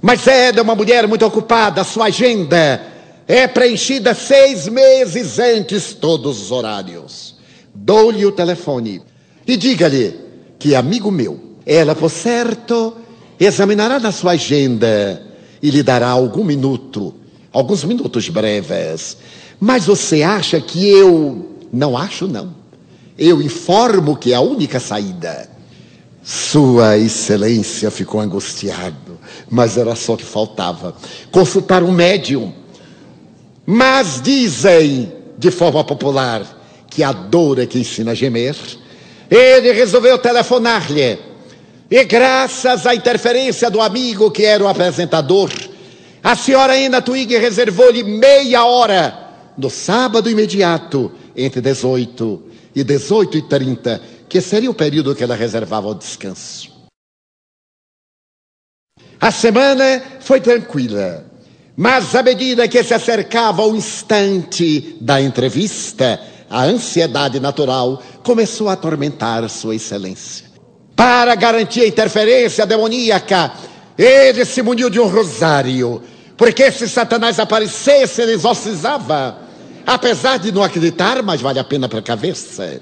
Mas 0.00 0.28
é 0.28 0.52
uma 0.62 0.76
mulher 0.76 1.08
muito 1.08 1.26
ocupada, 1.26 1.82
sua 1.82 2.04
agenda 2.04 2.94
é 3.28 3.46
preenchida 3.46 4.14
seis 4.14 4.68
meses 4.68 5.38
antes 5.38 5.92
todos 5.92 6.40
os 6.40 6.50
horários. 6.50 7.36
Dou-lhe 7.74 8.24
o 8.24 8.32
telefone 8.32 9.02
e 9.46 9.56
diga-lhe 9.56 10.14
que, 10.58 10.74
amigo 10.74 11.10
meu, 11.10 11.40
ela, 11.66 11.94
por 11.94 12.10
certo, 12.10 12.94
examinará 13.38 13.98
na 13.98 14.12
sua 14.12 14.32
agenda 14.32 15.22
e 15.60 15.70
lhe 15.70 15.82
dará 15.82 16.08
algum 16.08 16.44
minuto, 16.44 17.14
alguns 17.52 17.84
minutos 17.84 18.28
breves. 18.28 19.16
Mas 19.58 19.86
você 19.86 20.22
acha 20.22 20.60
que 20.60 20.86
eu. 20.86 21.56
Não 21.72 21.96
acho, 21.96 22.28
não. 22.28 22.54
Eu 23.18 23.42
informo 23.42 24.16
que 24.16 24.32
é 24.32 24.36
a 24.36 24.40
única 24.40 24.78
saída. 24.78 25.48
Sua 26.22 26.98
Excelência 26.98 27.90
ficou 27.90 28.20
angustiado, 28.20 29.18
mas 29.48 29.76
era 29.76 29.94
só 29.94 30.16
que 30.16 30.24
faltava. 30.24 30.94
Consultar 31.30 31.82
um 31.82 31.92
médium. 31.92 32.52
Mas 33.66 34.22
dizem, 34.22 35.12
de 35.36 35.50
forma 35.50 35.82
popular, 35.82 36.56
que 36.88 37.02
a 37.02 37.12
dor 37.12 37.58
é 37.58 37.66
que 37.66 37.80
ensina 37.80 38.12
a 38.12 38.14
gemer. 38.14 38.56
Ele 39.28 39.72
resolveu 39.72 40.16
telefonar-lhe. 40.18 41.18
E 41.90 42.04
graças 42.04 42.86
à 42.86 42.94
interferência 42.94 43.70
do 43.70 43.80
amigo 43.80 44.30
que 44.30 44.44
era 44.44 44.62
o 44.62 44.68
apresentador, 44.68 45.50
a 46.22 46.34
senhora 46.34 46.74
Ana 46.74 47.02
Twig 47.02 47.36
reservou-lhe 47.36 48.02
meia 48.02 48.64
hora 48.64 49.26
no 49.58 49.70
sábado 49.70 50.30
imediato, 50.30 51.12
entre 51.36 51.60
18 51.60 52.42
e 52.74 52.84
18 52.84 53.38
e 53.38 53.42
30, 53.42 54.02
que 54.28 54.40
seria 54.40 54.70
o 54.70 54.74
período 54.74 55.14
que 55.14 55.22
ela 55.22 55.34
reservava 55.34 55.86
ao 55.86 55.94
descanso. 55.94 56.70
A 59.20 59.30
semana 59.30 60.02
foi 60.20 60.40
tranquila, 60.40 61.24
mas 61.76 62.14
à 62.14 62.22
medida 62.22 62.66
que 62.66 62.82
se 62.82 62.94
acercava 62.94 63.62
o 63.62 63.76
instante 63.76 64.96
da 65.00 65.20
entrevista, 65.20 66.18
a 66.48 66.64
ansiedade 66.64 67.38
natural 67.38 68.02
começou 68.22 68.68
a 68.68 68.72
atormentar 68.72 69.46
Sua 69.50 69.74
Excelência. 69.74 70.46
Para 70.94 71.34
garantir 71.34 71.82
a 71.82 71.86
interferência 71.86 72.64
demoníaca, 72.64 73.52
ele 73.98 74.44
se 74.46 74.62
muniu 74.62 74.88
de 74.88 74.98
um 74.98 75.06
rosário, 75.06 76.02
porque 76.36 76.72
se 76.72 76.88
Satanás 76.88 77.38
aparecesse, 77.38 78.22
ele 78.22 78.32
exorcizava. 78.32 79.38
Apesar 79.86 80.38
de 80.38 80.50
não 80.50 80.62
acreditar, 80.62 81.22
mas 81.22 81.40
vale 81.40 81.58
a 81.58 81.64
pena 81.64 81.88
para 81.88 81.98
a 81.98 82.02
cabeça. 82.02 82.80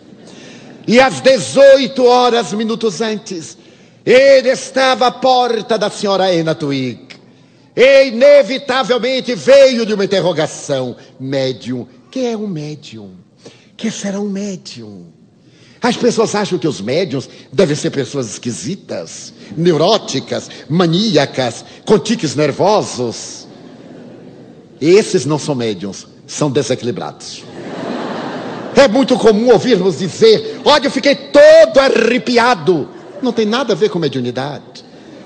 E 0.86 1.00
às 1.00 1.20
18 1.20 2.04
horas, 2.04 2.52
minutos 2.52 3.00
antes, 3.00 3.58
ele 4.06 4.48
estava 4.48 5.08
à 5.08 5.10
porta 5.10 5.76
da 5.76 5.90
senhora 5.90 6.24
Ana 6.24 6.54
Twig. 6.54 7.13
E 7.76 8.08
inevitavelmente 8.08 9.34
veio 9.34 9.84
de 9.84 9.94
uma 9.94 10.04
interrogação: 10.04 10.96
médium. 11.18 11.86
Que 12.10 12.26
é 12.26 12.36
um 12.36 12.46
médium? 12.46 13.10
Que 13.76 13.90
será 13.90 14.20
um 14.20 14.28
médium? 14.28 15.06
As 15.82 15.96
pessoas 15.96 16.34
acham 16.34 16.58
que 16.58 16.68
os 16.68 16.80
médiums 16.80 17.28
devem 17.52 17.76
ser 17.76 17.90
pessoas 17.90 18.30
esquisitas, 18.30 19.34
neuróticas, 19.56 20.48
maníacas, 20.68 21.64
com 21.84 21.98
tiques 21.98 22.34
nervosos. 22.34 23.46
Esses 24.80 25.26
não 25.26 25.38
são 25.38 25.54
médiums, 25.54 26.06
são 26.26 26.50
desequilibrados. 26.50 27.44
É 28.76 28.88
muito 28.88 29.18
comum 29.18 29.50
ouvirmos 29.50 29.98
dizer: 29.98 30.60
Olha, 30.64 30.86
eu 30.86 30.90
fiquei 30.90 31.14
todo 31.14 31.78
arrepiado. 31.78 32.88
Não 33.20 33.32
tem 33.32 33.44
nada 33.44 33.72
a 33.72 33.76
ver 33.76 33.88
com 33.88 33.98
mediunidade. 33.98 34.83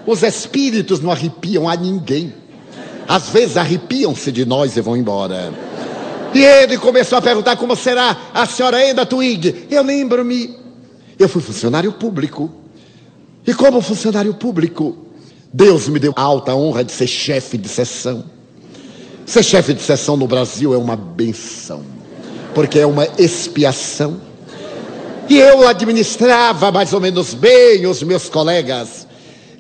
Os 0.09 0.23
espíritos 0.23 1.01
não 1.01 1.11
arrepiam 1.11 1.69
a 1.69 1.77
ninguém. 1.77 2.33
Às 3.07 3.29
vezes 3.29 3.59
arrepiam-se 3.59 4.33
de 4.33 4.47
nós 4.47 4.75
e 4.75 4.81
vão 4.81 4.97
embora. 4.97 5.53
E 6.33 6.43
ele 6.43 6.79
começou 6.79 7.19
a 7.19 7.21
perguntar 7.21 7.57
como 7.57 7.77
será 7.77 8.17
a 8.33 8.47
senhora 8.47 8.79
ainda 8.79 9.05
Twig. 9.05 9.67
Eu 9.71 9.83
lembro-me, 9.83 10.57
eu 11.19 11.29
fui 11.29 11.43
funcionário 11.43 11.93
público. 11.93 12.51
E 13.47 13.53
como 13.53 13.83
funcionário 13.83 14.33
público, 14.33 14.97
Deus 15.53 15.87
me 15.91 15.99
deu 15.99 16.15
a 16.17 16.23
alta 16.23 16.55
honra 16.55 16.83
de 16.83 16.93
ser 16.93 17.07
chefe 17.07 17.59
de 17.59 17.69
sessão. 17.69 18.25
Ser 19.27 19.43
chefe 19.43 19.75
de 19.75 19.83
sessão 19.83 20.17
no 20.17 20.27
Brasil 20.27 20.73
é 20.73 20.79
uma 20.79 20.97
benção, 20.97 21.83
porque 22.55 22.79
é 22.79 22.87
uma 22.87 23.07
expiação. 23.19 24.19
E 25.29 25.37
eu 25.39 25.69
administrava 25.69 26.73
mais 26.73 26.95
ou 26.95 27.01
menos 27.01 27.35
bem 27.35 27.87
os 27.87 28.03
meus 28.03 28.31
colegas, 28.31 28.98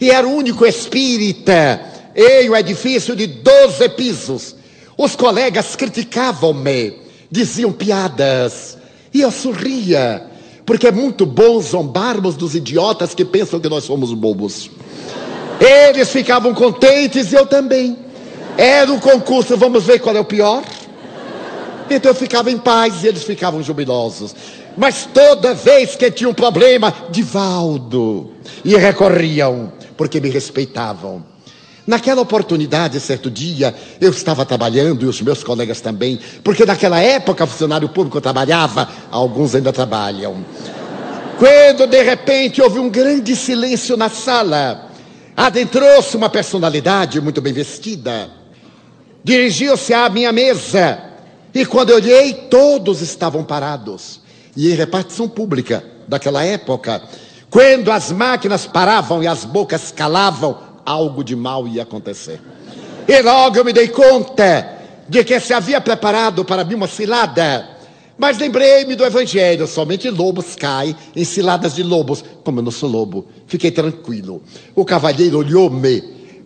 e 0.01 0.11
era 0.11 0.27
o 0.27 0.35
único 0.35 0.65
espírita 0.67 1.81
em 2.15 2.51
um 2.51 2.57
edifício 2.57 3.15
de 3.15 3.27
12 3.27 3.89
pisos. 3.91 4.57
Os 4.97 5.15
colegas 5.15 5.77
criticavam-me, 5.77 6.95
diziam 7.31 7.73
piadas, 7.73 8.77
e 9.13 9.21
eu 9.21 9.31
sorria, 9.31 10.25
porque 10.67 10.89
é 10.89 10.93
muito 10.93 11.25
bom 11.25 11.61
zombarmos 11.61 12.37
dos 12.37 12.55
idiotas 12.55 13.15
que 13.15 13.25
pensam 13.25 13.61
que 13.61 13.69
nós 13.69 13.85
somos 13.85 14.13
bobos. 14.13 14.71
Eles 15.61 16.11
ficavam 16.11 16.55
contentes 16.55 17.33
e 17.33 17.37
eu 17.37 17.47
também. 17.47 17.97
Era 18.57 18.93
um 18.93 18.99
concurso, 18.99 19.57
vamos 19.57 19.85
ver 19.85 20.01
qual 20.01 20.17
é 20.17 20.21
o 20.21 20.25
pior. 20.25 20.63
Então 21.91 22.11
eu 22.11 22.15
ficava 22.15 22.51
em 22.51 22.59
paz 22.59 23.03
e 23.03 23.07
eles 23.07 23.25
ficavam 23.25 23.63
jubilosos. 23.63 24.35
Mas 24.77 25.09
toda 25.13 25.55
vez 25.55 25.97
que 25.97 26.11
tinha 26.11 26.29
um 26.29 26.35
problema, 26.35 26.95
Divaldo, 27.11 28.31
e 28.65 28.77
recorriam, 28.77 29.73
porque 29.99 30.19
me 30.19 30.31
respeitavam. 30.31 31.23
Naquela 31.87 32.23
oportunidade, 32.23 32.99
certo 33.01 33.31
dia, 33.31 33.75
eu 34.01 34.11
estava 34.11 34.47
trabalhando 34.47 35.05
e 35.05 35.09
os 35.09 35.21
meus 35.21 35.45
colegas 35.45 35.83
também, 35.83 36.19
porque 36.43 36.65
naquela 36.65 37.01
época 37.01 37.47
funcionário 37.47 37.91
público 37.91 38.21
trabalhava, 38.21 38.89
alguns 39.11 39.55
ainda 39.55 39.73
trabalham. 39.73 40.43
Quando 41.39 41.87
de 41.87 42.03
repente 42.03 42.63
houve 42.63 42.79
um 42.79 42.89
grande 42.89 43.37
silêncio 43.37 43.97
na 43.97 44.09
sala, 44.09 44.91
adentrou-se 45.37 46.17
uma 46.17 46.31
personalidade 46.31 47.21
muito 47.21 47.43
bem 47.43 47.53
vestida, 47.53 48.39
Dirigiu-se 49.29 49.93
à 49.93 50.09
minha 50.09 50.33
mesa 50.33 50.99
e 51.55 51.67
quando 51.67 51.91
eu 51.91 51.97
olhei, 51.97 52.33
todos 52.33 53.03
estavam 53.03 53.45
parados. 53.45 54.21
E 54.57 54.71
em 54.71 54.75
repartição 54.75 55.29
pública 55.29 55.85
daquela 56.07 56.43
época, 56.45 57.03
quando 57.51 57.91
as 57.91 58.13
máquinas 58.13 58.67
paravam 58.67 59.23
e 59.23 59.27
as 59.27 59.45
bocas 59.45 59.91
calavam, 59.91 60.59
algo 60.85 61.25
de 61.25 61.35
mal 61.35 61.67
ia 61.67 61.83
acontecer. 61.83 62.41
E 63.07 63.23
logo 63.23 63.57
eu 63.57 63.65
me 63.65 63.73
dei 63.73 63.88
conta 63.88 64.77
de 65.09 65.25
que 65.25 65.40
se 65.40 65.55
havia 65.55 65.81
preparado 65.81 66.44
para 66.44 66.65
mim 66.65 66.75
uma 66.75 66.87
cilada. 66.87 67.69
Mas 68.19 68.37
lembrei-me 68.37 68.94
do 68.94 69.05
Evangelho: 69.05 69.67
somente 69.67 70.11
lobos 70.11 70.55
caem 70.55 70.94
em 71.17 71.25
ciladas 71.25 71.75
de 71.75 71.83
lobos. 71.83 72.23
Como 72.44 72.59
eu 72.59 72.63
não 72.63 72.71
sou 72.71 72.88
lobo, 72.88 73.27
fiquei 73.46 73.71
tranquilo. 73.71 74.42
O 74.75 74.85
cavalheiro 74.85 75.38
olhou-me 75.38 76.03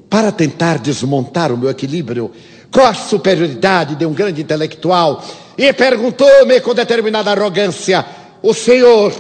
para 0.09 0.31
tentar 0.31 0.79
desmontar 0.79 1.51
o 1.51 1.57
meu 1.57 1.71
equilíbrio 1.71 2.31
com 2.71 2.83
a 2.83 2.95
superioridade 2.95 3.97
de 3.97 4.07
um 4.07 4.13
grande 4.13 4.43
intelectual 4.43 5.25
e 5.57 5.73
perguntou-me 5.73 6.61
com 6.61 6.75
determinada 6.75 7.31
arrogância: 7.31 8.05
O 8.43 8.55
senhor, 8.55 9.13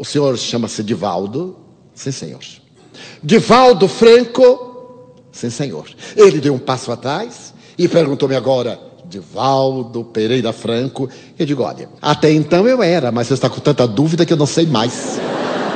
o 0.00 0.04
senhor 0.04 0.34
chama-se 0.38 0.82
Divaldo? 0.82 1.58
Sim, 1.94 2.10
senhor. 2.10 2.40
Divaldo 3.22 3.86
Franco? 3.86 5.12
Sim, 5.30 5.50
senhor. 5.50 5.84
Ele 6.16 6.40
deu 6.40 6.54
um 6.54 6.58
passo 6.58 6.90
atrás 6.90 7.52
e 7.76 7.86
perguntou-me 7.86 8.34
agora: 8.34 8.80
Divaldo 9.04 10.02
Pereira 10.04 10.54
Franco? 10.54 11.06
Eu 11.38 11.44
digo: 11.44 11.62
Olha, 11.62 11.86
até 12.00 12.32
então 12.32 12.66
eu 12.66 12.82
era, 12.82 13.12
mas 13.12 13.26
você 13.26 13.34
está 13.34 13.50
com 13.50 13.60
tanta 13.60 13.86
dúvida 13.86 14.24
que 14.24 14.32
eu 14.32 14.38
não 14.38 14.46
sei 14.46 14.64
mais. 14.64 15.18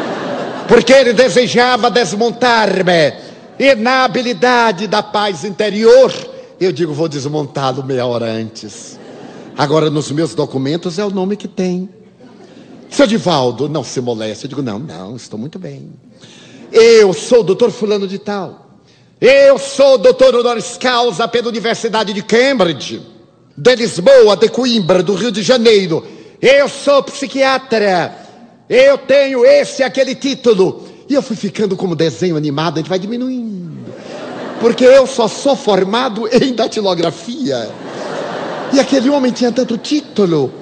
Porque 0.67 0.95
ele 0.95 1.13
desejava 1.13 1.91
desmontar-me 1.91 3.13
e 3.59 3.75
na 3.75 4.05
habilidade 4.05 4.87
da 4.87 5.03
paz 5.03 5.45
interior 5.45 6.11
eu 6.59 6.73
digo, 6.73 6.95
vou 6.95 7.09
desmontá-lo 7.09 7.85
meia 7.85 8.07
hora 8.07 8.25
antes. 8.25 8.99
Agora, 9.55 9.91
nos 9.91 10.11
meus 10.11 10.35
documentos 10.35 10.99
é 10.99 11.05
o 11.05 11.11
nome 11.11 11.37
que 11.37 11.47
tem. 11.47 11.91
Seu 12.91 13.07
Divaldo, 13.07 13.69
não 13.69 13.83
se 13.83 14.01
moleste. 14.01 14.45
Eu 14.45 14.49
digo, 14.49 14.63
não, 14.63 14.79
não, 14.79 15.17
estou 15.17 15.39
muito 15.39 15.59
bem. 15.59 15.91
Eu 16.73 17.13
sou 17.13 17.41
o 17.41 17.45
doutor 17.45 17.71
fulano 17.71 18.07
de 18.07 18.19
tal. 18.19 18.65
Eu 19.21 19.59
sou 19.59 19.95
o 19.95 19.99
doutor 19.99 20.35
honoris 20.35 20.77
causa 20.77 21.27
pela 21.27 21.49
Universidade 21.49 22.13
de 22.13 22.23
Cambridge, 22.23 23.01
de 23.57 23.75
Lisboa, 23.77 24.37
de 24.37 24.49
Coimbra, 24.49 25.03
do 25.03 25.15
Rio 25.15 25.31
de 25.31 25.43
Janeiro. 25.43 26.05
Eu 26.43 26.69
sou 26.69 27.03
psiquiatra. 27.03 28.19
Eu 28.69 28.99
tenho 28.99 29.45
esse 29.45 29.83
e 29.83 29.85
aquele 29.85 30.15
título. 30.15 30.85
E 31.09 31.15
eu 31.15 31.23
fui 31.23 31.37
ficando 31.37 31.77
como 31.77 31.95
desenho 31.95 32.37
animado, 32.37 32.75
a 32.75 32.79
gente 32.81 32.89
vai 32.89 32.99
diminuindo. 32.99 33.85
Porque 34.61 34.85
eu 34.85 35.07
só 35.07 35.29
sou 35.29 35.55
formado 35.55 36.29
em 36.29 36.55
datilografia. 36.55 37.71
E 38.73 38.81
aquele 38.81 39.11
homem 39.11 39.31
tinha 39.31 39.53
tanto 39.53 39.79
título. 39.79 40.53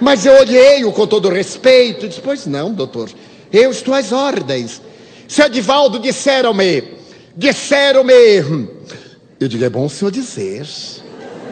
Mas 0.00 0.24
eu 0.24 0.32
olhei-o 0.32 0.90
com 0.92 1.06
todo 1.06 1.28
respeito 1.28 2.06
e 2.06 2.08
disse: 2.08 2.20
Pois 2.22 2.46
não, 2.46 2.72
doutor, 2.72 3.10
eu 3.52 3.70
estou 3.70 3.92
às 3.92 4.12
ordens. 4.12 4.80
Seu 5.28 5.48
Divaldo, 5.48 5.98
disseram-me, 5.98 6.82
disseram-me. 7.36 8.70
Eu 9.38 9.46
digo: 9.46 9.64
É 9.64 9.68
bom 9.68 9.84
o 9.84 9.90
senhor 9.90 10.10
dizer. 10.10 10.66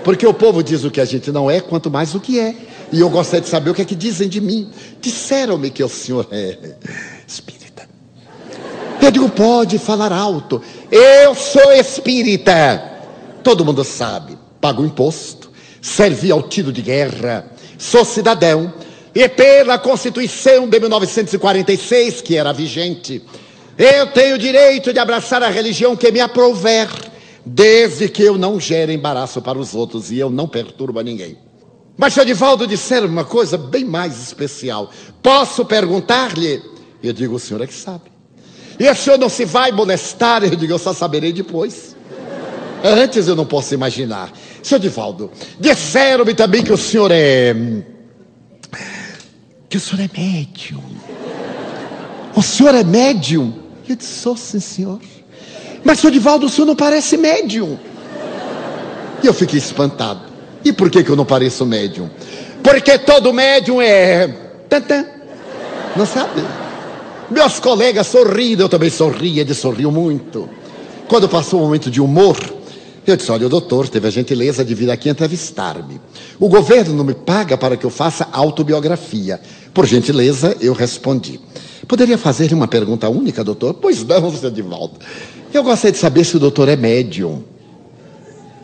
Porque 0.02 0.26
o 0.26 0.32
povo 0.32 0.62
diz 0.62 0.84
o 0.84 0.90
que 0.90 1.00
a 1.00 1.04
gente 1.04 1.30
não 1.30 1.50
é, 1.50 1.60
quanto 1.60 1.90
mais 1.90 2.14
o 2.14 2.20
que 2.20 2.40
é. 2.40 2.54
E 2.90 3.00
eu 3.00 3.10
gostaria 3.10 3.42
de 3.42 3.48
saber 3.48 3.68
o 3.68 3.74
que 3.74 3.82
é 3.82 3.84
que 3.84 3.94
dizem 3.94 4.28
de 4.28 4.40
mim. 4.40 4.70
Disseram-me 5.00 5.68
que 5.68 5.84
o 5.84 5.88
senhor 5.88 6.26
é 6.30 6.56
espírita. 7.26 7.86
Eu 9.02 9.10
digo: 9.10 9.28
Pode 9.28 9.78
falar 9.78 10.12
alto. 10.12 10.62
Eu 10.90 11.34
sou 11.34 11.70
espírita. 11.72 12.82
Todo 13.44 13.64
mundo 13.64 13.84
sabe. 13.84 14.38
Pago 14.58 14.84
imposto, 14.84 15.50
servi 15.80 16.32
ao 16.32 16.42
tiro 16.42 16.72
de 16.72 16.82
guerra 16.82 17.57
sou 17.78 18.04
cidadão 18.04 18.74
e 19.14 19.28
pela 19.28 19.78
Constituição 19.78 20.68
de 20.68 20.78
1946, 20.78 22.20
que 22.20 22.36
era 22.36 22.52
vigente, 22.52 23.22
eu 23.76 24.08
tenho 24.08 24.36
direito 24.36 24.92
de 24.92 24.98
abraçar 24.98 25.42
a 25.42 25.48
religião 25.48 25.96
que 25.96 26.10
me 26.10 26.20
aprouver, 26.20 26.88
desde 27.44 28.08
que 28.08 28.22
eu 28.22 28.36
não 28.36 28.60
gere 28.60 28.92
embaraço 28.92 29.40
para 29.40 29.58
os 29.58 29.74
outros 29.74 30.10
e 30.10 30.18
eu 30.18 30.28
não 30.28 30.46
perturbo 30.46 30.98
a 30.98 31.02
ninguém. 31.02 31.38
Mas 31.96 32.14
se 32.14 32.20
Edivaldo 32.20 32.66
disser 32.66 33.04
uma 33.04 33.24
coisa 33.24 33.56
bem 33.56 33.84
mais 33.84 34.20
especial, 34.22 34.90
posso 35.22 35.64
perguntar-lhe? 35.64 36.62
Eu 37.02 37.12
digo, 37.12 37.34
o 37.34 37.40
senhor 37.40 37.60
é 37.62 37.66
que 37.66 37.74
sabe. 37.74 38.04
E 38.78 38.88
o 38.88 38.94
senhor 38.94 39.18
não 39.18 39.28
se 39.28 39.44
vai 39.44 39.72
molestar? 39.72 40.44
Eu 40.44 40.54
digo, 40.54 40.72
eu 40.72 40.78
só 40.78 40.92
saberei 40.92 41.32
depois. 41.32 41.96
Antes 42.84 43.26
eu 43.26 43.34
não 43.34 43.44
posso 43.44 43.74
imaginar. 43.74 44.32
Seu 44.62 44.78
Divaldo, 44.78 45.30
disseram-me 45.58 46.34
também 46.34 46.62
que 46.62 46.72
o 46.72 46.76
senhor 46.76 47.10
é. 47.12 47.54
que 49.68 49.76
o 49.76 49.80
senhor 49.80 50.02
é 50.02 50.20
médium. 50.20 50.82
O 52.34 52.42
senhor 52.42 52.74
é 52.74 52.84
médium? 52.84 53.54
Eu 53.88 53.96
disse, 53.96 54.20
sou 54.20 54.36
sim, 54.36 54.60
senhor. 54.60 55.00
Mas, 55.82 56.00
senhor 56.00 56.12
Divaldo, 56.12 56.46
o 56.46 56.48
senhor 56.48 56.66
não 56.66 56.76
parece 56.76 57.16
médium. 57.16 57.78
E 59.22 59.26
eu 59.26 59.34
fiquei 59.34 59.58
espantado. 59.58 60.20
E 60.64 60.72
por 60.72 60.90
que, 60.90 61.02
que 61.02 61.10
eu 61.10 61.16
não 61.16 61.24
pareço 61.24 61.64
médium? 61.64 62.10
Porque 62.62 62.98
todo 62.98 63.32
médium 63.32 63.80
é. 63.80 64.28
Tantã. 64.68 65.04
Não 65.96 66.04
sabe? 66.04 66.44
Meus 67.30 67.58
colegas 67.58 68.06
sorriram, 68.06 68.66
eu 68.66 68.68
também 68.68 68.90
sorria, 68.90 69.42
eles 69.42 69.56
sorriam 69.58 69.90
muito. 69.90 70.48
Quando 71.08 71.28
passou 71.28 71.60
o 71.60 71.62
um 71.62 71.66
momento 71.66 71.90
de 71.90 72.00
humor, 72.00 72.36
eu 73.10 73.16
disse: 73.16 73.30
Olha, 73.30 73.46
o 73.46 73.48
doutor 73.48 73.88
teve 73.88 74.06
a 74.08 74.10
gentileza 74.10 74.64
de 74.64 74.74
vir 74.74 74.90
aqui 74.90 75.08
entrevistar-me. 75.08 76.00
O 76.38 76.48
governo 76.48 76.94
não 76.94 77.04
me 77.04 77.14
paga 77.14 77.56
para 77.56 77.76
que 77.76 77.84
eu 77.84 77.90
faça 77.90 78.28
autobiografia. 78.32 79.40
Por 79.72 79.86
gentileza, 79.86 80.56
eu 80.60 80.72
respondi. 80.72 81.40
Poderia 81.86 82.18
fazer-lhe 82.18 82.54
uma 82.54 82.68
pergunta 82.68 83.08
única, 83.08 83.42
doutor? 83.42 83.74
Pois 83.74 84.04
não, 84.04 84.30
seu 84.36 84.50
Divaldo. 84.50 84.94
Eu 85.52 85.62
gostaria 85.62 85.92
de 85.92 85.98
saber 85.98 86.24
se 86.24 86.36
o 86.36 86.40
doutor 86.40 86.68
é 86.68 86.76
médium. 86.76 87.42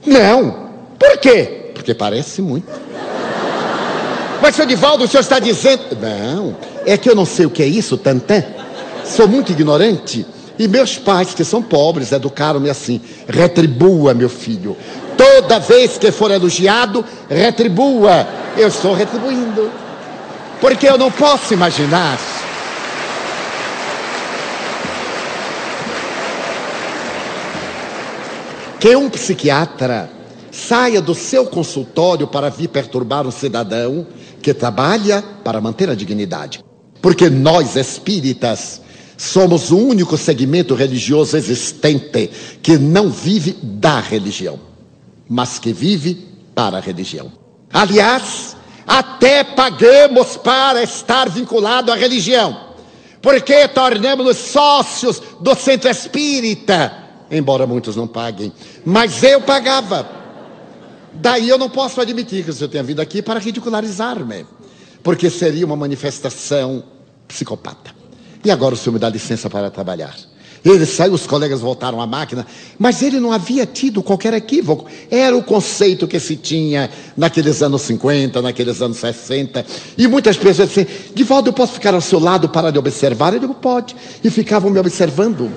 Não. 0.06 0.70
Por 0.98 1.16
quê? 1.18 1.70
Porque 1.74 1.94
parece 1.94 2.42
muito. 2.42 2.66
Mas, 4.42 4.54
seu 4.54 4.66
Divaldo, 4.66 5.04
o 5.04 5.08
senhor 5.08 5.22
está 5.22 5.38
dizendo. 5.38 5.96
Não, 6.00 6.56
é 6.84 6.98
que 6.98 7.08
eu 7.08 7.14
não 7.14 7.24
sei 7.24 7.46
o 7.46 7.50
que 7.50 7.62
é 7.62 7.66
isso, 7.66 7.96
tantã. 7.96 8.44
Sou 9.04 9.26
muito 9.26 9.52
ignorante. 9.52 10.26
E 10.58 10.68
meus 10.68 10.96
pais, 10.96 11.34
que 11.34 11.44
são 11.44 11.62
pobres, 11.62 12.12
educaram-me 12.12 12.70
assim: 12.70 13.00
retribua, 13.28 14.14
meu 14.14 14.28
filho. 14.28 14.76
Toda 15.16 15.58
vez 15.58 15.98
que 15.98 16.10
for 16.12 16.30
elogiado, 16.30 17.04
retribua. 17.28 18.26
Eu 18.56 18.68
estou 18.68 18.94
retribuindo. 18.94 19.70
Porque 20.60 20.88
eu 20.88 20.96
não 20.96 21.10
posso 21.10 21.52
imaginar. 21.52 22.18
Que 28.78 28.94
um 28.94 29.08
psiquiatra 29.08 30.10
saia 30.52 31.00
do 31.00 31.14
seu 31.14 31.46
consultório 31.46 32.26
para 32.26 32.48
vir 32.48 32.68
perturbar 32.68 33.26
um 33.26 33.30
cidadão 33.30 34.06
que 34.40 34.54
trabalha 34.54 35.24
para 35.42 35.60
manter 35.60 35.90
a 35.90 35.94
dignidade. 35.94 36.62
Porque 37.00 37.28
nós 37.28 37.76
espíritas 37.76 38.80
Somos 39.16 39.70
o 39.70 39.78
único 39.78 40.16
segmento 40.18 40.74
religioso 40.74 41.36
existente 41.36 42.30
que 42.62 42.76
não 42.76 43.10
vive 43.10 43.52
da 43.62 44.00
religião, 44.00 44.58
mas 45.28 45.58
que 45.58 45.72
vive 45.72 46.26
para 46.54 46.78
a 46.78 46.80
religião. 46.80 47.30
Aliás, 47.72 48.56
até 48.86 49.44
pagamos 49.44 50.36
para 50.36 50.82
estar 50.82 51.28
vinculado 51.28 51.92
à 51.92 51.96
religião, 51.96 52.56
porque 53.22 53.68
tornamos-nos 53.68 54.36
sócios 54.36 55.22
do 55.40 55.54
centro 55.54 55.88
espírita, 55.88 56.92
embora 57.30 57.66
muitos 57.66 57.96
não 57.96 58.06
paguem, 58.06 58.52
mas 58.84 59.22
eu 59.22 59.40
pagava. 59.40 60.08
Daí 61.12 61.48
eu 61.48 61.56
não 61.56 61.70
posso 61.70 62.00
admitir 62.00 62.44
que 62.44 62.50
o 62.50 62.52
senhor 62.52 62.68
tenha 62.68 62.82
vindo 62.82 63.00
aqui 63.00 63.22
para 63.22 63.38
ridicularizar-me, 63.38 64.44
porque 65.02 65.30
seria 65.30 65.64
uma 65.64 65.76
manifestação 65.76 66.82
psicopata. 67.28 68.03
E 68.44 68.50
agora 68.50 68.74
o 68.74 68.76
senhor 68.76 68.92
me 68.92 68.98
dá 68.98 69.08
licença 69.08 69.48
para 69.48 69.70
trabalhar. 69.70 70.14
Ele 70.64 70.86
saiu, 70.86 71.12
os 71.12 71.26
colegas 71.26 71.60
voltaram 71.60 72.00
à 72.00 72.06
máquina, 72.06 72.46
mas 72.78 73.02
ele 73.02 73.20
não 73.20 73.30
havia 73.30 73.66
tido 73.66 74.02
qualquer 74.02 74.32
equívoco. 74.32 74.86
Era 75.10 75.36
o 75.36 75.42
conceito 75.42 76.08
que 76.08 76.18
se 76.18 76.36
tinha 76.36 76.88
naqueles 77.14 77.62
anos 77.62 77.82
50, 77.82 78.40
naqueles 78.40 78.80
anos 78.80 78.96
60. 78.96 79.64
E 79.98 80.08
muitas 80.08 80.38
pessoas 80.38 80.70
diziam: 80.70 80.86
Divaldo, 81.14 81.50
eu 81.50 81.52
posso 81.52 81.74
ficar 81.74 81.92
ao 81.92 82.00
seu 82.00 82.18
lado 82.18 82.48
para 82.48 82.70
lhe 82.70 82.78
observar? 82.78 83.34
Eu 83.34 83.40
digo: 83.40 83.54
pode. 83.54 83.94
E 84.24 84.30
ficavam 84.30 84.70
me 84.70 84.78
observando. 84.78 85.52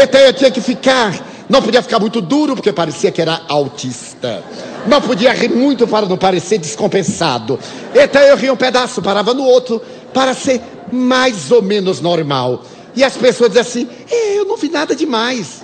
Então 0.00 0.20
eu 0.20 0.32
tinha 0.32 0.50
que 0.50 0.60
ficar. 0.60 1.32
Não 1.48 1.60
podia 1.60 1.82
ficar 1.82 1.98
muito 1.98 2.20
duro, 2.20 2.54
porque 2.54 2.72
parecia 2.72 3.10
que 3.10 3.20
era 3.20 3.42
autista. 3.48 4.44
Não 4.86 5.02
podia 5.02 5.32
rir 5.32 5.50
muito 5.50 5.88
para 5.88 6.06
não 6.06 6.16
parecer 6.16 6.58
descompensado. 6.58 7.58
Então 7.92 8.22
eu 8.22 8.36
ria 8.36 8.52
um 8.52 8.56
pedaço, 8.56 9.02
parava 9.02 9.34
no 9.34 9.42
outro, 9.42 9.82
para 10.14 10.34
ser 10.34 10.62
mais 10.92 11.50
ou 11.50 11.62
menos 11.62 12.00
normal. 12.00 12.64
E 12.94 13.02
as 13.02 13.16
pessoas 13.16 13.50
dizem 13.50 13.62
assim: 13.62 13.88
é, 14.10 14.38
eu 14.38 14.44
não 14.44 14.56
vi 14.56 14.68
nada 14.68 14.94
demais. 14.94 15.62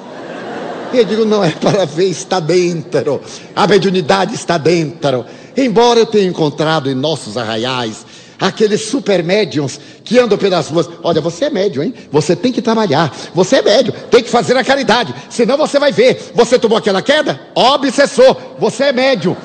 Eu 0.93 1.05
digo: 1.05 1.25
não 1.25 1.45
é 1.45 1.51
para 1.51 1.85
ver, 1.85 2.09
está 2.09 2.41
dentro. 2.41 3.21
A 3.55 3.67
mediunidade 3.67 4.35
está 4.35 4.57
dentro. 4.57 5.25
Embora 5.57 6.01
eu 6.01 6.07
tenha 6.07 6.27
encontrado 6.27 6.91
em 6.91 6.95
nossos 6.95 7.37
arraiais 7.37 8.07
aqueles 8.41 8.83
super 8.83 9.23
médiums 9.23 9.81
que 10.05 10.19
andam 10.19 10.39
pelas 10.39 10.69
ruas. 10.69 10.89
Olha, 11.03 11.21
você 11.21 11.47
é 11.47 11.51
médium, 11.51 11.83
hein? 11.83 11.95
Você 12.11 12.37
tem 12.37 12.53
que 12.53 12.63
trabalhar. 12.63 13.15
Você 13.35 13.57
é 13.57 13.63
médium, 13.63 13.95
tem 14.11 14.23
que 14.23 14.31
fazer 14.31 14.57
a 14.57 14.65
caridade. 14.65 15.15
Senão 15.29 15.57
você 15.57 15.79
vai 15.79 15.93
ver. 15.93 16.33
Você 16.35 16.59
tomou 16.59 16.79
aquela 16.79 17.03
queda? 17.03 17.41
Obsessor. 17.55 18.37
Você 18.59 18.85
é 18.85 18.93
médium. 18.93 19.37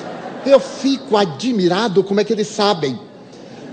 Eu 0.46 0.60
fico 0.60 1.16
admirado 1.16 2.04
como 2.04 2.20
é 2.20 2.24
que 2.24 2.32
eles 2.32 2.48
sabem. 2.48 2.98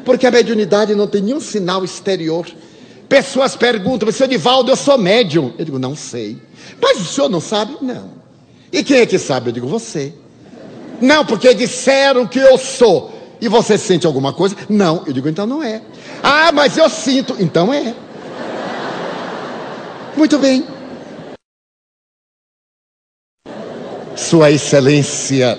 Porque 0.04 0.26
a 0.26 0.32
mediunidade 0.32 0.95
não 0.95 1.08
tem 1.08 1.22
nenhum 1.22 1.39
sinal 1.39 1.84
exterior. 1.84 2.47
Pessoas 3.08 3.56
perguntam, 3.56 4.06
mas 4.06 4.16
seu 4.16 4.28
Divaldo, 4.28 4.72
eu 4.72 4.76
sou 4.76 4.97
médium. 4.97 5.54
Eu 5.58 5.66
digo, 5.66 5.80
não 5.80 5.95
sei. 5.95 6.38
Mas 6.82 6.99
o 6.99 7.06
senhor 7.06 7.30
não 7.30 7.41
sabe? 7.41 7.78
Não. 7.82 8.10
E 8.72 8.84
quem 8.84 8.97
é 8.97 9.06
que 9.06 9.20
sabe? 9.20 9.49
Eu 9.49 9.54
digo, 9.54 9.68
você. 9.68 10.14
Não, 11.02 11.26
porque 11.26 11.54
disseram 11.54 12.26
que 12.26 12.39
eu 12.39 12.58
sou. 12.58 13.12
E 13.41 13.47
você 13.47 13.78
sente 13.78 14.06
alguma 14.06 14.32
coisa? 14.32 14.56
Não. 14.70 15.04
Eu 15.06 15.14
digo, 15.14 15.28
então 15.28 15.45
não 15.45 15.62
é. 15.62 15.82
Ah, 16.24 16.52
mas 16.52 16.78
eu 16.78 16.89
sinto. 16.89 17.36
Então 17.39 17.74
é. 17.74 17.93
Muito 20.16 20.38
bem. 20.38 20.66
Sua 24.16 24.52
Excelência 24.52 25.58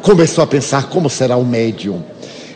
começou 0.00 0.44
a 0.44 0.46
pensar 0.46 0.88
como 0.88 1.10
será 1.10 1.36
o 1.36 1.44
médium. 1.44 2.02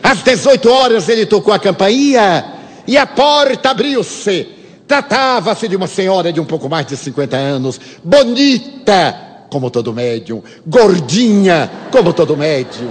Às 0.03 0.23
18 0.23 0.69
horas 0.69 1.09
ele 1.09 1.25
tocou 1.25 1.53
a 1.53 1.59
campainha 1.59 2.45
e 2.87 2.97
a 2.97 3.05
porta 3.05 3.69
abriu-se. 3.71 4.47
Tratava-se 4.87 5.67
de 5.67 5.75
uma 5.75 5.87
senhora 5.87 6.33
de 6.33 6.39
um 6.39 6.45
pouco 6.45 6.67
mais 6.67 6.85
de 6.85 6.97
50 6.97 7.37
anos, 7.37 7.79
bonita, 8.03 9.15
como 9.49 9.69
todo 9.69 9.93
médium, 9.93 10.41
gordinha, 10.67 11.71
como 11.91 12.11
todo 12.11 12.35
médium. 12.35 12.89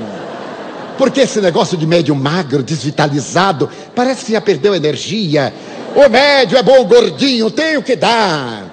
porque 0.96 1.20
esse 1.22 1.40
negócio 1.40 1.78
de 1.78 1.86
médium 1.86 2.14
magro, 2.14 2.62
desvitalizado, 2.62 3.70
parece 3.94 4.26
que 4.26 4.32
já 4.32 4.40
perdeu 4.40 4.74
energia. 4.74 5.52
O 5.96 6.08
médio 6.10 6.58
é 6.58 6.62
bom 6.62 6.84
gordinho, 6.84 7.50
tem 7.50 7.78
o 7.78 7.82
que 7.82 7.96
dar. 7.96 8.70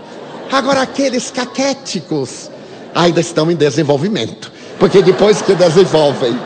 Agora, 0.51 0.81
aqueles 0.81 1.31
caquéticos 1.31 2.49
ainda 2.93 3.21
estão 3.21 3.49
em 3.49 3.55
desenvolvimento, 3.55 4.51
porque 4.77 5.01
depois 5.01 5.41
que 5.41 5.53
desenvolvem, 5.55 6.37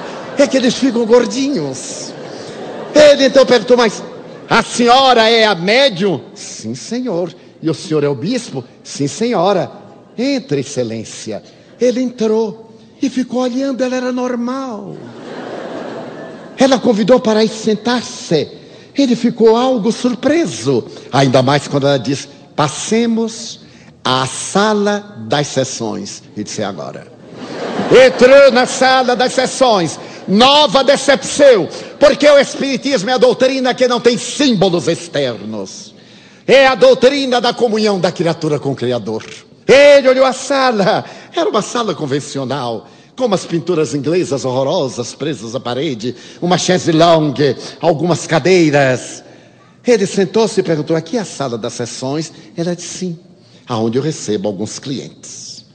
é 0.41 0.47
que 0.47 0.57
eles 0.57 0.75
ficam 0.75 1.05
gordinhos. 1.05 2.13
Ele 2.93 3.25
então 3.25 3.45
perguntou, 3.45 3.77
mas 3.77 4.03
a 4.49 4.61
senhora 4.63 5.29
é 5.29 5.45
a 5.45 5.55
médium? 5.55 6.21
Sim, 6.35 6.75
senhor. 6.75 7.33
E 7.61 7.69
o 7.69 7.73
senhor 7.73 8.03
é 8.03 8.09
o 8.09 8.15
bispo? 8.15 8.63
Sim, 8.83 9.07
senhora. 9.07 9.71
Entre, 10.17 10.61
excelência. 10.61 11.41
Ele 11.79 12.01
entrou 12.01 12.75
e 13.01 13.09
ficou 13.09 13.41
olhando, 13.41 13.83
ela 13.83 13.95
era 13.95 14.11
normal. 14.11 14.95
Ela 16.57 16.79
convidou 16.79 17.19
para 17.19 17.43
ir 17.43 17.49
sentar-se. 17.49 18.49
Ele 18.95 19.15
ficou 19.15 19.55
algo 19.55 19.91
surpreso, 19.91 20.85
ainda 21.11 21.41
mais 21.41 21.67
quando 21.67 21.87
ela 21.87 21.97
disse: 21.97 22.27
Passemos 22.55 23.61
à 24.03 24.27
sala 24.27 25.15
das 25.27 25.47
sessões. 25.47 26.21
E 26.35 26.43
disse: 26.43 26.61
Agora. 26.61 27.07
Entrou 28.05 28.51
na 28.51 28.65
sala 28.65 29.15
das 29.15 29.33
sessões. 29.33 29.99
Nova 30.27 30.83
decepção, 30.83 31.67
porque 31.99 32.29
o 32.29 32.39
Espiritismo 32.39 33.09
é 33.09 33.13
a 33.13 33.17
doutrina 33.17 33.73
que 33.73 33.87
não 33.87 33.99
tem 33.99 34.17
símbolos 34.17 34.87
externos. 34.87 35.93
É 36.47 36.67
a 36.67 36.75
doutrina 36.75 37.39
da 37.39 37.53
comunhão 37.53 37.99
da 37.99 38.11
criatura 38.11 38.59
com 38.59 38.71
o 38.71 38.75
Criador. 38.75 39.25
Ele 39.67 40.09
olhou 40.09 40.25
a 40.25 40.33
sala, 40.33 41.05
era 41.35 41.49
uma 41.49 41.61
sala 41.61 41.95
convencional, 41.95 42.87
com 43.15 43.25
umas 43.25 43.45
pinturas 43.45 43.93
inglesas 43.93 44.43
horrorosas 44.43 45.13
presas 45.13 45.55
à 45.55 45.59
parede, 45.59 46.15
uma 46.41 46.57
chaise 46.57 46.91
longue, 46.91 47.55
algumas 47.79 48.25
cadeiras. 48.25 49.23
Ele 49.85 50.05
sentou-se 50.05 50.59
e 50.59 50.63
perguntou: 50.63 50.95
aqui 50.95 51.17
é 51.17 51.21
a 51.21 51.25
sala 51.25 51.57
das 51.57 51.73
sessões? 51.73 52.31
Ela 52.57 52.75
disse 52.75 52.97
sim, 52.99 53.19
aonde 53.67 53.97
eu 53.97 54.03
recebo 54.03 54.47
alguns 54.47 54.79
clientes. 54.79 55.65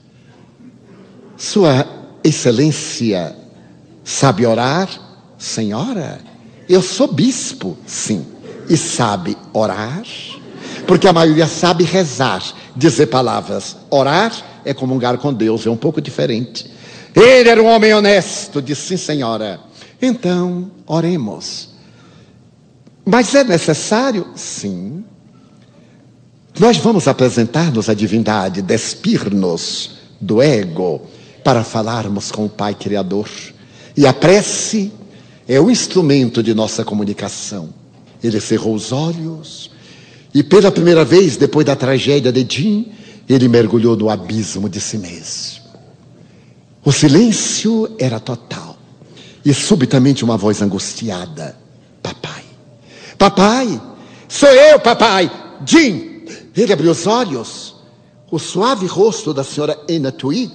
Sua 1.36 1.86
Excelência 2.24 3.36
sabe 4.06 4.46
orar? 4.46 4.88
Senhora, 5.36 6.20
eu 6.68 6.80
sou 6.80 7.12
bispo, 7.12 7.76
sim. 7.84 8.24
E 8.70 8.76
sabe 8.76 9.36
orar? 9.52 10.04
Porque 10.86 11.08
a 11.08 11.12
maioria 11.12 11.46
sabe 11.46 11.82
rezar, 11.84 12.42
dizer 12.74 13.06
palavras. 13.06 13.76
Orar 13.90 14.32
é 14.64 14.72
comungar 14.72 15.18
com 15.18 15.34
Deus, 15.34 15.66
é 15.66 15.70
um 15.70 15.76
pouco 15.76 16.00
diferente. 16.00 16.70
Ele 17.14 17.48
era 17.48 17.60
um 17.60 17.66
homem 17.66 17.92
honesto, 17.92 18.62
disse 18.62 18.88
sim, 18.88 18.96
senhora. 18.96 19.60
Então, 20.00 20.70
oremos. 20.86 21.70
Mas 23.04 23.34
é 23.34 23.42
necessário? 23.42 24.28
Sim. 24.36 25.04
Nós 26.58 26.76
vamos 26.76 27.08
apresentar-nos 27.08 27.88
à 27.88 27.94
divindade, 27.94 28.62
despir-nos 28.62 29.98
do 30.20 30.40
ego 30.40 31.02
para 31.42 31.64
falarmos 31.64 32.30
com 32.30 32.46
o 32.46 32.48
Pai 32.48 32.74
Criador. 32.74 33.28
E 33.96 34.06
a 34.06 34.12
prece 34.12 34.92
é 35.48 35.60
o 35.60 35.70
instrumento 35.70 36.42
de 36.42 36.52
nossa 36.52 36.84
comunicação. 36.84 37.70
Ele 38.22 38.40
cerrou 38.40 38.74
os 38.74 38.92
olhos 38.92 39.70
e, 40.34 40.42
pela 40.42 40.70
primeira 40.70 41.04
vez, 41.04 41.36
depois 41.36 41.64
da 41.64 41.74
tragédia 41.74 42.30
de 42.30 42.46
Jim, 42.48 42.92
ele 43.28 43.48
mergulhou 43.48 43.96
no 43.96 44.10
abismo 44.10 44.68
de 44.68 44.80
si 44.80 44.98
mesmo. 44.98 45.64
O 46.84 46.92
silêncio 46.92 47.94
era 47.98 48.20
total. 48.20 48.76
E 49.44 49.54
subitamente 49.54 50.24
uma 50.24 50.36
voz 50.36 50.60
angustiada: 50.60 51.56
Papai, 52.02 52.44
papai, 53.16 53.80
sou 54.28 54.48
eu, 54.48 54.78
papai, 54.78 55.30
Jim. 55.64 56.22
Ele 56.54 56.72
abriu 56.72 56.90
os 56.90 57.06
olhos. 57.06 57.74
O 58.30 58.38
suave 58.38 58.86
rosto 58.86 59.32
da 59.32 59.44
senhora 59.44 59.78
Anna 59.88 60.12
Twig 60.12 60.52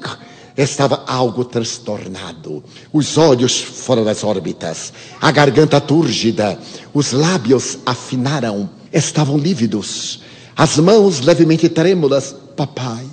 estava 0.58 1.04
algo 1.08 1.46
transtornado, 1.46 2.64
os 2.92 3.18
olhos 3.18 3.62
fora 3.62 4.04
das 4.04 4.24
órbitas, 4.24 4.94
a 5.20 5.32
garganta 5.32 5.80
túrgida, 5.80 6.60
os 6.94 7.12
lábios 7.12 7.80
afinaram, 7.86 8.70
estavam 8.92 9.38
lívidos, 9.38 10.22
as 10.56 10.78
mãos 10.78 11.22
levemente 11.22 11.70
trêmulas. 11.70 12.36
Papai, 12.56 13.06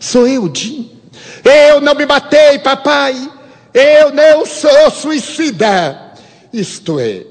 sou 0.00 0.26
eu, 0.26 0.50
Jim. 0.52 0.90
Eu 1.44 1.80
não 1.80 1.94
me 1.94 2.06
matei, 2.06 2.58
papai. 2.58 3.14
Eu 3.72 4.12
não 4.12 4.44
sou 4.44 4.90
suicida. 4.90 6.12
Isto 6.52 6.98
é, 6.98 7.24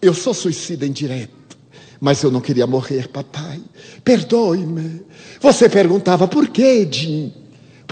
eu 0.00 0.14
sou 0.14 0.32
suicida 0.32 0.86
indireto, 0.86 1.56
mas 2.00 2.22
eu 2.22 2.30
não 2.30 2.40
queria 2.40 2.66
morrer, 2.66 3.08
papai. 3.08 3.60
Perdoe-me. 4.04 5.02
Você 5.40 5.68
perguntava 5.68 6.28
por 6.28 6.48
que, 6.48 6.86
Jim? 6.90 7.41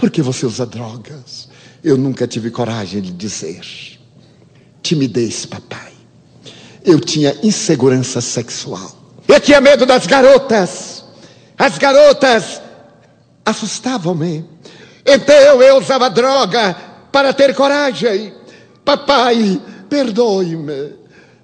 Por 0.01 0.09
que 0.09 0.19
você 0.19 0.47
usa 0.47 0.65
drogas? 0.65 1.47
Eu 1.83 1.95
nunca 1.95 2.25
tive 2.25 2.49
coragem 2.49 3.03
de 3.03 3.11
dizer. 3.11 3.61
Timidez, 4.81 5.45
papai. 5.45 5.91
Eu 6.83 6.99
tinha 6.99 7.37
insegurança 7.43 8.19
sexual. 8.19 8.95
Eu 9.27 9.39
tinha 9.39 9.61
medo 9.61 9.85
das 9.85 10.07
garotas. 10.07 11.05
As 11.55 11.77
garotas 11.77 12.59
assustavam-me. 13.45 14.43
Então 15.05 15.61
eu 15.61 15.77
usava 15.77 16.09
droga 16.09 16.75
para 17.11 17.31
ter 17.31 17.53
coragem. 17.53 18.33
Papai, 18.83 19.61
perdoe-me. 19.87 20.95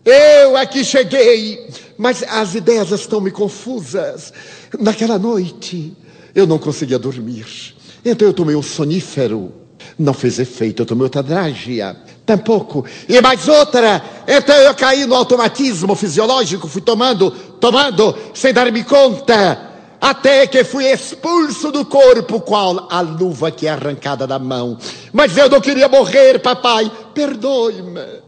Eu 0.03 0.58
aqui 0.58 0.84
cheguei, 0.84 1.70
mas 1.95 2.24
as 2.24 2.55
ideias 2.55 2.89
estão 2.89 3.22
me 3.22 3.30
confusas. 3.30 4.34
Naquela 4.80 5.20
noite, 5.20 5.95
eu 6.34 6.47
não 6.47 6.58
conseguia 6.58 6.97
dormir. 6.97 7.76
Então 8.10 8.28
eu 8.28 8.34
tomei 8.34 8.55
um 8.55 8.62
sonífero. 8.62 9.51
Não 9.99 10.14
fez 10.14 10.39
efeito, 10.39 10.82
eu 10.82 10.86
tomei 10.86 11.03
outra 11.03 11.22
drágia. 11.22 11.95
Tampouco. 12.26 12.86
E 13.08 13.20
mais 13.20 13.47
outra. 13.47 14.01
Então 14.26 14.55
eu 14.55 14.74
caí 14.74 15.05
no 15.05 15.14
automatismo 15.14 15.93
fisiológico, 15.93 16.68
fui 16.68 16.82
tomando, 16.82 17.32
tomando, 17.60 18.16
sem 18.34 18.53
dar-me 18.53 18.84
conta. 18.84 19.68
Até 19.99 20.47
que 20.47 20.64
fui 20.64 20.86
expulso 20.86 21.72
do 21.72 21.84
corpo, 21.84 22.39
qual 22.39 22.88
a 22.89 23.01
luva 23.01 23.51
que 23.51 23.68
é 23.68 23.72
arrancada 23.72 24.26
da 24.26 24.39
mão. 24.39 24.78
Mas 25.12 25.36
eu 25.36 25.49
não 25.49 25.60
queria 25.60 25.89
morrer, 25.89 26.39
papai. 26.39 26.89
Perdoe-me. 27.14 28.26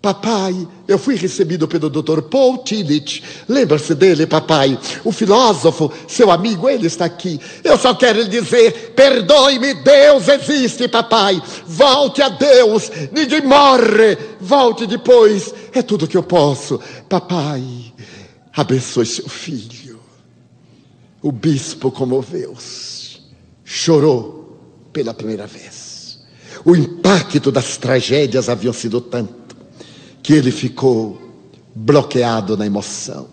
Papai, 0.00 0.68
eu 0.86 0.96
fui 0.96 1.16
recebido 1.16 1.66
pelo 1.66 1.90
Dr. 1.90 2.22
Paul 2.22 2.58
Tillich. 2.58 3.20
Lembra-se 3.48 3.96
dele, 3.96 4.28
papai? 4.28 4.78
O 5.04 5.10
filósofo, 5.10 5.92
seu 6.06 6.30
amigo, 6.30 6.68
ele 6.68 6.86
está 6.86 7.04
aqui. 7.04 7.40
Eu 7.64 7.76
só 7.76 7.92
quero 7.94 8.22
lhe 8.22 8.28
dizer: 8.28 8.92
perdoe-me, 8.94 9.74
Deus 9.74 10.28
existe, 10.28 10.86
papai. 10.86 11.42
Volte 11.66 12.22
a 12.22 12.28
Deus, 12.28 12.92
ninguém 13.10 13.42
morre. 13.42 14.16
Volte 14.40 14.86
depois, 14.86 15.52
é 15.72 15.82
tudo 15.82 16.06
que 16.06 16.16
eu 16.16 16.22
posso. 16.22 16.80
Papai, 17.08 17.92
abençoe 18.54 19.04
seu 19.04 19.28
filho. 19.28 19.98
O 21.20 21.32
bispo 21.32 21.90
comoveu-se, 21.90 23.18
chorou 23.64 24.56
pela 24.92 25.12
primeira 25.12 25.48
vez. 25.48 26.20
O 26.64 26.76
impacto 26.76 27.50
das 27.50 27.76
tragédias 27.76 28.48
havia 28.48 28.72
sido 28.72 29.00
tanto 29.00 29.47
que 30.28 30.34
ele 30.34 30.50
ficou 30.50 31.18
bloqueado 31.74 32.54
na 32.54 32.66
emoção. 32.66 33.28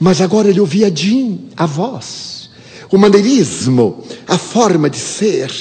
Mas 0.00 0.20
agora 0.20 0.48
ele 0.48 0.58
ouvia 0.58 0.92
Jim, 0.92 1.50
a 1.56 1.66
voz, 1.66 2.50
o 2.90 2.98
maneirismo, 2.98 4.02
a 4.26 4.36
forma 4.36 4.90
de 4.90 4.96
ser. 4.96 5.52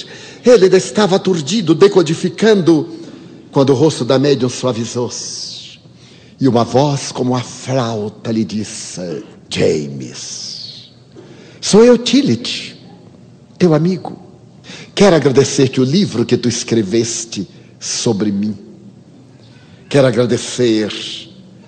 Ele 0.44 0.64
ainda 0.64 0.78
estava 0.78 1.18
aturdido, 1.18 1.76
decodificando, 1.76 2.90
quando 3.52 3.70
o 3.70 3.76
rosto 3.76 4.04
da 4.04 4.18
médium 4.18 4.50
suavizou-se. 4.50 5.80
E 6.40 6.48
uma 6.48 6.64
voz 6.64 7.12
como 7.12 7.36
a 7.36 7.42
flauta 7.42 8.32
lhe 8.32 8.44
disse: 8.44 9.24
James, 9.52 10.90
sou 11.62 11.84
eu, 11.84 11.96
Tillich, 11.96 12.76
teu 13.60 13.76
amigo. 13.76 14.18
Quero 14.96 15.16
agradecer-te 15.16 15.80
o 15.80 15.84
livro 15.84 16.26
que 16.26 16.38
tu 16.38 16.50
escreveste 16.50 17.48
sobre 17.80 18.32
mim. 18.32 18.71
Quero 19.92 20.08
agradecer 20.08 20.89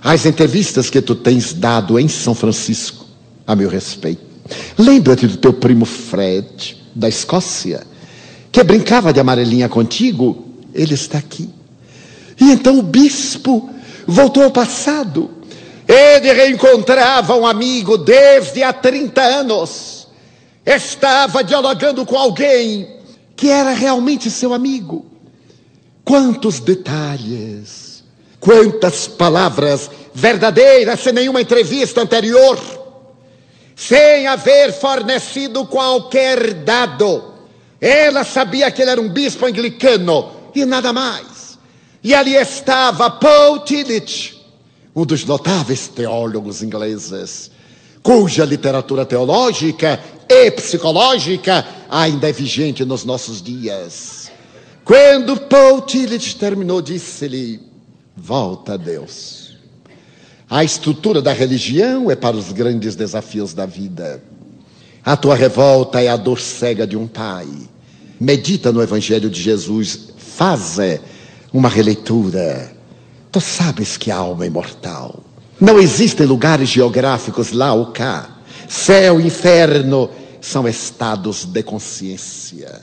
as 0.01 0.25
entrevistas 0.25 0.89
que 0.89 1.01
tu 1.01 1.13
tens 1.13 1.51
dado 1.51 1.99
em 1.99 2.07
São 2.07 2.33
Francisco 2.33 3.05
a 3.45 3.53
meu 3.53 3.67
respeito. 3.67 4.21
Lembra-te 4.77 5.27
do 5.27 5.35
teu 5.35 5.51
primo 5.51 5.83
Fred, 5.83 6.77
da 6.95 7.09
Escócia, 7.09 7.85
que 8.49 8.63
brincava 8.63 9.11
de 9.11 9.19
amarelinha 9.19 9.67
contigo. 9.67 10.47
Ele 10.73 10.93
está 10.93 11.17
aqui. 11.17 11.49
E 12.39 12.49
então 12.49 12.79
o 12.79 12.81
bispo 12.81 13.69
voltou 14.07 14.43
ao 14.43 14.51
passado. 14.51 15.29
Ele 15.85 16.31
reencontrava 16.31 17.35
um 17.35 17.45
amigo 17.45 17.97
desde 17.97 18.63
há 18.63 18.71
30 18.71 19.21
anos. 19.21 20.07
Estava 20.65 21.43
dialogando 21.43 22.05
com 22.05 22.17
alguém 22.17 22.87
que 23.35 23.49
era 23.49 23.73
realmente 23.73 24.31
seu 24.31 24.53
amigo. 24.53 25.05
Quantos 26.05 26.61
detalhes 26.61 27.82
Quantas 28.43 29.07
palavras 29.07 29.89
verdadeiras, 30.13 30.99
sem 30.99 31.13
nenhuma 31.13 31.39
entrevista 31.39 32.01
anterior, 32.01 32.59
sem 33.73 34.27
haver 34.27 34.73
fornecido 34.73 35.65
qualquer 35.65 36.53
dado. 36.53 37.23
Ela 37.79 38.25
sabia 38.25 38.69
que 38.69 38.81
ele 38.81 38.91
era 38.91 38.99
um 38.99 39.07
bispo 39.07 39.45
anglicano 39.45 40.29
e 40.53 40.65
nada 40.65 40.91
mais. 40.91 41.57
E 42.03 42.13
ali 42.13 42.35
estava 42.35 43.09
Paul 43.09 43.61
Tillich, 43.61 44.45
um 44.93 45.05
dos 45.05 45.23
notáveis 45.23 45.87
teólogos 45.87 46.61
ingleses, 46.61 47.49
cuja 48.01 48.43
literatura 48.43 49.05
teológica 49.05 49.97
e 50.27 50.51
psicológica 50.51 51.65
ainda 51.89 52.27
é 52.29 52.33
vigente 52.33 52.83
nos 52.83 53.05
nossos 53.05 53.41
dias. 53.41 54.29
Quando 54.83 55.37
Paul 55.37 55.79
Tillich 55.83 56.35
terminou, 56.35 56.81
disse-lhe: 56.81 57.72
Volta 58.15 58.73
a 58.73 58.77
Deus. 58.77 59.57
A 60.49 60.63
estrutura 60.63 61.21
da 61.21 61.33
religião 61.33 62.11
é 62.11 62.15
para 62.15 62.37
os 62.37 62.51
grandes 62.51 62.95
desafios 62.95 63.53
da 63.53 63.65
vida. 63.65 64.23
A 65.03 65.17
tua 65.17 65.35
revolta 65.35 66.01
é 66.01 66.07
a 66.07 66.15
dor 66.15 66.39
cega 66.39 66.85
de 66.85 66.95
um 66.95 67.07
pai. 67.07 67.47
Medita 68.19 68.71
no 68.71 68.81
Evangelho 68.81 69.29
de 69.29 69.41
Jesus, 69.41 70.09
faz 70.17 70.77
uma 71.51 71.67
releitura. 71.67 72.71
Tu 73.31 73.41
sabes 73.41 73.97
que 73.97 74.11
a 74.11 74.17
alma 74.17 74.43
é 74.43 74.47
imortal. 74.47 75.23
Não 75.59 75.79
existem 75.79 76.25
lugares 76.25 76.69
geográficos 76.69 77.51
lá 77.51 77.73
ou 77.73 77.87
cá. 77.87 78.29
Céu, 78.67 79.19
inferno 79.19 80.09
são 80.39 80.67
estados 80.67 81.45
de 81.45 81.63
consciência. 81.63 82.81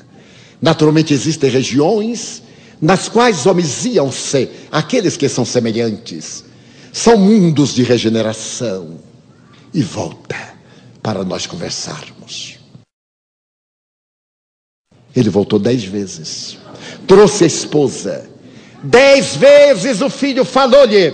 Naturalmente 0.61 1.15
existem 1.15 1.49
regiões 1.51 2.43
nas 2.81 3.09
quais 3.09 3.45
homiziam-se 3.47 4.49
aqueles 4.73 5.17
que 5.17 5.29
são 5.29 5.45
semelhantes. 5.45 6.45
São 6.93 7.17
mundos 7.17 7.75
de 7.75 7.83
regeneração. 7.83 8.99
E 9.73 9.83
volta 9.83 10.37
para 11.03 11.23
nós 11.23 11.47
conversarmos. 11.47 12.59
Ele 15.15 15.29
voltou 15.29 15.59
dez 15.59 15.85
vezes. 15.85 16.59
Trouxe 17.07 17.45
a 17.45 17.47
esposa. 17.47 18.29
Dez 18.83 19.37
vezes 19.37 20.01
o 20.01 20.09
filho 20.09 20.45
falou-lhe. 20.45 21.13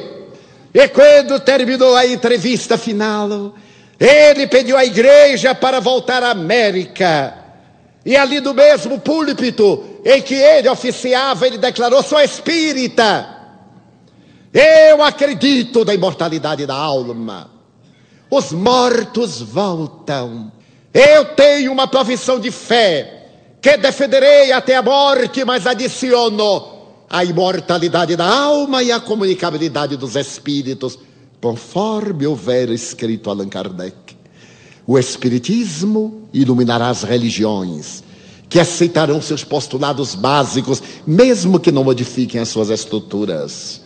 E 0.72 0.88
quando 0.88 1.40
terminou 1.40 1.96
a 1.96 2.06
entrevista 2.06 2.78
final, 2.78 3.54
ele 3.98 4.46
pediu 4.46 4.76
à 4.76 4.84
igreja 4.84 5.54
para 5.54 5.80
voltar 5.80 6.22
à 6.22 6.30
América. 6.30 7.45
E 8.06 8.16
ali 8.16 8.38
do 8.38 8.54
mesmo 8.54 9.00
púlpito 9.00 9.84
em 10.04 10.22
que 10.22 10.34
ele 10.34 10.68
oficiava, 10.68 11.44
ele 11.44 11.58
declarou: 11.58 12.04
sou 12.04 12.20
espírita. 12.20 13.34
Eu 14.54 15.02
acredito 15.02 15.84
na 15.84 15.92
imortalidade 15.92 16.64
da 16.64 16.76
alma. 16.76 17.50
Os 18.30 18.52
mortos 18.52 19.42
voltam. 19.42 20.52
Eu 20.94 21.24
tenho 21.34 21.72
uma 21.72 21.88
profissão 21.88 22.38
de 22.38 22.52
fé 22.52 23.26
que 23.60 23.76
defenderei 23.76 24.52
até 24.52 24.76
a 24.76 24.82
morte, 24.82 25.44
mas 25.44 25.66
adiciono 25.66 26.76
a 27.10 27.24
imortalidade 27.24 28.14
da 28.14 28.24
alma 28.24 28.84
e 28.84 28.92
a 28.92 29.00
comunicabilidade 29.00 29.96
dos 29.96 30.14
espíritos, 30.14 30.96
conforme 31.42 32.24
houver 32.24 32.70
escrito 32.70 33.30
Allan 33.30 33.48
Kardec. 33.48 34.05
O 34.86 34.98
Espiritismo 34.98 36.28
iluminará 36.32 36.88
as 36.88 37.02
religiões, 37.02 38.04
que 38.48 38.60
aceitarão 38.60 39.20
seus 39.20 39.42
postulados 39.42 40.14
básicos, 40.14 40.82
mesmo 41.06 41.58
que 41.58 41.72
não 41.72 41.82
modifiquem 41.82 42.40
as 42.40 42.48
suas 42.48 42.70
estruturas. 42.70 43.82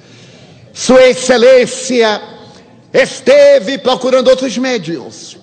Sua 0.73 1.09
Excelência 1.09 2.21
esteve 2.93 3.79
procurando 3.79 4.29
outros 4.29 4.57
médios. 4.59 5.39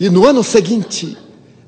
E 0.00 0.10
no 0.10 0.26
ano 0.26 0.42
seguinte, 0.42 1.16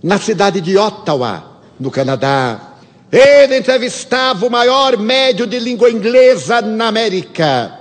na 0.02 0.18
cidade 0.18 0.60
de 0.60 0.76
Ottawa, 0.76 1.60
no 1.78 1.90
Canadá, 1.90 2.74
ele 3.12 3.58
entrevistava 3.58 4.44
o 4.44 4.50
maior 4.50 4.98
médio 4.98 5.46
de 5.46 5.60
língua 5.60 5.88
inglesa 5.88 6.60
na 6.60 6.88
América. 6.88 7.78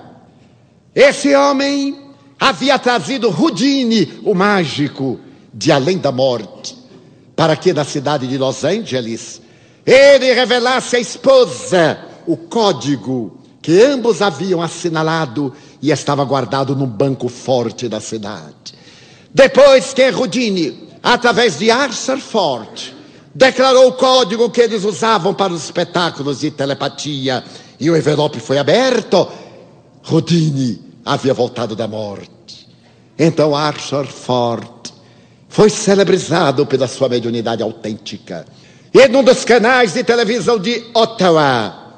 Esse 0.94 1.36
homem 1.36 2.04
havia 2.40 2.78
trazido 2.78 3.30
Houdini, 3.30 4.20
o 4.24 4.36
mágico, 4.36 5.20
de 5.54 5.72
além 5.72 5.98
da 5.98 6.12
morte, 6.12 6.76
para 7.36 7.56
que 7.56 7.74
na 7.74 7.84
cidade 7.84 8.28
de 8.28 8.38
Los 8.38 8.64
Angeles 8.64 9.42
ele 9.86 10.34
revelasse 10.34 10.96
à 10.96 11.00
esposa 11.00 12.00
o 12.26 12.38
código 12.38 13.38
que 13.62 13.82
ambos 13.82 14.22
haviam 14.22 14.62
assinalado 14.62 15.54
e 15.82 15.92
estava 15.92 16.24
guardado 16.24 16.76
num 16.76 16.88
banco 16.88 17.30
forte 17.30 17.88
da 17.88 18.00
cidade. 18.00 18.74
Depois 19.34 19.94
que 19.94 20.10
Houdini, 20.10 20.90
através 21.02 21.60
de 21.60 21.72
Arthur 21.72 22.20
Ford, 22.20 22.94
declarou 23.34 23.88
o 23.88 23.94
código 23.94 24.50
que 24.50 24.62
eles 24.62 24.84
usavam 24.84 25.34
para 25.34 25.54
os 25.54 25.64
espetáculos 25.64 26.42
de 26.42 26.52
telepatia 26.52 27.44
e 27.80 27.90
o 27.90 27.98
envelope 27.98 28.40
foi 28.40 28.58
aberto, 28.58 29.28
Houdini 30.10 30.80
havia 31.06 31.34
voltado 31.34 31.76
da 31.76 31.88
morte. 31.88 32.68
Então 33.18 33.56
Arthur 33.56 34.06
Ford 34.06 34.73
foi 35.54 35.70
celebrizado 35.70 36.66
pela 36.66 36.88
sua 36.88 37.08
mediunidade 37.08 37.62
autêntica. 37.62 38.44
E 38.92 39.08
num 39.08 39.24
dos 39.24 39.46
canais 39.46 39.94
de 39.94 40.04
televisão 40.04 40.58
de 40.58 40.84
Ottawa, 40.96 41.94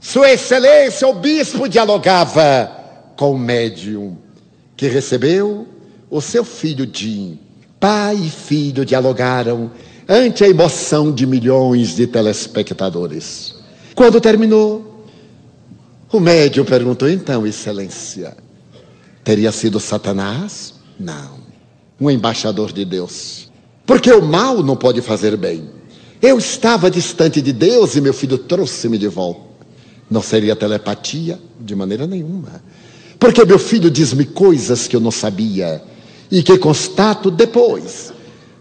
Sua 0.00 0.30
Excelência, 0.30 1.08
o 1.08 1.14
bispo, 1.14 1.68
dialogava 1.68 2.70
com 3.16 3.32
o 3.32 3.38
médium 3.38 4.16
que 4.76 4.86
recebeu 4.86 5.66
o 6.08 6.20
seu 6.20 6.44
filho 6.44 6.88
Jim. 6.92 7.40
Pai 7.80 8.14
e 8.14 8.30
filho 8.30 8.84
dialogaram 8.84 9.72
ante 10.08 10.44
a 10.44 10.48
emoção 10.48 11.12
de 11.12 11.26
milhões 11.26 11.96
de 11.96 12.06
telespectadores. 12.06 13.56
Quando 13.96 14.20
terminou, 14.20 15.04
o 16.12 16.20
médium 16.20 16.64
perguntou 16.64 17.10
então, 17.10 17.44
Excelência, 17.44 18.36
teria 19.24 19.50
sido 19.50 19.80
Satanás? 19.80 20.74
Não. 21.00 21.41
Um 22.00 22.10
embaixador 22.10 22.72
de 22.72 22.84
Deus. 22.84 23.50
Porque 23.86 24.10
o 24.12 24.22
mal 24.22 24.62
não 24.62 24.76
pode 24.76 25.00
fazer 25.00 25.36
bem. 25.36 25.68
Eu 26.20 26.38
estava 26.38 26.90
distante 26.90 27.40
de 27.40 27.52
Deus 27.52 27.96
e 27.96 28.00
meu 28.00 28.14
filho 28.14 28.38
trouxe-me 28.38 28.96
de 28.96 29.08
volta. 29.08 29.40
Não 30.10 30.22
seria 30.22 30.54
telepatia? 30.54 31.38
De 31.60 31.74
maneira 31.74 32.06
nenhuma. 32.06 32.62
Porque 33.18 33.44
meu 33.44 33.58
filho 33.58 33.90
diz-me 33.90 34.24
coisas 34.24 34.86
que 34.86 34.94
eu 34.94 35.00
não 35.00 35.10
sabia 35.10 35.82
e 36.30 36.42
que 36.42 36.58
constato 36.58 37.30
depois. 37.30 38.12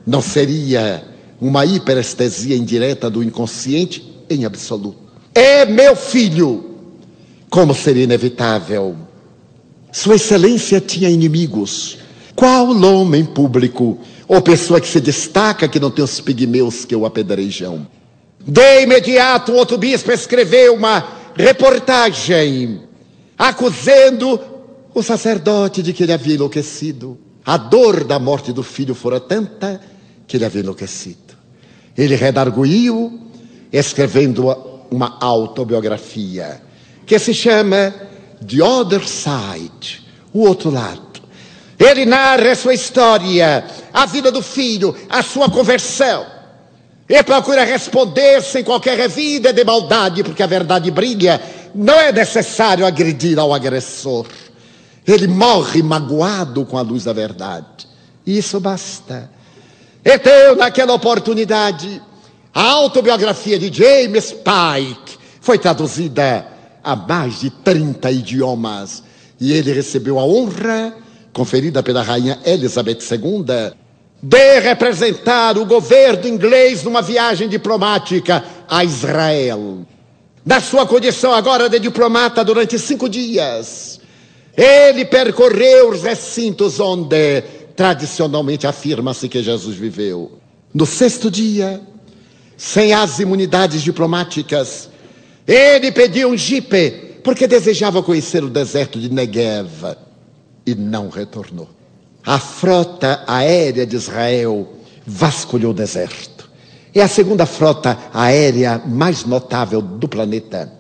Não 0.05 0.21
seria 0.21 1.03
uma 1.39 1.65
hiperestesia 1.65 2.55
indireta 2.55 3.09
do 3.09 3.23
inconsciente 3.23 4.11
em 4.29 4.45
absoluto. 4.45 4.97
É 5.34 5.65
meu 5.65 5.95
filho 5.95 6.71
como 7.49 7.75
seria 7.75 8.03
inevitável. 8.03 8.95
Sua 9.91 10.15
Excelência 10.15 10.79
tinha 10.79 11.09
inimigos. 11.09 11.97
Qual 12.36 12.69
homem 12.69 13.25
público 13.25 13.99
ou 14.27 14.41
pessoa 14.41 14.79
que 14.79 14.88
se 14.88 14.99
destaca 14.99 15.67
que 15.67 15.79
não 15.79 15.91
tem 15.91 16.03
os 16.03 16.19
pigmeus 16.19 16.86
que 16.86 16.95
o 16.95 17.05
apedrejam? 17.05 17.88
De 18.39 18.82
imediato, 18.82 19.53
outro 19.53 19.77
bispo 19.77 20.11
escreveu 20.11 20.75
uma 20.75 21.07
reportagem 21.36 22.82
acusando 23.38 24.39
o 24.93 25.01
sacerdote 25.01 25.82
de 25.82 25.93
que 25.93 26.03
ele 26.03 26.13
havia 26.13 26.36
enlouquecido. 26.36 27.17
A 27.43 27.57
dor 27.57 28.03
da 28.03 28.19
morte 28.19 28.53
do 28.53 28.61
filho 28.61 28.93
fora 28.93 29.19
tanta 29.19 29.82
que 30.27 30.38
ele 30.38 30.45
havia 30.45 30.61
enlouquecido. 30.61 31.36
Ele 31.97 32.15
redarguiu, 32.15 33.19
escrevendo 33.71 34.55
uma 34.89 35.17
autobiografia 35.19 36.61
que 37.05 37.17
se 37.17 37.34
chama 37.34 37.93
The 38.45 38.63
Other 38.63 39.07
Side, 39.07 40.05
o 40.34 40.41
outro 40.41 40.69
lado. 40.69 41.11
Ele 41.82 42.05
narra 42.05 42.51
a 42.51 42.55
sua 42.55 42.75
história, 42.75 43.65
a 43.91 44.05
vida 44.05 44.32
do 44.32 44.43
filho, 44.43 44.95
a 45.09 45.23
sua 45.23 45.49
conversão. 45.49 46.27
E 47.09 47.23
procura 47.23 47.63
responder 47.63 48.41
sem 48.43 48.63
qualquer 48.63 48.95
revida 48.95 49.51
de 49.51 49.63
maldade, 49.63 50.23
porque 50.23 50.43
a 50.43 50.47
verdade 50.47 50.91
brilha. 50.91 51.41
Não 51.73 51.95
é 51.95 52.11
necessário 52.11 52.86
agredir 52.86 53.39
ao 53.39 53.51
agressor. 53.51 54.27
Ele 55.07 55.27
morre 55.27 55.82
magoado 55.82 56.65
com 56.65 56.77
a 56.77 56.82
luz 56.82 57.05
da 57.05 57.13
verdade. 57.13 57.88
Isso 58.27 58.59
basta. 58.59 59.27
Então, 60.05 60.55
naquela 60.55 60.93
oportunidade, 60.93 61.99
a 62.53 62.63
autobiografia 62.63 63.57
de 63.57 63.73
James 63.75 64.32
Pike 64.32 65.17
foi 65.41 65.57
traduzida 65.57 66.45
a 66.84 66.95
mais 66.95 67.39
de 67.39 67.49
30 67.49 68.11
idiomas. 68.11 69.01
E 69.39 69.51
ele 69.51 69.73
recebeu 69.73 70.19
a 70.19 70.23
honra, 70.23 70.95
conferida 71.34 71.82
pela 71.82 72.01
rainha 72.01 72.39
Elizabeth 72.45 72.99
II, 73.09 73.73
de 74.21 74.59
representar 74.59 75.57
o 75.57 75.65
governo 75.65 76.27
inglês 76.27 76.84
numa 76.84 77.01
viagem 77.01 77.49
diplomática 77.49 78.43
a 78.69 78.84
Israel. 78.84 79.86
Na 80.45 80.59
sua 80.59 80.86
condição 80.86 81.34
agora 81.34 81.69
de 81.69 81.79
diplomata 81.79 82.43
durante 82.43 82.77
cinco 82.77 83.09
dias, 83.09 83.99
ele 84.55 85.05
percorreu 85.05 85.89
os 85.89 86.03
recintos 86.03 86.79
onde 86.79 87.41
tradicionalmente 87.75 88.67
afirma-se 88.67 89.27
que 89.27 89.41
Jesus 89.41 89.75
viveu. 89.75 90.34
No 90.73 90.86
sexto 90.86 91.32
dia, 91.32 91.82
sem 92.57 92.93
as 92.93 93.19
imunidades 93.19 93.82
diplomáticas, 93.82 94.89
ele 95.47 95.91
pediu 95.91 96.29
um 96.29 96.38
jipe 96.38 96.91
porque 97.23 97.47
desejava 97.47 98.03
conhecer 98.03 98.43
o 98.43 98.49
deserto 98.49 98.99
de 98.99 99.09
Negev 99.11 99.95
e 100.66 100.76
não 100.76 101.09
retornou. 101.09 101.70
A 102.26 102.39
frota 102.39 103.24
aérea 103.28 103.86
de 103.86 103.95
Israel 103.95 104.68
vasculhou 105.05 105.72
o 105.72 105.76
deserto. 105.76 106.49
É 106.93 107.01
a 107.01 107.07
segunda 107.07 107.45
frota 107.45 107.97
aérea 108.14 108.82
mais 108.86 109.24
notável 109.24 109.82
do 109.82 110.07
planeta. 110.07 110.72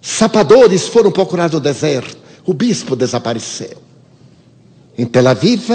Sapadores 0.00 0.88
foram 0.88 1.12
procurar 1.12 1.50
no 1.52 1.60
deserto. 1.60 2.16
O 2.44 2.54
bispo 2.54 2.96
desapareceu. 2.96 3.76
Em 4.96 5.04
Tel 5.04 5.28
Aviv, 5.28 5.68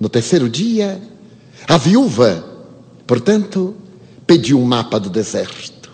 no 0.00 0.08
terceiro 0.08 0.48
dia, 0.48 1.00
a 1.66 1.76
viúva, 1.76 2.44
portanto, 3.06 3.74
pediu 4.26 4.58
um 4.58 4.64
mapa 4.64 4.98
do 4.98 5.10
deserto 5.10 5.90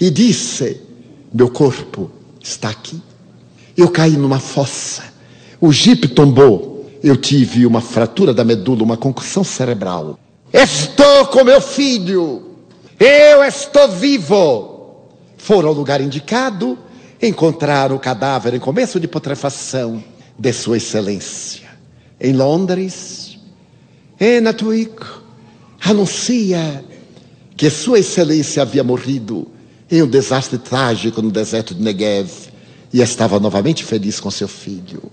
e 0.00 0.10
disse: 0.10 0.80
Meu 1.32 1.50
corpo 1.50 2.10
está 2.40 2.70
aqui. 2.70 3.00
Eu 3.76 3.90
caí 3.90 4.16
numa 4.16 4.40
fossa. 4.40 5.09
O 5.60 5.72
jipe 5.72 6.08
tombou. 6.08 6.86
Eu 7.02 7.16
tive 7.16 7.66
uma 7.66 7.80
fratura 7.80 8.32
da 8.32 8.44
medula, 8.44 8.82
uma 8.82 8.96
concussão 8.96 9.44
cerebral. 9.44 10.18
Estou 10.52 11.26
com 11.26 11.44
meu 11.44 11.60
filho. 11.60 12.56
Eu 12.98 13.44
estou 13.44 13.88
vivo. 13.88 15.06
Foram 15.36 15.70
ao 15.70 15.74
lugar 15.74 16.00
indicado, 16.00 16.78
encontraram 17.20 17.96
o 17.96 18.00
cadáver 18.00 18.54
em 18.54 18.58
começo 18.58 19.00
de 19.00 19.08
putrefação 19.08 20.02
de 20.38 20.52
Sua 20.52 20.76
Excelência. 20.76 21.68
Em 22.20 22.34
Londres, 22.34 23.38
Enatuico 24.18 25.22
anuncia 25.82 26.84
que 27.56 27.70
Sua 27.70 27.98
Excelência 27.98 28.62
havia 28.62 28.84
morrido 28.84 29.48
em 29.90 30.02
um 30.02 30.06
desastre 30.06 30.58
trágico 30.58 31.22
no 31.22 31.30
deserto 31.30 31.74
de 31.74 31.82
Negev 31.82 32.30
e 32.92 33.00
estava 33.00 33.40
novamente 33.40 33.82
feliz 33.82 34.20
com 34.20 34.30
seu 34.30 34.46
filho. 34.48 35.10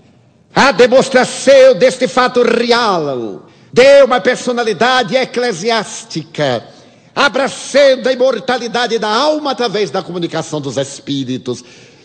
A 0.60 0.72
demonstração 0.72 1.76
deste 1.78 2.08
fato 2.08 2.42
real 2.42 3.46
deu 3.72 4.06
uma 4.06 4.20
personalidade 4.20 5.14
eclesiástica, 5.14 6.66
abraçando 7.14 8.08
a 8.08 8.12
imortalidade 8.12 8.98
da 8.98 9.08
alma 9.08 9.52
através 9.52 9.88
da 9.92 10.02
comunicação 10.02 10.60
dos 10.60 10.76
espíritos 10.76 11.62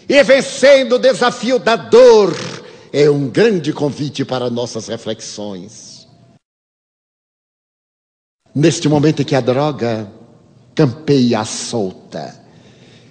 e 0.08 0.22
vencendo 0.22 0.98
o 0.98 1.00
desafio 1.00 1.58
da 1.58 1.76
dor. 1.76 2.38
É 2.94 3.10
um 3.10 3.28
grande 3.28 3.74
convite 3.74 4.24
para 4.24 4.52
nossas 4.52 4.88
reflexões. 4.88 6.08
Neste 8.54 8.88
momento 8.88 9.24
em 9.24 9.26
que 9.26 9.36
a 9.36 9.42
droga 9.42 10.08
campeia 10.76 11.44
solta, 11.44 12.40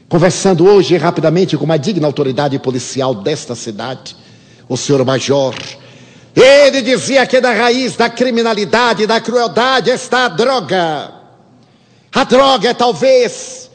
conversando 0.08 0.64
hoje 0.68 0.96
rapidamente 0.96 1.56
com 1.56 1.64
uma 1.64 1.78
digna 1.78 2.06
autoridade 2.06 2.56
policial 2.60 3.12
desta 3.12 3.56
cidade, 3.56 4.21
o 4.68 4.76
senhor 4.76 5.04
Major 5.04 5.54
ele 6.34 6.80
dizia 6.80 7.26
que 7.26 7.40
na 7.40 7.52
raiz 7.52 7.96
da 7.96 8.08
criminalidade, 8.08 9.06
da 9.06 9.20
crueldade 9.20 9.90
está 9.90 10.24
a 10.24 10.28
droga. 10.28 11.12
A 12.14 12.24
droga 12.24 12.70
é 12.70 12.74
talvez, 12.74 13.70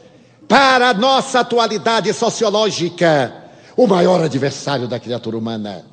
para 0.48 0.90
a 0.90 0.94
nossa 0.94 1.40
atualidade 1.40 2.12
sociológica, 2.12 3.32
o 3.76 3.86
maior 3.86 4.22
adversário 4.22 4.88
da 4.88 4.98
criatura 4.98 5.38
humana. 5.38 5.84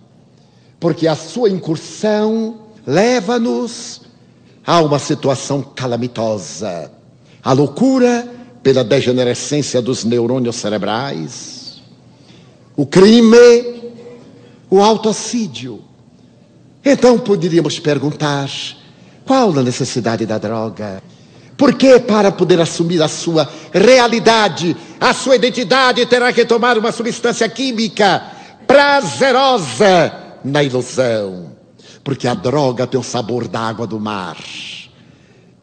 Porque 0.79 1.07
a 1.07 1.15
sua 1.15 1.49
incursão 1.49 2.61
leva-nos 2.85 4.01
a 4.65 4.81
uma 4.81 4.97
situação 4.97 5.61
calamitosa. 5.61 6.91
A 7.43 7.53
loucura 7.53 8.27
pela 8.63 8.83
degenerescência 8.83 9.79
dos 9.79 10.03
neurônios 10.03 10.55
cerebrais, 10.55 11.79
o 12.75 12.87
crime, 12.87 13.74
o 14.69 14.81
autocídio 14.81 15.83
então 16.85 17.17
poderíamos 17.17 17.79
perguntar: 17.79 18.47
qual 19.25 19.57
a 19.57 19.63
necessidade 19.63 20.25
da 20.25 20.37
droga? 20.37 21.01
Porque 21.57 21.99
para 21.99 22.31
poder 22.31 22.61
assumir 22.61 23.01
a 23.01 23.07
sua 23.07 23.49
realidade, 23.73 24.77
a 24.99 25.13
sua 25.13 25.37
identidade, 25.37 26.05
terá 26.05 26.31
que 26.31 26.45
tomar 26.45 26.77
uma 26.77 26.91
substância 26.91 27.49
química 27.49 28.21
prazerosa 28.67 30.13
na 30.43 30.61
ilusão. 30.61 31.55
Porque 32.03 32.27
a 32.27 32.33
droga 32.35 32.85
tem 32.85 32.99
o 32.99 33.03
sabor 33.03 33.47
da 33.47 33.61
água 33.61 33.87
do 33.87 33.99
mar. 33.99 34.37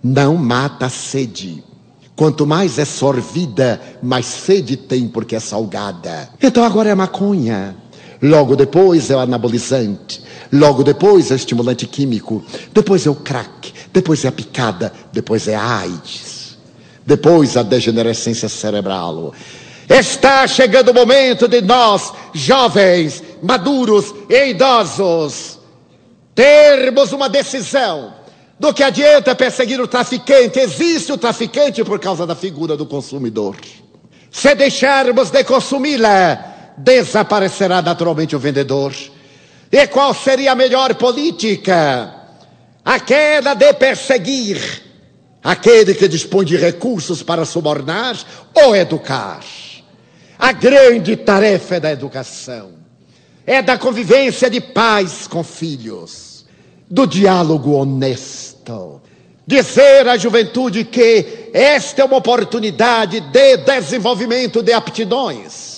Não 0.03 0.35
mata 0.35 0.87
a 0.87 0.91
sede. 0.91 1.63
Quanto 2.17 2.47
mais 2.47 2.79
é 2.79 2.85
sorvida, 2.85 3.81
mais 4.03 4.27
sede 4.27 4.77
tem 4.77 5.07
porque 5.07 5.37
é 5.37 5.41
salgada. 5.41 6.31
Então 6.43 6.65
agora 6.65 6.89
é 6.89 6.95
maconha. 6.95 7.77
Logo 8.23 8.55
depois 8.55 9.11
é 9.11 9.17
o 9.17 9.19
anabolizante. 9.19 10.23
Logo 10.53 10.85
depois 10.85 11.31
é 11.31 11.35
estimulante 11.35 11.87
químico. 11.87 12.45
Depois 12.73 13.05
é 13.07 13.11
o 13.11 13.15
crack. 13.17 13.73
Depois 13.93 14.25
é 14.25 14.29
a 14.29 14.33
picada. 14.33 14.93
Depois 15.13 15.49
é 15.49 15.57
a 15.57 15.79
AIDS. 15.79 16.57
Depois 17.05 17.57
a 17.57 17.63
degenerescência 17.63 18.49
cerebral. 18.49 19.35
Está 19.89 20.47
chegando 20.47 20.91
o 20.91 20.95
momento 20.95 21.49
de 21.49 21.61
nós, 21.61 22.13
jovens, 22.33 23.23
maduros 23.43 24.15
e 24.29 24.51
idosos, 24.51 25.59
termos 26.35 27.13
uma 27.13 27.29
decisão. 27.29 28.15
Do 28.59 28.73
que 28.73 28.85
adianta 28.85 29.35
perseguir 29.35 29.81
o 29.81 29.89
traficante? 29.89 30.61
Existe 30.61 31.13
o 31.13 31.19
traficante 31.19 31.83
por 31.83 31.99
causa 31.99 32.25
da 32.25 32.37
figura 32.37 32.77
do 32.77 32.87
consumidor. 32.87 33.57
Se 34.31 34.55
deixarmos 34.55 35.31
de 35.31 35.43
consumi-la, 35.43 36.52
desaparecerá 36.77 37.83
naturalmente 37.83 38.37
o 38.37 38.39
vendedor. 38.39 38.95
E 39.71 39.87
qual 39.87 40.15
seria 40.15 40.53
a 40.53 40.55
melhor 40.55 40.95
política? 40.95 42.15
Aquela 42.85 43.55
de 43.55 43.73
perseguir 43.75 44.83
aquele 45.43 45.95
que 45.95 46.07
dispõe 46.07 46.45
de 46.45 46.57
recursos 46.57 47.23
para 47.23 47.45
subornar 47.45 48.17
ou 48.55 48.77
educar. 48.77 49.43
A 50.39 50.53
grande 50.53 51.17
tarefa 51.17 51.77
é 51.77 51.81
da 51.81 51.93
educação, 51.93 52.73
é 53.47 53.61
da 53.63 53.79
convivência 53.79 54.49
de 54.49 54.61
pais 54.61 55.27
com 55.27 55.43
filhos, 55.43 56.45
do 56.89 57.07
diálogo 57.07 57.73
honesto. 57.73 59.01
Dizer 59.47 60.09
à 60.09 60.17
juventude 60.17 60.85
que 60.85 61.51
esta 61.53 62.03
é 62.03 62.05
uma 62.05 62.17
oportunidade 62.17 63.21
de 63.21 63.57
desenvolvimento 63.59 64.63
de 64.63 64.73
aptidões, 64.73 65.72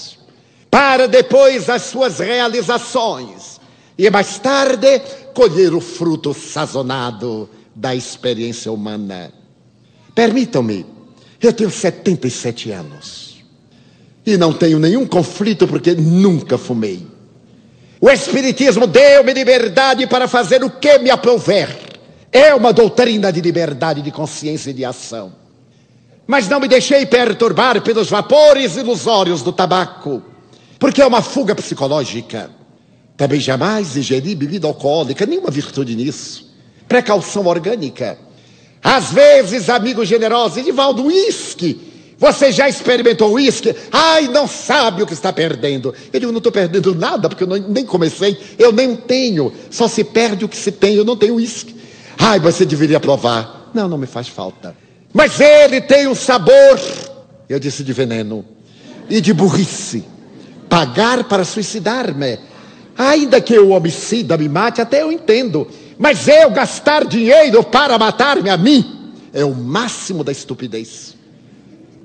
para 0.75 1.07
depois 1.07 1.71
as 1.71 1.83
suas 1.83 2.19
realizações 2.19 3.61
e 3.97 4.11
mais 4.11 4.41
tarde 4.41 5.01
colher 5.33 5.73
o 5.73 5.81
fruto 5.81 6.35
sazonado 6.35 7.49
da 7.73 7.95
experiência 7.95 8.73
humana. 8.73 9.33
Permitam-me, 10.17 10.85
eu 11.41 11.53
tenho 11.53 11.71
77 11.71 12.73
anos 12.73 13.37
e 14.27 14.37
não 14.37 14.53
tenho 14.53 14.81
nenhum 14.81 15.07
conflito 15.07 15.65
porque 15.69 15.95
nunca 15.95 16.59
fumei. 16.59 17.07
O 18.01 18.11
Espiritismo 18.11 18.89
deu-me 18.89 19.33
liberdade 19.33 20.09
para 20.09 20.27
fazer 20.27 20.65
o 20.65 20.71
que 20.71 20.99
me 20.99 21.09
aprouver. 21.09 21.69
É 22.33 22.53
uma 22.53 22.73
doutrina 22.73 23.33
de 23.33 23.41
liberdade 23.41 24.03
de 24.03 24.11
consciência 24.11 24.71
e 24.71 24.75
de 24.75 24.85
ação. 24.85 25.33
Mas 26.27 26.49
não 26.49 26.59
me 26.59 26.67
deixei 26.67 27.07
perturbar 27.07 27.81
pelos 27.81 28.11
vapores 28.11 28.75
ilusórios 28.75 29.41
do 29.41 29.53
tabaco, 29.53 30.34
porque 30.79 31.03
é 31.03 31.07
uma 31.07 31.23
fuga 31.23 31.55
psicológica. 31.55 32.51
Também 33.17 33.39
jamais 33.41 33.97
ingerir 33.97 34.37
bebida 34.37 34.67
alcoólica, 34.67 35.25
nenhuma 35.25 35.51
virtude 35.51 35.95
nisso. 35.95 36.53
Precaução 36.89 37.47
orgânica. 37.47 38.19
Às 38.83 39.13
vezes, 39.13 39.71
amigo 39.71 40.05
generoso, 40.05 40.59
Edivaldo, 40.59 41.07
uísque. 41.07 41.93
Você 42.19 42.53
já 42.53 42.69
experimentou 42.69 43.33
uísque? 43.33 43.75
Ai, 43.91 44.29
não 44.29 44.47
sabe 44.47 45.03
o 45.03 45.07
que 45.07 45.13
está 45.13 45.33
perdendo. 45.33 45.95
Eu 46.13 46.21
digo, 46.21 46.33
não 46.33 46.39
estou 46.39 46.53
perdendo 46.53 46.95
nada, 46.95 47.29
porque 47.29 47.45
eu 47.45 47.49
não, 47.49 47.57
nem 47.57 47.85
comecei, 47.85 48.39
eu 48.59 48.73
nem 48.73 48.95
tenho. 48.95 49.53
Só 49.71 49.89
se 49.89 50.05
perde 50.05 50.45
o 50.45 50.49
que 50.49 50.57
se 50.57 50.71
tem, 50.71 50.95
eu 50.95 51.05
não 51.05 51.17
tenho 51.17 51.37
uísque. 51.37 51.75
Ai, 52.19 52.39
você 52.39 52.65
deveria 52.65 53.01
provar. 53.01 53.71
Não, 53.75 53.89
não 53.89 53.99
me 53.99 54.07
faz 54.07 54.29
falta. 54.29 54.77
Mas 55.13 55.41
ele 55.41 55.81
tem 55.81 56.07
um 56.07 56.15
sabor, 56.15 56.81
eu 57.49 57.59
disse, 57.59 57.83
de 57.83 57.93
veneno 57.93 58.45
e 59.09 59.21
de 59.21 59.33
burrice. 59.33 60.05
Pagar 60.75 61.23
para 61.25 61.45
suicidar-me 61.45 62.41
Ainda 62.99 63.41
que 63.41 63.57
o 63.57 63.71
homicida 63.71 64.37
me 64.37 64.49
mate, 64.49 64.81
até 64.81 65.03
eu 65.03 65.13
entendo. 65.13 65.69
Mas 65.97 66.27
eu 66.27 66.51
gastar 66.51 67.05
dinheiro 67.05 67.63
para 67.63 67.97
matar-me 67.97 68.51
a 68.51 68.57
mim 68.57 69.13
é 69.33 69.45
o 69.45 69.55
máximo 69.55 70.25
da 70.25 70.33
estupidez. 70.33 71.17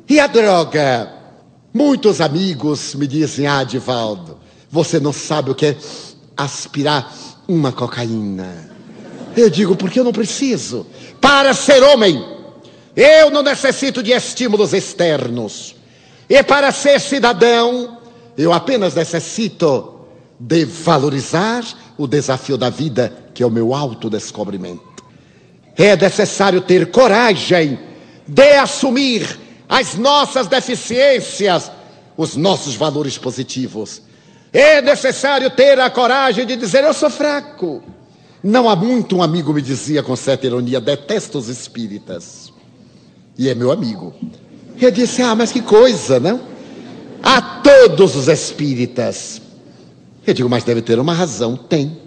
E 0.07 0.19
a 0.19 0.27
droga? 0.27 1.11
Muitos 1.73 2.21
amigos 2.21 2.93
me 2.93 3.07
dizem, 3.07 3.47
ah, 3.47 3.63
Divaldo, 3.63 4.39
você 4.69 4.99
não 4.99 5.13
sabe 5.13 5.49
o 5.49 5.55
que 5.55 5.65
é 5.65 5.77
aspirar 6.37 7.11
uma 7.47 7.71
cocaína. 7.71 8.69
Eu 9.35 9.49
digo, 9.49 9.75
porque 9.75 9.99
eu 9.99 10.03
não 10.03 10.11
preciso. 10.11 10.85
Para 11.19 11.55
ser 11.55 11.81
homem, 11.83 12.23
eu 12.95 13.31
não 13.31 13.41
necessito 13.41 14.03
de 14.03 14.11
estímulos 14.11 14.73
externos. 14.73 15.75
E 16.27 16.43
para 16.43 16.71
ser 16.71 16.99
cidadão, 16.99 17.98
eu 18.39 18.53
apenas 18.53 18.95
necessito 18.95 19.99
de 20.39 20.63
valorizar 20.63 21.61
o 21.97 22.07
desafio 22.07 22.57
da 22.57 22.69
vida, 22.69 23.13
que 23.33 23.43
é 23.43 23.45
o 23.45 23.51
meu 23.51 23.73
autodescobrimento. 23.73 25.03
É 25.77 25.97
necessário 25.97 26.61
ter 26.61 26.89
coragem 26.89 27.77
de 28.25 28.51
assumir 28.53 29.37
as 29.67 29.95
nossas 29.95 30.47
deficiências, 30.47 31.69
os 32.15 32.37
nossos 32.37 32.75
valores 32.75 33.17
positivos. 33.17 34.01
É 34.53 34.81
necessário 34.81 35.49
ter 35.49 35.77
a 35.77 35.89
coragem 35.89 36.45
de 36.45 36.55
dizer: 36.55 36.85
Eu 36.85 36.93
sou 36.93 37.09
fraco. 37.09 37.83
Não 38.41 38.69
há 38.69 38.75
muito 38.75 39.17
um 39.17 39.21
amigo 39.21 39.53
me 39.53 39.61
dizia 39.61 40.01
com 40.01 40.15
certa 40.15 40.47
ironia: 40.47 40.79
Detesto 40.79 41.37
os 41.37 41.49
espíritas. 41.49 42.53
E 43.37 43.49
é 43.49 43.53
meu 43.53 43.69
amigo. 43.69 44.13
Eu 44.79 44.91
disse: 44.91 45.21
Ah, 45.21 45.35
mas 45.35 45.51
que 45.51 45.61
coisa, 45.61 46.21
não? 46.21 46.58
A 47.21 47.41
todos 47.41 48.15
os 48.15 48.27
espíritas. 48.27 49.41
Eu 50.25 50.33
digo, 50.33 50.49
mas 50.49 50.63
deve 50.63 50.81
ter 50.81 50.99
uma 50.99 51.13
razão. 51.13 51.55
Tem. 51.55 51.97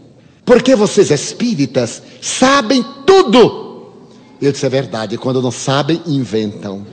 Porque 0.45 0.75
vocês 0.75 1.11
espíritas 1.11 2.03
sabem 2.21 2.85
tudo. 3.07 3.93
Eu 4.41 4.51
disse, 4.51 4.67
é 4.67 4.69
verdade. 4.69 5.17
Quando 5.17 5.41
não 5.41 5.51
sabem, 5.51 6.03
inventam. 6.07 6.85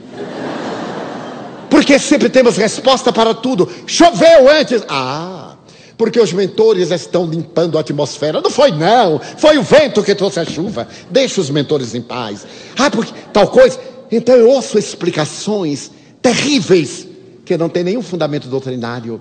Porque 1.68 1.98
sempre 1.98 2.28
temos 2.28 2.56
resposta 2.56 3.12
para 3.12 3.34
tudo. 3.34 3.68
Choveu 3.86 4.50
antes. 4.50 4.82
Ah, 4.88 5.56
porque 5.96 6.20
os 6.20 6.32
mentores 6.32 6.90
estão 6.90 7.26
limpando 7.26 7.76
a 7.76 7.80
atmosfera. 7.80 8.40
Não 8.40 8.50
foi, 8.50 8.70
não. 8.70 9.20
Foi 9.36 9.58
o 9.58 9.62
vento 9.62 10.02
que 10.02 10.14
trouxe 10.14 10.40
a 10.40 10.44
chuva. 10.44 10.88
Deixa 11.10 11.40
os 11.40 11.50
mentores 11.50 11.94
em 11.94 12.02
paz. 12.02 12.46
Ah, 12.78 12.90
porque 12.90 13.12
tal 13.32 13.48
coisa. 13.48 13.78
Então 14.10 14.34
eu 14.34 14.48
ouço 14.48 14.78
explicações 14.78 15.90
terríveis 16.22 17.06
que 17.50 17.56
não 17.56 17.68
tem 17.68 17.82
nenhum 17.82 18.00
fundamento 18.00 18.46
doutrinário. 18.46 19.20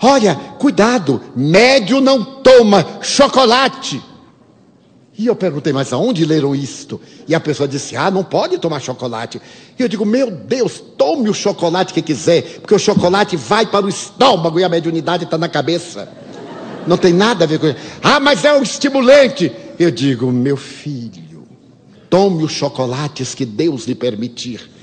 Olha, 0.00 0.36
cuidado, 0.60 1.20
médio 1.34 2.00
não 2.00 2.22
toma 2.22 2.86
chocolate. 3.02 4.00
E 5.18 5.26
eu 5.26 5.34
perguntei, 5.34 5.72
mas 5.72 5.92
aonde 5.92 6.24
leram 6.24 6.54
isto? 6.54 7.00
E 7.26 7.34
a 7.34 7.40
pessoa 7.40 7.68
disse, 7.68 7.96
ah, 7.96 8.12
não 8.12 8.22
pode 8.22 8.58
tomar 8.58 8.78
chocolate. 8.78 9.42
E 9.76 9.82
eu 9.82 9.88
digo, 9.88 10.04
meu 10.04 10.30
Deus, 10.30 10.80
tome 10.96 11.28
o 11.28 11.34
chocolate 11.34 11.92
que 11.92 12.00
quiser, 12.00 12.60
porque 12.60 12.76
o 12.76 12.78
chocolate 12.78 13.36
vai 13.36 13.66
para 13.66 13.84
o 13.84 13.88
estômago 13.88 14.60
e 14.60 14.62
a 14.62 14.68
mediunidade 14.68 15.24
está 15.24 15.36
na 15.36 15.48
cabeça. 15.48 16.08
Não 16.86 16.96
tem 16.96 17.12
nada 17.12 17.42
a 17.42 17.48
ver 17.48 17.58
com 17.58 17.66
isso. 17.66 17.78
Ah, 18.00 18.20
mas 18.20 18.44
é 18.44 18.52
um 18.52 18.62
estimulante. 18.62 19.50
Eu 19.80 19.90
digo, 19.90 20.30
meu 20.30 20.56
filho, 20.56 21.44
tome 22.08 22.44
os 22.44 22.52
chocolates 22.52 23.34
que 23.34 23.44
Deus 23.44 23.84
lhe 23.84 23.96
permitir. 23.96 24.73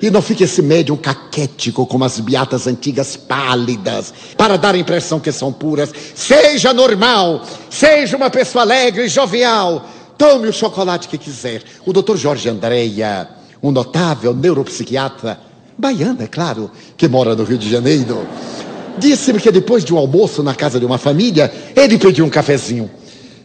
E 0.00 0.10
não 0.10 0.22
fique 0.22 0.44
esse 0.44 0.62
médium 0.62 0.96
caquético 0.96 1.84
como 1.84 2.04
as 2.04 2.20
beatas 2.20 2.66
antigas 2.66 3.16
pálidas, 3.16 4.14
para 4.36 4.56
dar 4.56 4.74
a 4.74 4.78
impressão 4.78 5.18
que 5.18 5.32
são 5.32 5.52
puras. 5.52 5.90
Seja 6.14 6.72
normal, 6.72 7.42
seja 7.68 8.16
uma 8.16 8.30
pessoa 8.30 8.62
alegre 8.62 9.06
e 9.06 9.08
jovial. 9.08 9.84
Tome 10.16 10.48
o 10.48 10.52
chocolate 10.52 11.08
que 11.08 11.18
quiser. 11.18 11.62
O 11.84 11.92
doutor 11.92 12.16
Jorge 12.16 12.48
Andréia, 12.48 13.28
um 13.62 13.70
notável 13.70 14.32
neuropsiquiatra, 14.34 15.40
baiano, 15.76 16.22
é 16.22 16.26
claro, 16.26 16.70
que 16.96 17.08
mora 17.08 17.34
no 17.34 17.44
Rio 17.44 17.58
de 17.58 17.70
Janeiro, 17.70 18.26
disse-me 18.98 19.40
que 19.40 19.50
depois 19.50 19.84
de 19.84 19.94
um 19.94 19.98
almoço 19.98 20.42
na 20.42 20.54
casa 20.54 20.78
de 20.78 20.86
uma 20.86 20.98
família, 20.98 21.52
ele 21.74 21.98
pediu 21.98 22.24
um 22.24 22.30
cafezinho. 22.30 22.90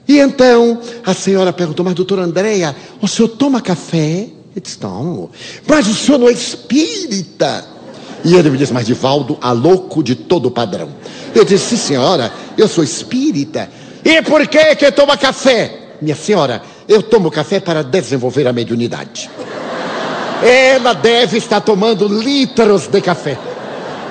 E 0.07 0.19
então 0.19 0.79
a 1.05 1.13
senhora 1.13 1.53
perguntou, 1.53 1.85
mas 1.85 1.93
doutor 1.93 2.19
Andréia, 2.19 2.75
o 3.01 3.07
senhor 3.07 3.29
toma 3.29 3.61
café? 3.61 4.27
Ele 4.55 4.61
disse, 4.61 4.77
não, 4.81 5.29
mas 5.67 5.87
o 5.87 5.93
senhor 5.93 6.19
não 6.19 6.29
é 6.29 6.31
espírita. 6.31 7.65
E 8.23 8.35
ele 8.35 8.51
me 8.51 8.57
disse, 8.57 8.71
mas 8.71 8.85
Divaldo, 8.85 9.37
a 9.41 9.51
louco 9.51 10.03
de 10.03 10.15
todo 10.15 10.49
padrão. 10.51 10.89
Eu 11.33 11.43
disse, 11.43 11.77
senhora, 11.77 12.31
eu 12.57 12.67
sou 12.67 12.83
espírita. 12.83 13.69
E 14.05 14.21
por 14.21 14.47
que 14.47 14.75
que 14.75 14.91
toma 14.91 15.17
café? 15.17 15.95
Minha 16.01 16.15
senhora, 16.15 16.61
eu 16.87 17.01
tomo 17.01 17.31
café 17.31 17.59
para 17.59 17.83
desenvolver 17.83 18.47
a 18.47 18.53
mediunidade. 18.53 19.29
Ela 20.43 20.93
deve 20.93 21.37
estar 21.37 21.61
tomando 21.61 22.07
litros 22.07 22.87
de 22.87 23.01
café. 23.01 23.37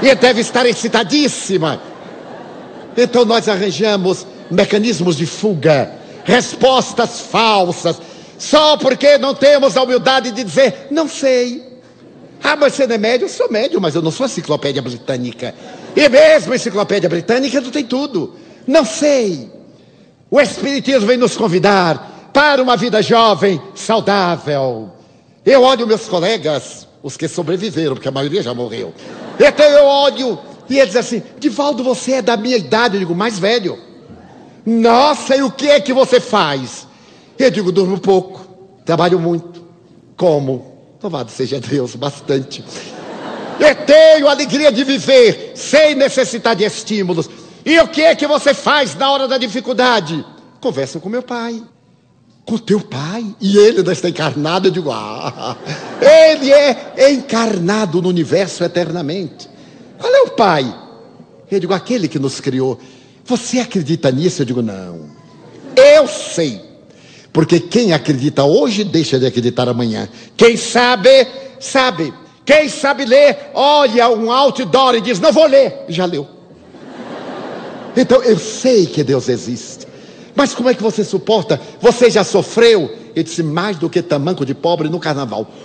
E 0.03 0.15
deve 0.15 0.41
estar 0.41 0.67
excitadíssima. 0.67 1.81
Então 2.97 3.25
nós 3.25 3.49
arranjamos 3.49 4.27
mecanismos 4.51 5.17
de 5.17 5.25
fuga, 5.25 5.91
respostas 6.25 7.21
falsas, 7.21 8.01
só 8.43 8.77
porque 8.77 9.19
não 9.19 9.37
temos 9.37 9.77
a 9.77 9.85
humildade 9.85 10.33
de 10.33 10.43
dizer, 10.43 10.89
não 10.91 11.09
sei. 11.09 11.63
Ah, 12.43 12.57
mas 12.57 12.75
você 12.75 12.89
não 12.89 12.97
é 12.97 12.99
médio? 12.99 13.27
Eu 13.27 13.29
sou 13.29 13.49
médio, 13.49 13.81
mas 13.81 13.95
eu 13.95 14.03
não 14.03 14.11
sou 14.11 14.27
enciclopédia 14.27 14.83
britânica. 14.83 15.55
E 15.95 16.09
mesmo 16.09 16.53
enciclopédia 16.53 17.09
britânica 17.09 17.61
não 17.61 17.71
tem 17.71 17.85
tudo. 17.85 18.35
Não 18.67 18.85
sei. 18.85 19.49
O 20.29 20.41
Espiritismo 20.41 21.07
vem 21.07 21.17
nos 21.17 21.37
convidar 21.37 22.31
para 22.33 22.61
uma 22.61 22.77
vida 22.77 23.01
jovem, 23.01 23.63
saudável. 23.77 24.91
Eu 25.47 25.63
olho 25.63 25.87
meus 25.87 26.09
colegas, 26.09 26.89
os 27.01 27.17
que 27.17 27.29
sobreviveram, 27.29 27.95
porque 27.95 28.09
a 28.09 28.13
maioria 28.13 28.43
já 28.43 28.53
morreu. 28.53 28.93
Então 29.39 29.67
eu 29.67 29.85
olho 29.85 30.37
e 30.69 30.81
eles 30.81 30.97
assim: 30.97 31.23
Divaldo, 31.39 31.85
você 31.85 32.15
é 32.15 32.23
da 32.23 32.37
minha 32.37 32.57
idade. 32.57 32.97
Eu 32.97 33.01
digo, 33.01 33.15
mais 33.15 33.39
velho. 33.39 33.79
Nossa, 34.67 35.37
e 35.37 35.45
o 35.45 35.51
que 35.53 35.71
é 35.71 35.79
que 35.79 35.93
você 35.93 36.19
faz? 36.19 36.91
Eu 37.45 37.51
digo, 37.51 37.73
durmo 37.73 37.99
pouco, 37.99 38.47
trabalho 38.85 39.19
muito. 39.19 39.65
Como? 40.17 40.97
Louvado 41.03 41.29
seja 41.31 41.59
Deus, 41.59 41.97
bastante. 41.97 42.65
Eu 43.59 43.75
tenho 43.85 44.29
a 44.29 44.31
alegria 44.31 44.71
de 44.71 44.85
viver 44.85 45.53
sem 45.57 45.97
necessitar 45.97 46.55
de 46.55 46.63
estímulos. 46.63 47.29
E 47.65 47.79
o 47.81 47.89
que 47.89 48.03
é 48.03 48.15
que 48.15 48.29
você 48.29 48.55
faz 48.55 48.95
na 48.95 49.11
hora 49.11 49.27
da 49.27 49.39
dificuldade? 49.39 50.25
Conversa 50.61 51.01
com 51.01 51.09
meu 51.09 51.23
pai. 51.23 51.61
Com 52.45 52.59
teu 52.59 52.81
pai? 52.81 53.35
E 53.41 53.59
ele 53.59 53.79
ainda 53.79 53.93
está 53.93 54.09
encarnado? 54.09 54.69
Eu 54.69 54.73
digo, 54.73 54.93
ah, 54.93 55.57
ele 56.01 56.53
é 56.53 57.11
encarnado 57.11 58.01
no 58.01 58.09
universo 58.09 58.63
eternamente. 58.63 59.49
Qual 59.99 60.15
é 60.15 60.23
o 60.23 60.31
pai? 60.31 60.73
Eu 61.51 61.59
digo, 61.59 61.75
aquele 61.75 62.07
que 62.07 62.21
nos 62.21 62.39
criou. 62.39 62.79
Você 63.25 63.59
acredita 63.59 64.13
nisso? 64.13 64.43
Eu 64.43 64.47
digo, 64.47 64.63
não. 64.63 65.11
Eu 65.77 66.07
sei. 66.07 66.72
Porque 67.33 67.59
quem 67.59 67.93
acredita 67.93 68.45
hoje 68.45 68.85
deixa 68.85 69.19
de 69.19 69.27
acreditar 69.27 69.69
amanhã. 69.69 70.09
Quem 70.37 70.57
sabe, 70.57 71.27
sabe. 71.59 72.13
Quem 72.45 72.69
sabe 72.69 73.05
ler, 73.05 73.51
olha 73.55 74.11
um 74.11 74.31
outdoor 74.31 74.97
e 74.97 75.01
diz: 75.01 75.19
Não 75.19 75.33
vou 75.33 75.47
ler. 75.47 75.85
Já 75.89 76.05
leu. 76.05 76.29
Então 77.97 78.23
eu 78.23 78.39
sei 78.39 78.87
que 78.87 79.03
Deus 79.03 79.29
existe. 79.29 79.87
Mas 80.35 80.55
como 80.55 80.69
é 80.69 80.75
que 80.75 80.83
você 80.83 81.05
suporta? 81.05 81.61
Você 81.81 82.11
já 82.11 82.25
sofreu? 82.25 82.91
Ele 83.15 83.23
disse: 83.23 83.43
Mais 83.43 83.79
do 83.79 83.89
que 83.89 84.03
tamanco 84.03 84.45
de 84.45 84.55
pobre 84.55 84.89
no 84.89 85.01
carnaval. 85.01 85.47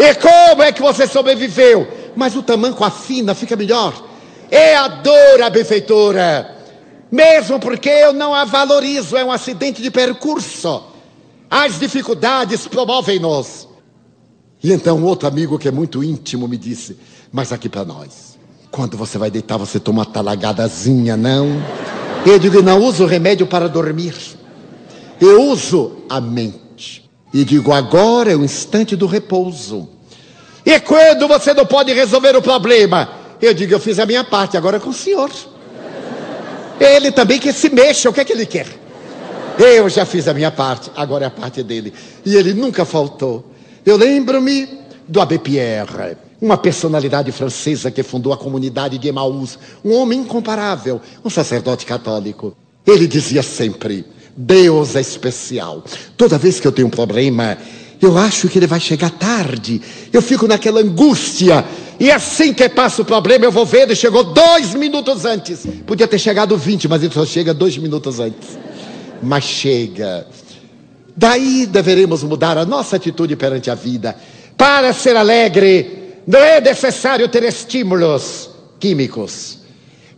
E 0.00 0.14
como 0.14 0.62
é 0.62 0.70
que 0.70 0.80
você 0.80 1.08
sobreviveu? 1.08 1.88
Mas 2.14 2.36
o 2.36 2.42
tamanco 2.42 2.84
afina, 2.84 3.34
fica 3.34 3.56
melhor. 3.56 3.92
É 4.48 4.76
a 4.76 4.86
dor 4.86 5.42
a 5.42 5.50
benfeitora. 5.50 6.57
Mesmo 7.10 7.58
porque 7.58 7.88
eu 7.88 8.12
não 8.12 8.34
a 8.34 8.44
valorizo, 8.44 9.16
é 9.16 9.24
um 9.24 9.32
acidente 9.32 9.80
de 9.80 9.90
percurso. 9.90 10.82
As 11.50 11.78
dificuldades 11.78 12.66
promovem-nos. 12.66 13.66
E 14.62 14.72
então 14.72 15.02
outro 15.04 15.26
amigo 15.26 15.58
que 15.58 15.68
é 15.68 15.70
muito 15.70 16.04
íntimo 16.04 16.46
me 16.46 16.56
disse: 16.56 16.98
Mas 17.32 17.52
aqui 17.52 17.68
para 17.68 17.84
nós, 17.84 18.38
quando 18.70 18.96
você 18.96 19.16
vai 19.16 19.30
deitar, 19.30 19.56
você 19.56 19.80
toma 19.80 20.00
uma 20.00 20.06
talagadazinha, 20.06 21.16
não? 21.16 21.46
Eu 22.26 22.38
digo: 22.38 22.60
Não 22.60 22.82
uso 22.82 23.06
remédio 23.06 23.46
para 23.46 23.68
dormir. 23.68 24.14
Eu 25.20 25.42
uso 25.50 25.98
a 26.08 26.20
mente. 26.20 27.08
E 27.32 27.44
digo: 27.44 27.72
Agora 27.72 28.32
é 28.32 28.36
o 28.36 28.44
instante 28.44 28.94
do 28.94 29.06
repouso. 29.06 29.88
E 30.66 30.78
quando 30.80 31.26
você 31.26 31.54
não 31.54 31.64
pode 31.64 31.92
resolver 31.94 32.36
o 32.36 32.42
problema? 32.42 33.08
Eu 33.40 33.54
digo: 33.54 33.72
Eu 33.72 33.80
fiz 33.80 33.98
a 33.98 34.04
minha 34.04 34.24
parte, 34.24 34.56
agora 34.56 34.76
é 34.76 34.80
com 34.80 34.90
o 34.90 34.94
senhor. 34.94 35.30
Ele 36.80 37.10
também 37.10 37.38
que 37.38 37.52
se 37.52 37.68
mexa, 37.70 38.08
o 38.08 38.12
que 38.12 38.20
é 38.20 38.24
que 38.24 38.32
ele 38.32 38.46
quer? 38.46 38.66
Eu 39.58 39.88
já 39.88 40.04
fiz 40.04 40.28
a 40.28 40.34
minha 40.34 40.52
parte, 40.52 40.90
agora 40.94 41.24
é 41.24 41.26
a 41.26 41.30
parte 41.30 41.62
dele. 41.62 41.92
E 42.24 42.36
ele 42.36 42.54
nunca 42.54 42.84
faltou. 42.84 43.44
Eu 43.84 43.96
lembro-me 43.96 44.68
do 45.08 45.20
Abbé 45.20 45.38
Pierre, 45.38 46.16
uma 46.40 46.56
personalidade 46.56 47.32
francesa 47.32 47.90
que 47.90 48.02
fundou 48.02 48.32
a 48.32 48.36
comunidade 48.36 48.98
de 48.98 49.08
Emaús, 49.08 49.58
um 49.84 49.92
homem 49.94 50.20
incomparável, 50.20 51.00
um 51.24 51.30
sacerdote 51.30 51.84
católico. 51.84 52.56
Ele 52.86 53.08
dizia 53.08 53.42
sempre: 53.42 54.06
Deus 54.36 54.94
é 54.94 55.00
especial. 55.00 55.82
Toda 56.16 56.38
vez 56.38 56.60
que 56.60 56.66
eu 56.66 56.72
tenho 56.72 56.86
um 56.86 56.90
problema, 56.90 57.58
eu 58.00 58.16
acho 58.16 58.48
que 58.48 58.58
ele 58.58 58.66
vai 58.66 58.78
chegar 58.78 59.10
tarde. 59.10 59.82
Eu 60.12 60.22
fico 60.22 60.46
naquela 60.46 60.80
angústia 60.80 61.64
E 62.00 62.12
assim 62.12 62.54
que 62.54 62.68
passa 62.68 63.02
o 63.02 63.04
problema, 63.04 63.44
eu 63.44 63.50
vou 63.50 63.66
ver, 63.66 63.82
ele 63.82 63.96
chegou 63.96 64.22
dois 64.22 64.74
minutos 64.74 65.24
antes. 65.24 65.66
Podia 65.84 66.06
ter 66.06 66.18
chegado 66.18 66.56
20, 66.56 66.86
mas 66.86 67.02
ele 67.02 67.12
só 67.12 67.26
chega 67.26 67.52
dois 67.52 67.76
minutos 67.76 68.20
antes. 68.20 68.56
Mas 69.20 69.44
chega. 69.44 70.26
Daí 71.16 71.66
deveremos 71.66 72.22
mudar 72.22 72.56
a 72.56 72.64
nossa 72.64 72.94
atitude 72.94 73.34
perante 73.34 73.68
a 73.68 73.74
vida. 73.74 74.16
Para 74.56 74.92
ser 74.92 75.16
alegre, 75.16 76.20
não 76.24 76.38
é 76.38 76.60
necessário 76.60 77.28
ter 77.28 77.42
estímulos 77.42 78.50
químicos. 78.78 79.58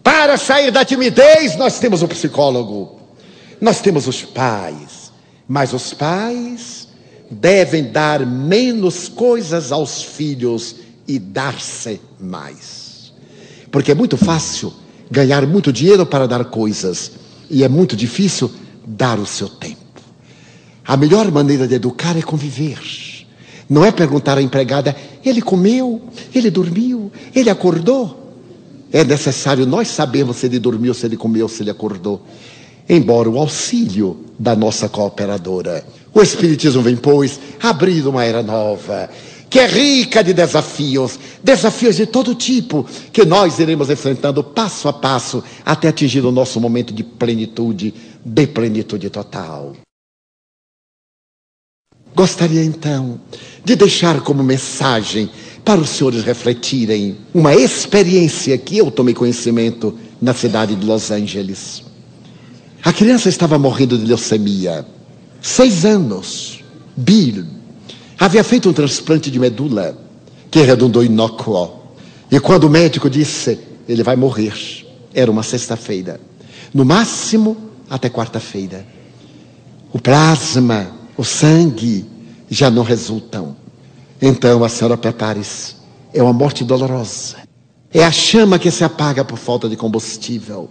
Para 0.03 0.37
sair 0.37 0.71
da 0.71 0.85
timidez, 0.85 1.57
nós 1.57 1.79
temos 1.79 2.03
o 2.03 2.09
psicólogo, 2.09 3.01
nós 3.59 3.81
temos 3.81 4.07
os 4.07 4.23
pais. 4.23 5.11
Mas 5.49 5.73
os 5.73 5.95
pais 5.95 6.89
devem 7.31 7.85
dar 7.85 8.27
menos 8.27 9.09
coisas 9.09 9.73
aos 9.73 10.03
filhos 10.03 10.77
e 11.11 11.19
dar-se 11.19 12.01
mais. 12.21 13.13
Porque 13.69 13.91
é 13.91 13.95
muito 13.97 14.17
fácil 14.17 14.73
ganhar 15.11 15.45
muito 15.45 15.73
dinheiro 15.73 16.07
para 16.07 16.29
dar 16.29 16.45
coisas 16.45 17.13
e 17.51 17.65
é 17.65 17.69
muito 17.69 17.97
difícil 17.97 18.49
dar 18.87 19.19
o 19.19 19.27
seu 19.27 19.49
tempo. 19.49 19.81
A 20.87 20.97
melhor 20.97 21.29
maneira 21.33 21.67
de 21.67 21.75
educar 21.75 22.17
é 22.17 22.23
conviver. 22.23 22.79
Não 23.69 23.85
é 23.85 23.91
perguntar 23.91 24.39
à 24.39 24.43
empregada: 24.43 24.95
ele 25.25 25.43
comeu, 25.43 26.01
ele 26.33 26.49
dormiu, 26.49 27.11
ele 27.35 27.51
acordou. 27.51 28.37
É 28.93 29.05
necessário 29.05 29.67
nós 29.67 29.89
sabermos 29.89 30.37
se 30.37 30.47
ele 30.47 30.61
dormiu, 30.61 30.95
se 30.95 31.07
ele 31.07 31.17
comeu, 31.17 31.49
se 31.49 31.65
ele 31.65 31.71
acordou. 31.71 32.23
Embora 32.89 33.29
o 33.29 33.39
auxílio 33.39 34.27
da 34.39 34.55
nossa 34.55 34.89
cooperadora. 34.89 35.85
O 36.13 36.23
Espiritismo 36.23 36.83
vem, 36.83 36.97
pois, 36.97 37.39
abrir 37.63 38.05
uma 38.07 38.25
era 38.25 38.43
nova 38.43 39.09
que 39.51 39.59
é 39.59 39.67
rica 39.67 40.23
de 40.23 40.33
desafios, 40.33 41.19
desafios 41.43 41.97
de 41.97 42.07
todo 42.07 42.37
tipo, 42.37 42.87
que 43.13 43.25
nós 43.25 43.59
iremos 43.59 43.91
enfrentando 43.91 44.45
passo 44.45 44.87
a 44.89 44.93
passo 44.93 45.43
até 45.67 45.89
atingir 45.89 46.25
o 46.25 46.31
nosso 46.31 46.61
momento 46.61 46.95
de 46.95 47.03
plenitude, 47.03 47.93
de 48.25 48.47
plenitude 48.47 49.11
total. 49.11 49.75
Gostaria 52.15 52.63
então 52.63 53.21
de 53.65 53.75
deixar 53.75 54.21
como 54.21 54.43
mensagem 54.45 55.29
para 55.65 55.81
os 55.81 55.91
senhores 55.91 56.23
refletirem 56.23 57.17
uma 57.35 57.55
experiência 57.55 58.57
que 58.57 58.79
eu 58.79 58.91
tomei 58.91 59.15
conhecimento 59.15 59.99
na 60.23 60.33
cidade 60.33 60.77
de 60.77 60.87
Los 60.87 61.11
Angeles. 61.11 61.83
A 62.85 62.93
criança 62.93 63.29
estava 63.29 63.59
morrendo 63.59 63.99
de 63.99 64.07
leucemia, 64.07 64.87
seis 65.41 65.85
anos, 65.85 66.63
Bill 66.97 67.60
havia 68.21 68.45
feito 68.45 68.69
um 68.69 68.73
transplante 68.75 69.31
de 69.31 69.39
medula 69.41 69.97
que 70.51 70.61
redundou 70.61 71.03
inócuo. 71.03 71.81
E 72.31 72.39
quando 72.39 72.65
o 72.65 72.71
médico 72.71 73.09
disse, 73.09 73.59
ele 73.89 74.03
vai 74.03 74.15
morrer, 74.15 74.53
era 75.15 75.31
uma 75.31 75.43
sexta-feira. 75.43 76.21
No 76.73 76.85
máximo, 76.85 77.57
até 77.89 78.11
quarta-feira. 78.11 78.87
O 79.91 79.99
plasma, 79.99 80.93
o 81.17 81.25
sangue 81.25 82.05
já 82.51 82.71
não 82.71 82.83
resultam. 82.83 83.57
Então 84.21 84.63
a 84.63 84.69
senhora 84.69 84.99
prepare-se. 84.99 85.77
É 86.13 86.23
uma 86.23 86.33
morte 86.33 86.63
dolorosa. 86.63 87.37
É 87.93 88.05
a 88.05 88.13
chama 88.13 88.59
que 88.59 88.71
se 88.71 88.85
apaga 88.85 89.25
por 89.25 89.39
falta 89.39 89.67
de 89.67 89.77
combustível. 89.77 90.69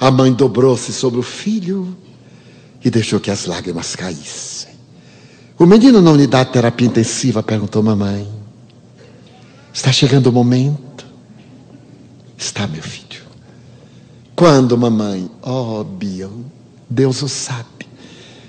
A 0.00 0.10
mãe 0.10 0.32
dobrou-se 0.32 0.92
sobre 0.92 1.20
o 1.20 1.22
filho 1.22 1.96
e 2.84 2.90
deixou 2.90 3.20
que 3.20 3.30
as 3.30 3.46
lágrimas 3.46 3.94
caíssem. 3.94 4.57
O 5.58 5.66
menino 5.66 6.00
na 6.00 6.12
unidade 6.12 6.50
de 6.50 6.52
terapia 6.52 6.86
intensiva 6.86 7.42
perguntou: 7.42 7.82
Mamãe, 7.82 8.28
está 9.74 9.90
chegando 9.90 10.28
o 10.28 10.32
momento? 10.32 11.04
Está, 12.36 12.68
meu 12.68 12.82
filho. 12.82 13.22
Quando, 14.36 14.78
mamãe? 14.78 15.28
Oh, 15.42 15.82
Bill, 15.82 16.44
Deus 16.88 17.22
o 17.22 17.28
sabe. 17.28 17.88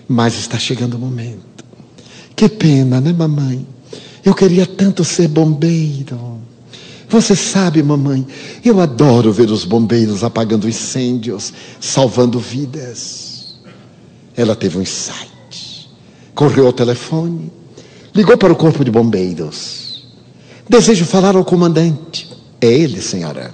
Mas 0.08 0.38
está 0.38 0.60
chegando 0.60 0.96
o 0.96 1.00
momento. 1.00 1.66
Que 2.36 2.48
pena, 2.48 3.02
né, 3.02 3.12
mamãe? 3.12 3.66
Eu 4.24 4.36
queria 4.36 4.68
tanto 4.68 5.04
ser 5.04 5.28
bombeiro. 5.30 6.38
Você 7.10 7.36
sabe, 7.36 7.82
mamãe, 7.82 8.26
eu 8.64 8.80
adoro 8.80 9.34
ver 9.34 9.50
os 9.50 9.66
bombeiros 9.66 10.24
apagando 10.24 10.70
incêndios, 10.70 11.52
salvando 11.80 12.40
vidas. 12.40 13.56
Ela 14.38 14.56
teve 14.56 14.78
um 14.78 14.82
insight 14.84 15.39
correu 16.40 16.68
ao 16.68 16.72
telefone, 16.72 17.52
ligou 18.16 18.38
para 18.38 18.54
o 18.54 18.56
corpo 18.56 18.86
de 18.86 18.90
bombeiros. 18.90 20.08
Desejo 20.70 21.04
falar 21.04 21.36
ao 21.36 21.44
comandante. 21.44 22.30
É 22.62 22.68
ele, 22.68 23.02
senhora. 23.02 23.54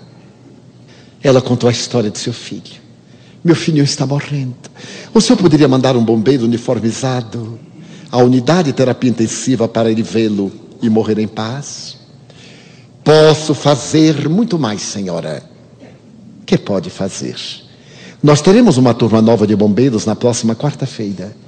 Ela 1.23 1.41
contou 1.41 1.67
a 1.67 1.71
história 1.71 2.11
de 2.11 2.19
seu 2.19 2.31
filho. 2.31 2.75
Meu 3.43 3.55
filho 3.55 3.83
está 3.83 4.05
morrendo. 4.05 4.53
O 5.15 5.19
senhor 5.19 5.39
poderia 5.39 5.67
mandar 5.67 5.97
um 5.97 6.05
bombeiro 6.05 6.45
uniformizado 6.45 7.59
à 8.11 8.19
unidade 8.19 8.65
de 8.65 8.73
terapia 8.73 9.09
intensiva 9.09 9.67
para 9.67 9.89
ele 9.89 10.03
vê-lo 10.03 10.51
e 10.79 10.87
morrer 10.87 11.17
em 11.17 11.27
paz? 11.27 11.97
Posso 13.03 13.55
fazer 13.55 14.29
muito 14.29 14.59
mais, 14.59 14.83
senhora. 14.83 15.43
Que 16.45 16.55
pode 16.55 16.91
fazer? 16.91 17.35
Nós 18.21 18.41
teremos 18.41 18.77
uma 18.77 18.93
turma 18.93 19.23
nova 19.23 19.47
de 19.47 19.55
bombeiros 19.55 20.05
na 20.05 20.15
próxima 20.15 20.55
quarta-feira. 20.55 21.44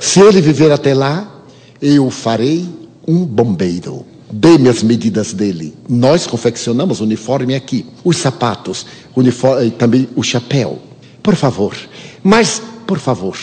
Se 0.00 0.20
ele 0.20 0.40
viver 0.40 0.70
até 0.70 0.94
lá, 0.94 1.28
eu 1.80 2.10
farei 2.10 2.68
um 3.06 3.24
bombeiro. 3.24 4.04
Dê-me 4.30 4.68
as 4.68 4.82
medidas 4.82 5.32
dele. 5.32 5.74
Nós 5.88 6.26
confeccionamos 6.26 7.00
o 7.00 7.04
uniforme 7.04 7.54
aqui, 7.54 7.86
os 8.04 8.18
sapatos, 8.18 8.84
uniforme, 9.16 9.70
também 9.70 10.08
o 10.14 10.22
chapéu. 10.22 10.78
Por 11.22 11.34
favor. 11.34 11.74
Mas, 12.22 12.60
por 12.86 12.98
favor, 12.98 13.36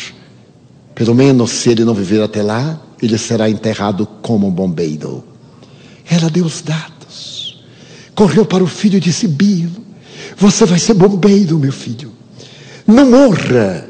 pelo 0.93 1.15
menos 1.15 1.51
se 1.51 1.71
ele 1.71 1.83
não 1.83 1.93
viver 1.93 2.21
até 2.21 2.43
lá, 2.43 2.79
ele 3.01 3.17
será 3.17 3.49
enterrado 3.49 4.07
como 4.21 4.47
um 4.47 4.51
bombeiro. 4.51 5.23
Ela 6.09 6.29
deu 6.29 6.45
os 6.45 6.61
dados. 6.61 7.63
Correu 8.13 8.45
para 8.45 8.63
o 8.63 8.67
filho 8.67 8.97
e 8.97 9.01
disse: 9.01 9.27
Bilo, 9.27 9.83
você 10.37 10.65
vai 10.65 10.79
ser 10.79 10.93
bombeiro, 10.93 11.57
meu 11.57 11.73
filho. 11.73 12.11
Não 12.87 13.09
morra 13.09 13.84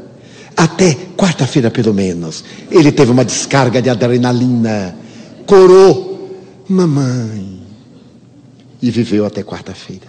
até 0.55 0.95
quarta-feira, 1.17 1.69
pelo 1.69 1.93
menos, 1.93 2.43
ele 2.71 2.91
teve 2.91 3.11
uma 3.11 3.25
descarga 3.25 3.81
de 3.81 3.89
adrenalina, 3.89 4.95
corou, 5.45 6.39
mamãe, 6.67 7.61
e 8.81 8.89
viveu 8.89 9.25
até 9.25 9.43
quarta-feira. 9.43 10.07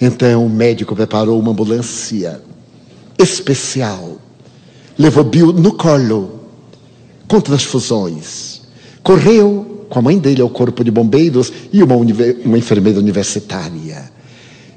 Então 0.00 0.44
o 0.44 0.50
médico 0.50 0.94
preparou 0.94 1.38
uma 1.40 1.50
ambulância 1.50 2.40
especial, 3.18 4.18
levou 4.98 5.24
Bill 5.24 5.52
no 5.52 5.72
colo, 5.72 6.40
com 7.26 7.40
transfusões, 7.40 8.62
correu 9.02 9.86
com 9.88 9.98
a 9.98 10.02
mãe 10.02 10.18
dele 10.18 10.42
ao 10.42 10.50
corpo 10.50 10.84
de 10.84 10.90
bombeiros 10.90 11.52
e 11.72 11.82
uma, 11.82 11.96
uma 11.96 12.58
enfermeira 12.58 12.98
universitária. 12.98 14.10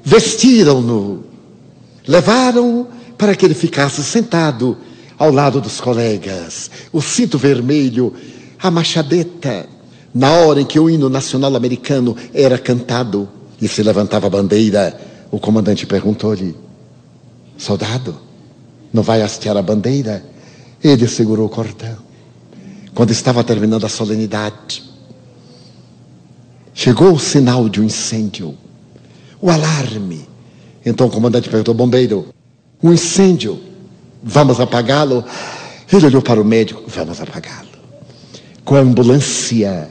Vestiram-no, 0.02 1.24
levaram 2.06 2.88
para 3.22 3.36
que 3.36 3.46
ele 3.46 3.54
ficasse 3.54 4.02
sentado 4.02 4.76
ao 5.16 5.30
lado 5.30 5.60
dos 5.60 5.80
colegas, 5.80 6.68
o 6.92 7.00
cinto 7.00 7.38
vermelho, 7.38 8.12
a 8.60 8.68
machadeta. 8.68 9.68
Na 10.12 10.32
hora 10.32 10.60
em 10.60 10.64
que 10.64 10.80
o 10.80 10.90
hino 10.90 11.08
nacional 11.08 11.54
americano 11.54 12.16
era 12.34 12.58
cantado 12.58 13.28
e 13.60 13.68
se 13.68 13.80
levantava 13.80 14.26
a 14.26 14.30
bandeira, 14.30 15.00
o 15.30 15.38
comandante 15.38 15.86
perguntou-lhe: 15.86 16.56
Soldado, 17.56 18.18
não 18.92 19.04
vai 19.04 19.22
hastear 19.22 19.56
a 19.56 19.62
bandeira? 19.62 20.24
Ele 20.82 21.06
segurou 21.06 21.46
o 21.46 21.48
cordão. 21.48 21.98
Quando 22.92 23.12
estava 23.12 23.44
terminando 23.44 23.86
a 23.86 23.88
solenidade, 23.88 24.82
chegou 26.74 27.12
o 27.12 27.20
sinal 27.20 27.68
de 27.68 27.80
um 27.80 27.84
incêndio, 27.84 28.58
o 29.40 29.48
alarme. 29.48 30.28
Então 30.84 31.06
o 31.06 31.10
comandante 31.10 31.48
perguntou: 31.48 31.72
Bombeiro, 31.72 32.34
um 32.82 32.92
incêndio, 32.92 33.60
vamos 34.22 34.60
apagá-lo? 34.60 35.24
Ele 35.92 36.06
olhou 36.06 36.22
para 36.22 36.40
o 36.40 36.44
médico, 36.44 36.82
vamos 36.86 37.20
apagá-lo. 37.20 37.68
Com 38.64 38.76
a 38.76 38.80
ambulância, 38.80 39.88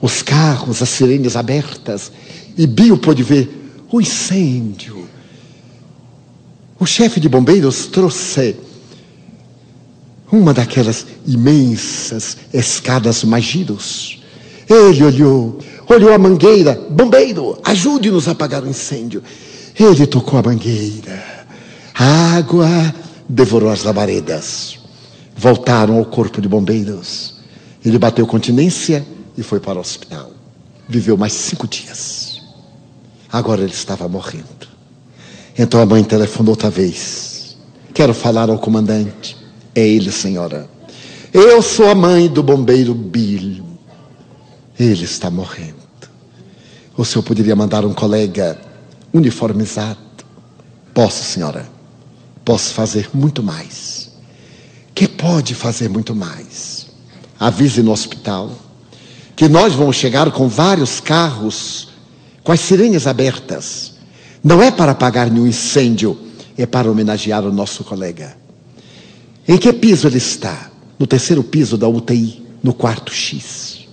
os 0.00 0.22
carros, 0.22 0.80
as 0.82 0.88
sirenes 0.88 1.36
abertas, 1.36 2.10
e 2.56 2.66
Bill 2.66 2.96
pôde 2.98 3.22
ver 3.22 3.84
o 3.90 4.00
incêndio. 4.00 5.08
O 6.78 6.86
chefe 6.86 7.20
de 7.20 7.28
bombeiros 7.28 7.86
trouxe 7.86 8.56
uma 10.30 10.54
daquelas 10.54 11.06
imensas 11.26 12.38
escadas 12.52 13.22
magiros. 13.22 14.20
Ele 14.68 15.04
olhou, 15.04 15.58
olhou 15.86 16.12
a 16.12 16.18
mangueira, 16.18 16.80
bombeiro, 16.90 17.58
ajude-nos 17.62 18.26
a 18.26 18.32
apagar 18.32 18.62
o 18.62 18.68
incêndio. 18.68 19.22
Ele 19.78 20.06
tocou 20.06 20.38
a 20.38 20.42
mangueira. 20.42 21.31
A 22.04 22.36
água 22.36 22.66
devorou 23.28 23.70
as 23.70 23.84
labaredas. 23.84 24.76
Voltaram 25.36 25.98
ao 25.98 26.04
corpo 26.04 26.40
de 26.40 26.48
bombeiros. 26.48 27.36
Ele 27.84 27.96
bateu 27.96 28.26
continência 28.26 29.06
e 29.38 29.42
foi 29.44 29.60
para 29.60 29.78
o 29.78 29.80
hospital. 29.80 30.32
Viveu 30.88 31.16
mais 31.16 31.32
cinco 31.32 31.68
dias. 31.68 32.42
Agora 33.30 33.62
ele 33.62 33.70
estava 33.70 34.08
morrendo. 34.08 34.66
Então 35.56 35.80
a 35.80 35.86
mãe 35.86 36.02
telefonou 36.02 36.54
outra 36.54 36.70
vez. 36.70 37.56
Quero 37.94 38.12
falar 38.12 38.50
ao 38.50 38.58
comandante. 38.58 39.36
É 39.72 39.86
ele, 39.86 40.10
senhora. 40.10 40.68
Eu 41.32 41.62
sou 41.62 41.88
a 41.88 41.94
mãe 41.94 42.26
do 42.26 42.42
bombeiro 42.42 42.94
Bill. 42.94 43.64
Ele 44.76 45.04
está 45.04 45.30
morrendo. 45.30 45.76
O 46.96 47.04
senhor 47.04 47.22
poderia 47.22 47.54
mandar 47.54 47.84
um 47.84 47.94
colega 47.94 48.60
uniformizado? 49.14 50.00
Posso, 50.92 51.22
senhora. 51.22 51.80
Posso 52.44 52.74
fazer 52.74 53.08
muito 53.14 53.42
mais. 53.42 54.10
Que 54.94 55.08
pode 55.08 55.54
fazer 55.54 55.88
muito 55.88 56.14
mais. 56.14 56.86
Avise 57.38 57.82
no 57.82 57.92
hospital 57.92 58.50
que 59.34 59.48
nós 59.48 59.74
vamos 59.74 59.96
chegar 59.96 60.30
com 60.30 60.48
vários 60.48 61.00
carros 61.00 61.88
com 62.42 62.52
as 62.52 62.60
sirenes 62.60 63.06
abertas. 63.06 63.94
Não 64.42 64.62
é 64.62 64.70
para 64.70 64.92
apagar 64.92 65.30
nenhum 65.30 65.46
incêndio, 65.46 66.18
é 66.56 66.66
para 66.66 66.90
homenagear 66.90 67.44
o 67.44 67.52
nosso 67.52 67.84
colega. 67.84 68.36
Em 69.46 69.56
que 69.56 69.72
piso 69.72 70.06
ele 70.06 70.18
está? 70.18 70.70
No 70.98 71.06
terceiro 71.06 71.42
piso 71.42 71.76
da 71.76 71.88
UTI, 71.88 72.42
no 72.62 72.72
quarto 72.72 73.12
X. 73.12 73.88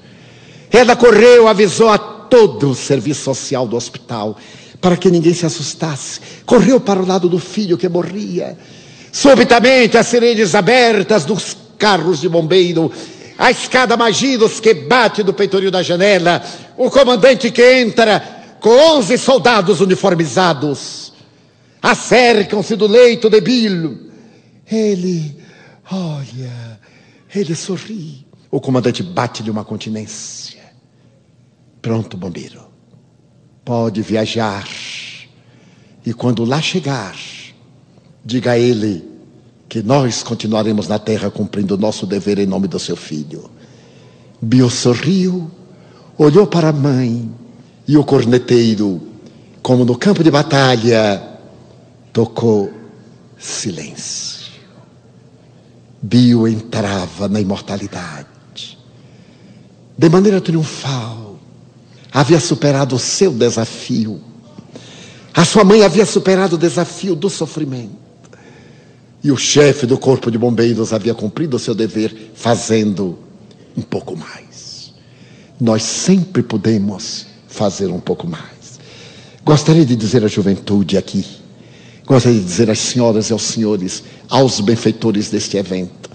Ela 0.72 0.96
correu, 0.96 1.48
avisou 1.48 1.90
a 1.90 1.98
todo 1.98 2.72
o 2.72 2.76
serviço 2.76 3.24
social 3.24 3.68
do 3.68 3.76
hospital, 3.76 4.38
para 4.82 4.98
que 4.98 5.10
ninguém 5.12 5.34
se 5.34 5.46
assustasse. 5.46 6.20
Correu 6.46 6.80
para 6.80 7.02
o 7.02 7.06
lado 7.06 7.28
do 7.28 7.40
filho 7.40 7.78
que 7.78 7.90
morria. 7.90 8.58
Subitamente, 9.12 9.98
as 9.98 10.08
sirenes 10.08 10.56
abertas 10.56 11.26
dos 11.26 11.58
carros 11.78 12.22
de 12.22 12.30
bombeiro, 12.30 12.92
a 13.38 13.50
escada 13.52 13.98
Magiros 13.98 14.60
que 14.60 14.74
bate 14.74 15.24
do 15.24 15.34
peitoril 15.34 15.72
da 15.72 15.82
janela, 15.82 16.44
o 16.78 16.90
comandante 16.90 17.50
que 17.52 17.82
entra 17.82 18.20
com 18.60 18.70
onze 18.70 19.18
soldados 19.18 19.80
uniformizados, 19.82 21.14
acercam-se 21.82 22.76
do 22.76 22.86
leito 22.86 23.30
de 23.30 23.42
Bilo. 23.42 23.98
Ele, 24.70 25.36
olha, 25.90 26.80
ele 27.34 27.56
sorri. 27.56 28.28
O 28.52 28.60
comandante 28.60 29.02
bate-lhe 29.02 29.50
uma 29.50 29.64
continência. 29.64 30.60
Pronto, 31.82 32.18
bombeiro. 32.18 32.69
Pode 33.70 34.02
viajar. 34.02 34.68
E 36.04 36.12
quando 36.12 36.44
lá 36.44 36.60
chegar, 36.60 37.16
diga 38.26 38.54
a 38.54 38.58
ele 38.58 39.08
que 39.70 39.84
nós 39.84 40.24
continuaremos 40.24 40.88
na 40.88 40.98
terra 40.98 41.30
cumprindo 41.30 41.76
o 41.76 41.78
nosso 41.78 42.08
dever 42.08 42.40
em 42.40 42.48
nome 42.48 42.68
do 42.68 42.80
seu 42.80 42.96
filho. 42.96 43.48
Bio 44.42 44.72
sorriu, 44.72 45.52
olhou 46.18 46.48
para 46.48 46.70
a 46.70 46.74
mãe 46.74 47.30
e 47.88 47.96
o 47.96 48.04
corneteiro, 48.04 49.00
como 49.62 49.86
no 49.86 49.96
campo 49.96 50.24
de 50.24 50.32
batalha, 50.32 51.22
tocou 52.12 52.74
silêncio. 53.38 54.52
Bio 56.02 56.48
entrava 56.48 57.28
na 57.28 57.40
imortalidade. 57.40 58.80
De 59.96 60.10
maneira 60.10 60.42
triunfal, 60.42 61.29
havia 62.20 62.40
superado 62.42 62.98
o 62.98 63.00
seu 63.00 63.32
desafio. 63.32 64.20
A 65.34 65.46
sua 65.46 65.64
mãe 65.64 65.86
havia 65.86 66.06
superado 66.06 66.58
o 66.58 66.60
desafio 66.60 67.16
do 67.16 67.30
sofrimento. 67.30 67.96
E 69.24 69.32
o 69.32 69.38
chefe 69.38 69.86
do 69.86 69.98
corpo 69.98 70.30
de 70.30 70.38
bombeiros 70.38 70.92
havia 70.92 71.14
cumprido 71.14 71.56
o 71.56 71.60
seu 71.60 71.74
dever, 71.74 72.32
fazendo 72.36 73.18
um 73.76 73.82
pouco 73.82 74.18
mais. 74.18 74.94
Nós 75.62 75.82
sempre 75.82 76.44
podemos 76.44 77.26
fazer 77.48 77.88
um 77.88 78.02
pouco 78.02 78.28
mais. 78.28 78.82
Gostaria 79.46 79.86
de 79.86 79.96
dizer 79.96 80.22
à 80.26 80.28
juventude 80.28 80.98
aqui, 80.98 81.26
gostaria 82.06 82.38
de 82.38 82.46
dizer 82.46 82.70
às 82.70 82.80
senhoras 82.80 83.30
e 83.30 83.34
aos 83.34 83.44
senhores, 83.44 84.04
aos 84.30 84.60
benfeitores 84.60 85.30
deste 85.30 85.56
evento: 85.56 86.10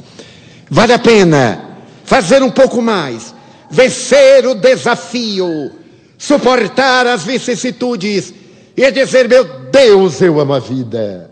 vale 0.70 0.92
a 0.92 0.98
pena 0.98 1.78
fazer 2.04 2.42
um 2.42 2.50
pouco 2.50 2.82
mais, 2.82 3.34
vencer 3.70 4.46
o 4.46 4.54
desafio, 4.54 5.72
suportar 6.24 7.06
as 7.06 7.22
vicissitudes 7.22 8.32
e 8.76 8.90
dizer: 8.90 9.28
meu 9.28 9.44
Deus, 9.70 10.20
eu 10.22 10.40
amo 10.40 10.54
a 10.54 10.58
vida. 10.58 11.30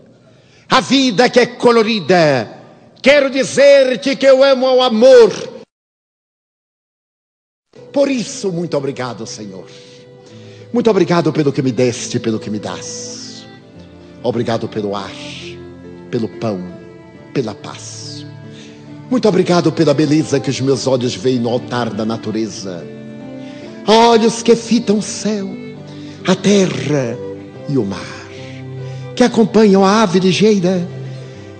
A 0.69 0.79
vida 0.79 1.29
que 1.29 1.39
é 1.39 1.45
colorida. 1.45 2.61
Quero 3.01 3.29
dizer-te 3.29 4.15
que 4.15 4.25
eu 4.25 4.43
amo 4.43 4.67
o 4.67 4.81
amor. 4.81 5.31
Por 7.91 8.09
isso, 8.09 8.51
muito 8.51 8.77
obrigado, 8.77 9.25
Senhor. 9.25 9.67
Muito 10.71 10.89
obrigado 10.89 11.31
pelo 11.33 11.51
que 11.51 11.61
me 11.61 11.71
deste, 11.71 12.19
pelo 12.19 12.39
que 12.39 12.49
me 12.49 12.59
das. 12.59 13.45
Obrigado 14.23 14.67
pelo 14.67 14.95
ar, 14.95 15.11
pelo 16.09 16.29
pão, 16.39 16.59
pela 17.33 17.53
paz. 17.53 18.25
Muito 19.11 19.27
obrigado 19.27 19.71
pela 19.71 19.93
beleza 19.93 20.39
que 20.39 20.49
os 20.49 20.61
meus 20.61 20.87
olhos 20.87 21.13
veem 21.13 21.39
no 21.39 21.49
altar 21.49 21.93
da 21.93 22.05
natureza. 22.05 23.02
Olhos 23.87 24.41
que 24.41 24.55
fitam 24.55 24.99
o 24.99 25.01
céu, 25.01 25.49
a 26.25 26.35
terra 26.35 27.17
e 27.67 27.77
o 27.77 27.85
mar. 27.85 27.99
Que 29.15 29.23
acompanham 29.23 29.83
a 29.83 30.01
ave 30.01 30.19
ligeira, 30.19 30.87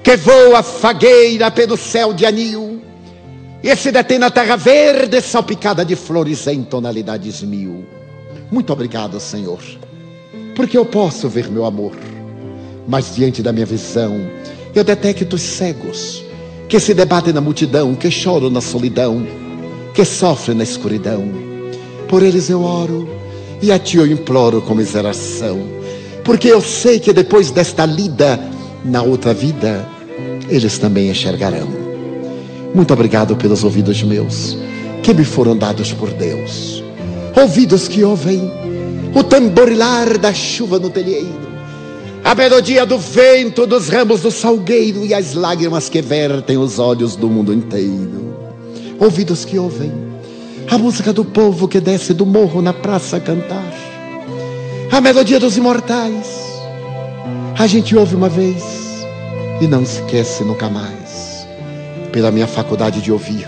que 0.02 0.16
voa 0.16 0.64
fagueira 0.64 1.52
pelo 1.52 1.76
céu 1.76 2.14
de 2.14 2.26
anil. 2.26 2.82
E 3.62 3.76
se 3.76 3.92
detém 3.92 4.20
na 4.20 4.30
terra 4.30 4.56
verde, 4.56 5.22
salpicada 5.22 5.84
de 5.84 5.96
flores 5.96 6.48
em 6.48 6.64
tonalidades 6.64 7.42
mil. 7.42 7.86
Muito 8.52 8.72
obrigado, 8.72 9.20
Senhor, 9.20 9.62
porque 10.56 10.78
eu 10.78 10.86
posso 10.86 11.28
ver 11.28 11.50
meu 11.50 11.66
amor, 11.66 11.94
mas 12.88 13.16
diante 13.16 13.42
da 13.42 13.52
minha 13.52 13.66
visão, 13.66 14.20
eu 14.76 14.84
detecto 14.84 15.36
os 15.36 15.42
cegos 15.42 16.24
que 16.70 16.80
se 16.80 16.94
debatem 16.94 17.34
na 17.34 17.42
multidão, 17.42 17.96
que 17.96 18.10
choram 18.12 18.50
na 18.50 18.62
solidão, 18.62 19.26
que 19.94 20.04
sofrem 20.06 20.58
na 20.58 20.64
escuridão. 20.64 21.53
Por 22.14 22.22
eles 22.22 22.48
eu 22.48 22.62
oro 22.62 23.10
e 23.60 23.72
a 23.72 23.80
Ti 23.80 23.98
eu 23.98 24.06
imploro 24.06 24.62
com 24.62 24.76
miseração, 24.76 25.60
porque 26.24 26.48
eu 26.48 26.62
sei 26.62 27.00
que 27.00 27.12
depois 27.12 27.50
desta 27.50 27.88
lida, 27.88 28.40
na 28.86 29.02
outra 29.02 29.34
vida, 29.34 29.84
eles 30.48 30.78
também 30.78 31.10
enxergarão. 31.10 31.68
Muito 32.72 32.94
obrigado 32.94 33.36
pelos 33.36 33.64
ouvidos 33.64 34.04
meus, 34.04 34.56
que 35.02 35.12
me 35.12 35.26
foram 35.26 35.58
dados 35.58 35.92
por 35.92 36.12
Deus 36.12 36.84
ouvidos 37.36 37.88
que 37.88 38.04
ouvem 38.04 38.40
o 39.16 39.24
tamborilar 39.24 40.20
da 40.20 40.32
chuva 40.32 40.78
no 40.78 40.92
telheiro, 40.92 41.50
a 42.24 42.36
melodia 42.36 42.86
do 42.86 43.00
vento 43.00 43.66
dos 43.66 43.90
ramos 43.90 44.22
do 44.22 44.30
salgueiro 44.30 45.04
e 45.04 45.16
as 45.16 45.34
lágrimas 45.34 45.90
que 45.90 46.00
vertem 46.00 46.60
os 46.60 46.78
olhos 46.78 47.16
do 47.16 47.28
mundo 47.28 47.52
inteiro. 47.52 48.36
Ouvidos 49.00 49.44
que 49.44 49.58
ouvem 49.58 50.13
a 50.70 50.78
música 50.78 51.14
do 51.14 51.24
povo 51.24 51.68
que 51.68 51.80
desce 51.80 52.14
do 52.14 52.26
morro 52.26 52.62
na 52.62 52.74
praça 52.74 53.18
a 53.18 53.20
cantar, 53.20 53.74
a 54.92 55.02
melodia 55.02 55.40
dos 55.40 55.58
imortais. 55.58 56.44
A 57.58 57.68
gente 57.68 57.96
ouve 57.96 58.16
uma 58.16 58.30
vez 58.30 58.64
e 59.62 59.68
não 59.68 59.84
esquece 59.84 60.44
nunca 60.44 60.70
mais. 60.70 61.48
Pela 62.12 62.32
minha 62.32 62.48
faculdade 62.48 63.02
de 63.02 63.12
ouvir, 63.12 63.48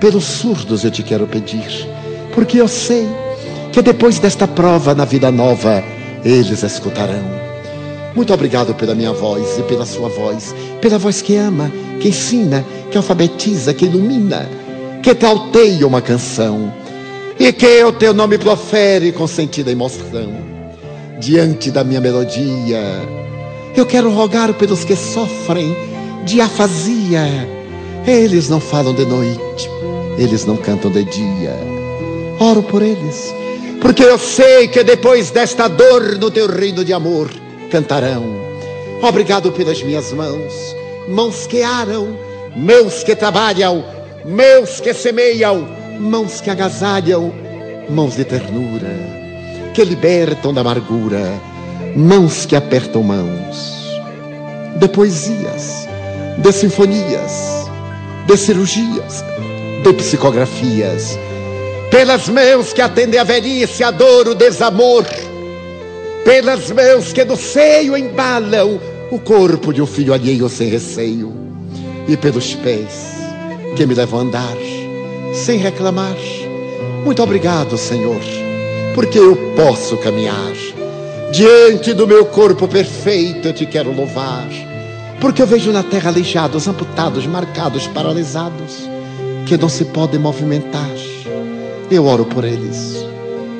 pelos 0.00 0.24
surdos 0.24 0.84
eu 0.84 0.90
te 0.90 1.02
quero 1.02 1.26
pedir 1.26 1.86
porque 2.36 2.60
eu 2.60 2.68
sei 2.68 3.08
que 3.72 3.80
depois 3.80 4.18
desta 4.18 4.46
prova 4.46 4.94
na 4.94 5.06
vida 5.06 5.32
nova, 5.32 5.82
eles 6.22 6.62
escutarão. 6.62 7.24
Muito 8.14 8.32
obrigado 8.32 8.74
pela 8.74 8.94
minha 8.94 9.12
voz 9.12 9.58
e 9.58 9.62
pela 9.62 9.86
sua 9.86 10.10
voz, 10.10 10.54
pela 10.80 10.98
voz 10.98 11.22
que 11.22 11.34
ama, 11.34 11.72
que 11.98 12.08
ensina, 12.08 12.64
que 12.90 12.96
alfabetiza, 12.96 13.72
que 13.72 13.86
ilumina, 13.86 14.46
que 15.06 15.14
trauteia 15.14 15.86
uma 15.86 16.02
canção 16.02 16.74
e 17.38 17.52
que 17.52 17.84
o 17.84 17.92
teu 17.92 18.12
nome 18.12 18.36
profere 18.38 19.12
com 19.12 19.24
sentido 19.24 19.70
emoção. 19.70 20.34
Diante 21.20 21.70
da 21.70 21.84
minha 21.84 22.00
melodia, 22.00 22.82
eu 23.76 23.86
quero 23.86 24.10
rogar 24.10 24.52
pelos 24.54 24.82
que 24.82 24.96
sofrem 24.96 25.76
de 26.24 26.40
afasia. 26.40 27.22
Eles 28.04 28.48
não 28.48 28.58
falam 28.58 28.92
de 28.94 29.06
noite, 29.06 29.70
eles 30.18 30.44
não 30.44 30.56
cantam 30.56 30.90
de 30.90 31.04
dia 31.04 31.54
Oro 32.40 32.64
por 32.64 32.82
eles, 32.82 33.32
porque 33.80 34.02
eu 34.02 34.18
sei 34.18 34.66
que 34.66 34.82
depois 34.82 35.30
desta 35.30 35.68
dor 35.68 36.18
no 36.18 36.32
teu 36.32 36.48
reino 36.48 36.84
de 36.84 36.92
amor 36.92 37.30
cantarão. 37.70 38.24
Obrigado 39.00 39.52
pelas 39.52 39.80
minhas 39.84 40.12
mãos, 40.12 40.52
mãos 41.08 41.46
que 41.46 41.62
aram, 41.62 42.18
mãos 42.56 43.04
que 43.04 43.14
trabalham, 43.14 43.95
mãos 44.26 44.80
que 44.80 44.92
semeiam, 44.92 45.66
mãos 46.00 46.40
que 46.40 46.50
agasalham, 46.50 47.32
mãos 47.88 48.16
de 48.16 48.24
ternura, 48.24 48.90
que 49.72 49.84
libertam 49.84 50.52
da 50.52 50.62
amargura, 50.62 51.40
mãos 51.94 52.44
que 52.44 52.56
apertam 52.56 53.02
mãos. 53.02 53.76
De 54.78 54.88
poesias, 54.88 55.88
de 56.38 56.52
sinfonias, 56.52 57.70
de 58.26 58.36
cirurgias, 58.36 59.24
de 59.82 59.92
psicografias. 59.94 61.16
Pelas 61.90 62.28
mãos 62.28 62.72
que 62.72 62.82
atendem 62.82 63.20
a 63.20 63.24
velhice, 63.24 63.84
a 63.84 63.92
dor, 63.92 64.28
o 64.28 64.34
desamor, 64.34 65.06
pelas 66.24 66.70
mãos 66.72 67.12
que 67.12 67.24
do 67.24 67.36
seio 67.36 67.96
embalam 67.96 68.80
o 69.10 69.20
corpo 69.20 69.72
de 69.72 69.80
um 69.80 69.86
filho 69.86 70.12
alheio 70.12 70.48
sem 70.48 70.68
receio, 70.68 71.32
e 72.08 72.16
pelos 72.16 72.54
pés 72.56 73.15
que 73.74 73.86
me 73.86 73.94
levam 73.94 74.20
a 74.20 74.22
andar 74.22 74.56
sem 75.32 75.58
reclamar. 75.58 76.16
Muito 77.04 77.22
obrigado, 77.22 77.76
Senhor, 77.76 78.20
porque 78.94 79.18
eu 79.18 79.36
posso 79.54 79.96
caminhar. 79.98 80.52
Diante 81.32 81.92
do 81.92 82.06
meu 82.06 82.24
corpo 82.26 82.66
perfeito 82.66 83.48
eu 83.48 83.52
te 83.52 83.66
quero 83.66 83.92
louvar, 83.92 84.48
porque 85.20 85.42
eu 85.42 85.46
vejo 85.46 85.72
na 85.72 85.82
terra 85.82 86.10
aleijados, 86.10 86.66
amputados, 86.66 87.26
marcados, 87.26 87.86
paralisados, 87.88 88.88
que 89.44 89.56
não 89.56 89.68
se 89.68 89.84
podem 89.86 90.18
movimentar. 90.18 90.90
Eu 91.90 92.06
oro 92.06 92.24
por 92.24 92.44
eles, 92.44 93.04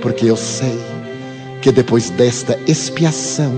porque 0.01 0.27
eu 0.27 0.37
sei 0.37 0.79
que 1.61 1.71
depois 1.71 2.11
desta 2.11 2.59
expiação, 2.67 3.53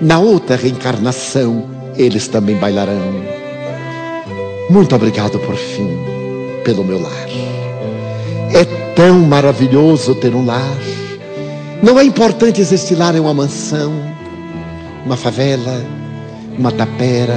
na 0.00 0.18
outra 0.18 0.56
reencarnação, 0.56 1.68
eles 1.96 2.26
também 2.28 2.56
bailarão. 2.56 3.39
Muito 4.70 4.94
obrigado 4.94 5.36
por 5.40 5.56
fim, 5.56 5.98
pelo 6.62 6.84
meu 6.84 7.02
lar. 7.02 7.26
É 8.54 8.64
tão 8.94 9.18
maravilhoso 9.18 10.14
ter 10.14 10.32
um 10.32 10.46
lar. 10.46 10.78
Não 11.82 11.98
é 11.98 12.04
importante 12.04 12.60
existir 12.60 12.94
lar 12.94 13.16
em 13.16 13.18
uma 13.18 13.34
mansão, 13.34 13.92
uma 15.04 15.16
favela, 15.16 15.84
uma 16.56 16.70
tapera, 16.70 17.36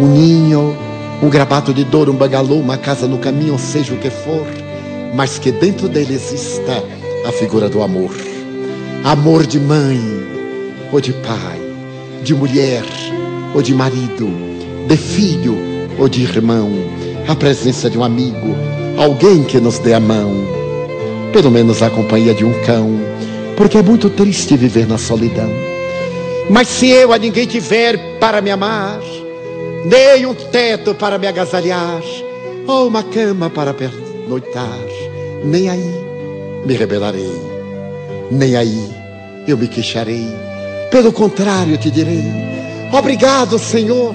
um 0.00 0.06
ninho, 0.06 0.74
um 1.22 1.28
grabado 1.28 1.74
de 1.74 1.84
dor, 1.84 2.08
um 2.08 2.14
bangalô, 2.14 2.54
uma 2.54 2.78
casa 2.78 3.06
no 3.06 3.18
caminho, 3.18 3.58
seja 3.58 3.92
o 3.92 3.98
que 3.98 4.08
for, 4.08 4.46
mas 5.14 5.38
que 5.38 5.52
dentro 5.52 5.86
dele 5.86 6.14
exista 6.14 6.82
a 7.28 7.32
figura 7.32 7.68
do 7.68 7.82
amor 7.82 8.14
Amor 9.04 9.46
de 9.46 9.60
mãe 9.60 10.00
ou 10.90 10.98
de 10.98 11.12
pai, 11.12 11.60
de 12.22 12.34
mulher 12.34 12.82
ou 13.54 13.60
de 13.60 13.74
marido, 13.74 14.30
de 14.88 14.96
filho 14.96 15.73
ou 15.98 16.08
de 16.08 16.22
irmão, 16.22 16.70
a 17.28 17.34
presença 17.34 17.88
de 17.88 17.98
um 17.98 18.04
amigo, 18.04 18.54
alguém 18.96 19.42
que 19.42 19.60
nos 19.60 19.78
dê 19.78 19.94
a 19.94 20.00
mão, 20.00 20.32
pelo 21.32 21.50
menos 21.50 21.82
a 21.82 21.90
companhia 21.90 22.34
de 22.34 22.44
um 22.44 22.52
cão, 22.64 22.98
porque 23.56 23.78
é 23.78 23.82
muito 23.82 24.10
triste 24.10 24.56
viver 24.56 24.86
na 24.86 24.98
solidão. 24.98 25.50
Mas 26.50 26.68
se 26.68 26.90
eu 26.90 27.12
a 27.12 27.18
ninguém 27.18 27.46
tiver 27.46 28.18
para 28.18 28.40
me 28.40 28.50
amar, 28.50 29.00
nem 29.84 30.26
um 30.26 30.34
teto 30.34 30.94
para 30.94 31.18
me 31.18 31.26
agasalhar, 31.26 32.02
ou 32.66 32.88
uma 32.88 33.02
cama 33.02 33.48
para 33.48 33.74
pernoitar, 33.74 34.78
nem 35.44 35.68
aí 35.68 36.04
me 36.64 36.74
rebelarei 36.74 37.54
nem 38.30 38.56
aí 38.56 38.90
eu 39.46 39.56
me 39.56 39.68
queixarei. 39.68 40.26
Pelo 40.90 41.12
contrário, 41.12 41.76
te 41.76 41.90
direi: 41.90 42.24
Obrigado, 42.92 43.58
Senhor, 43.58 44.14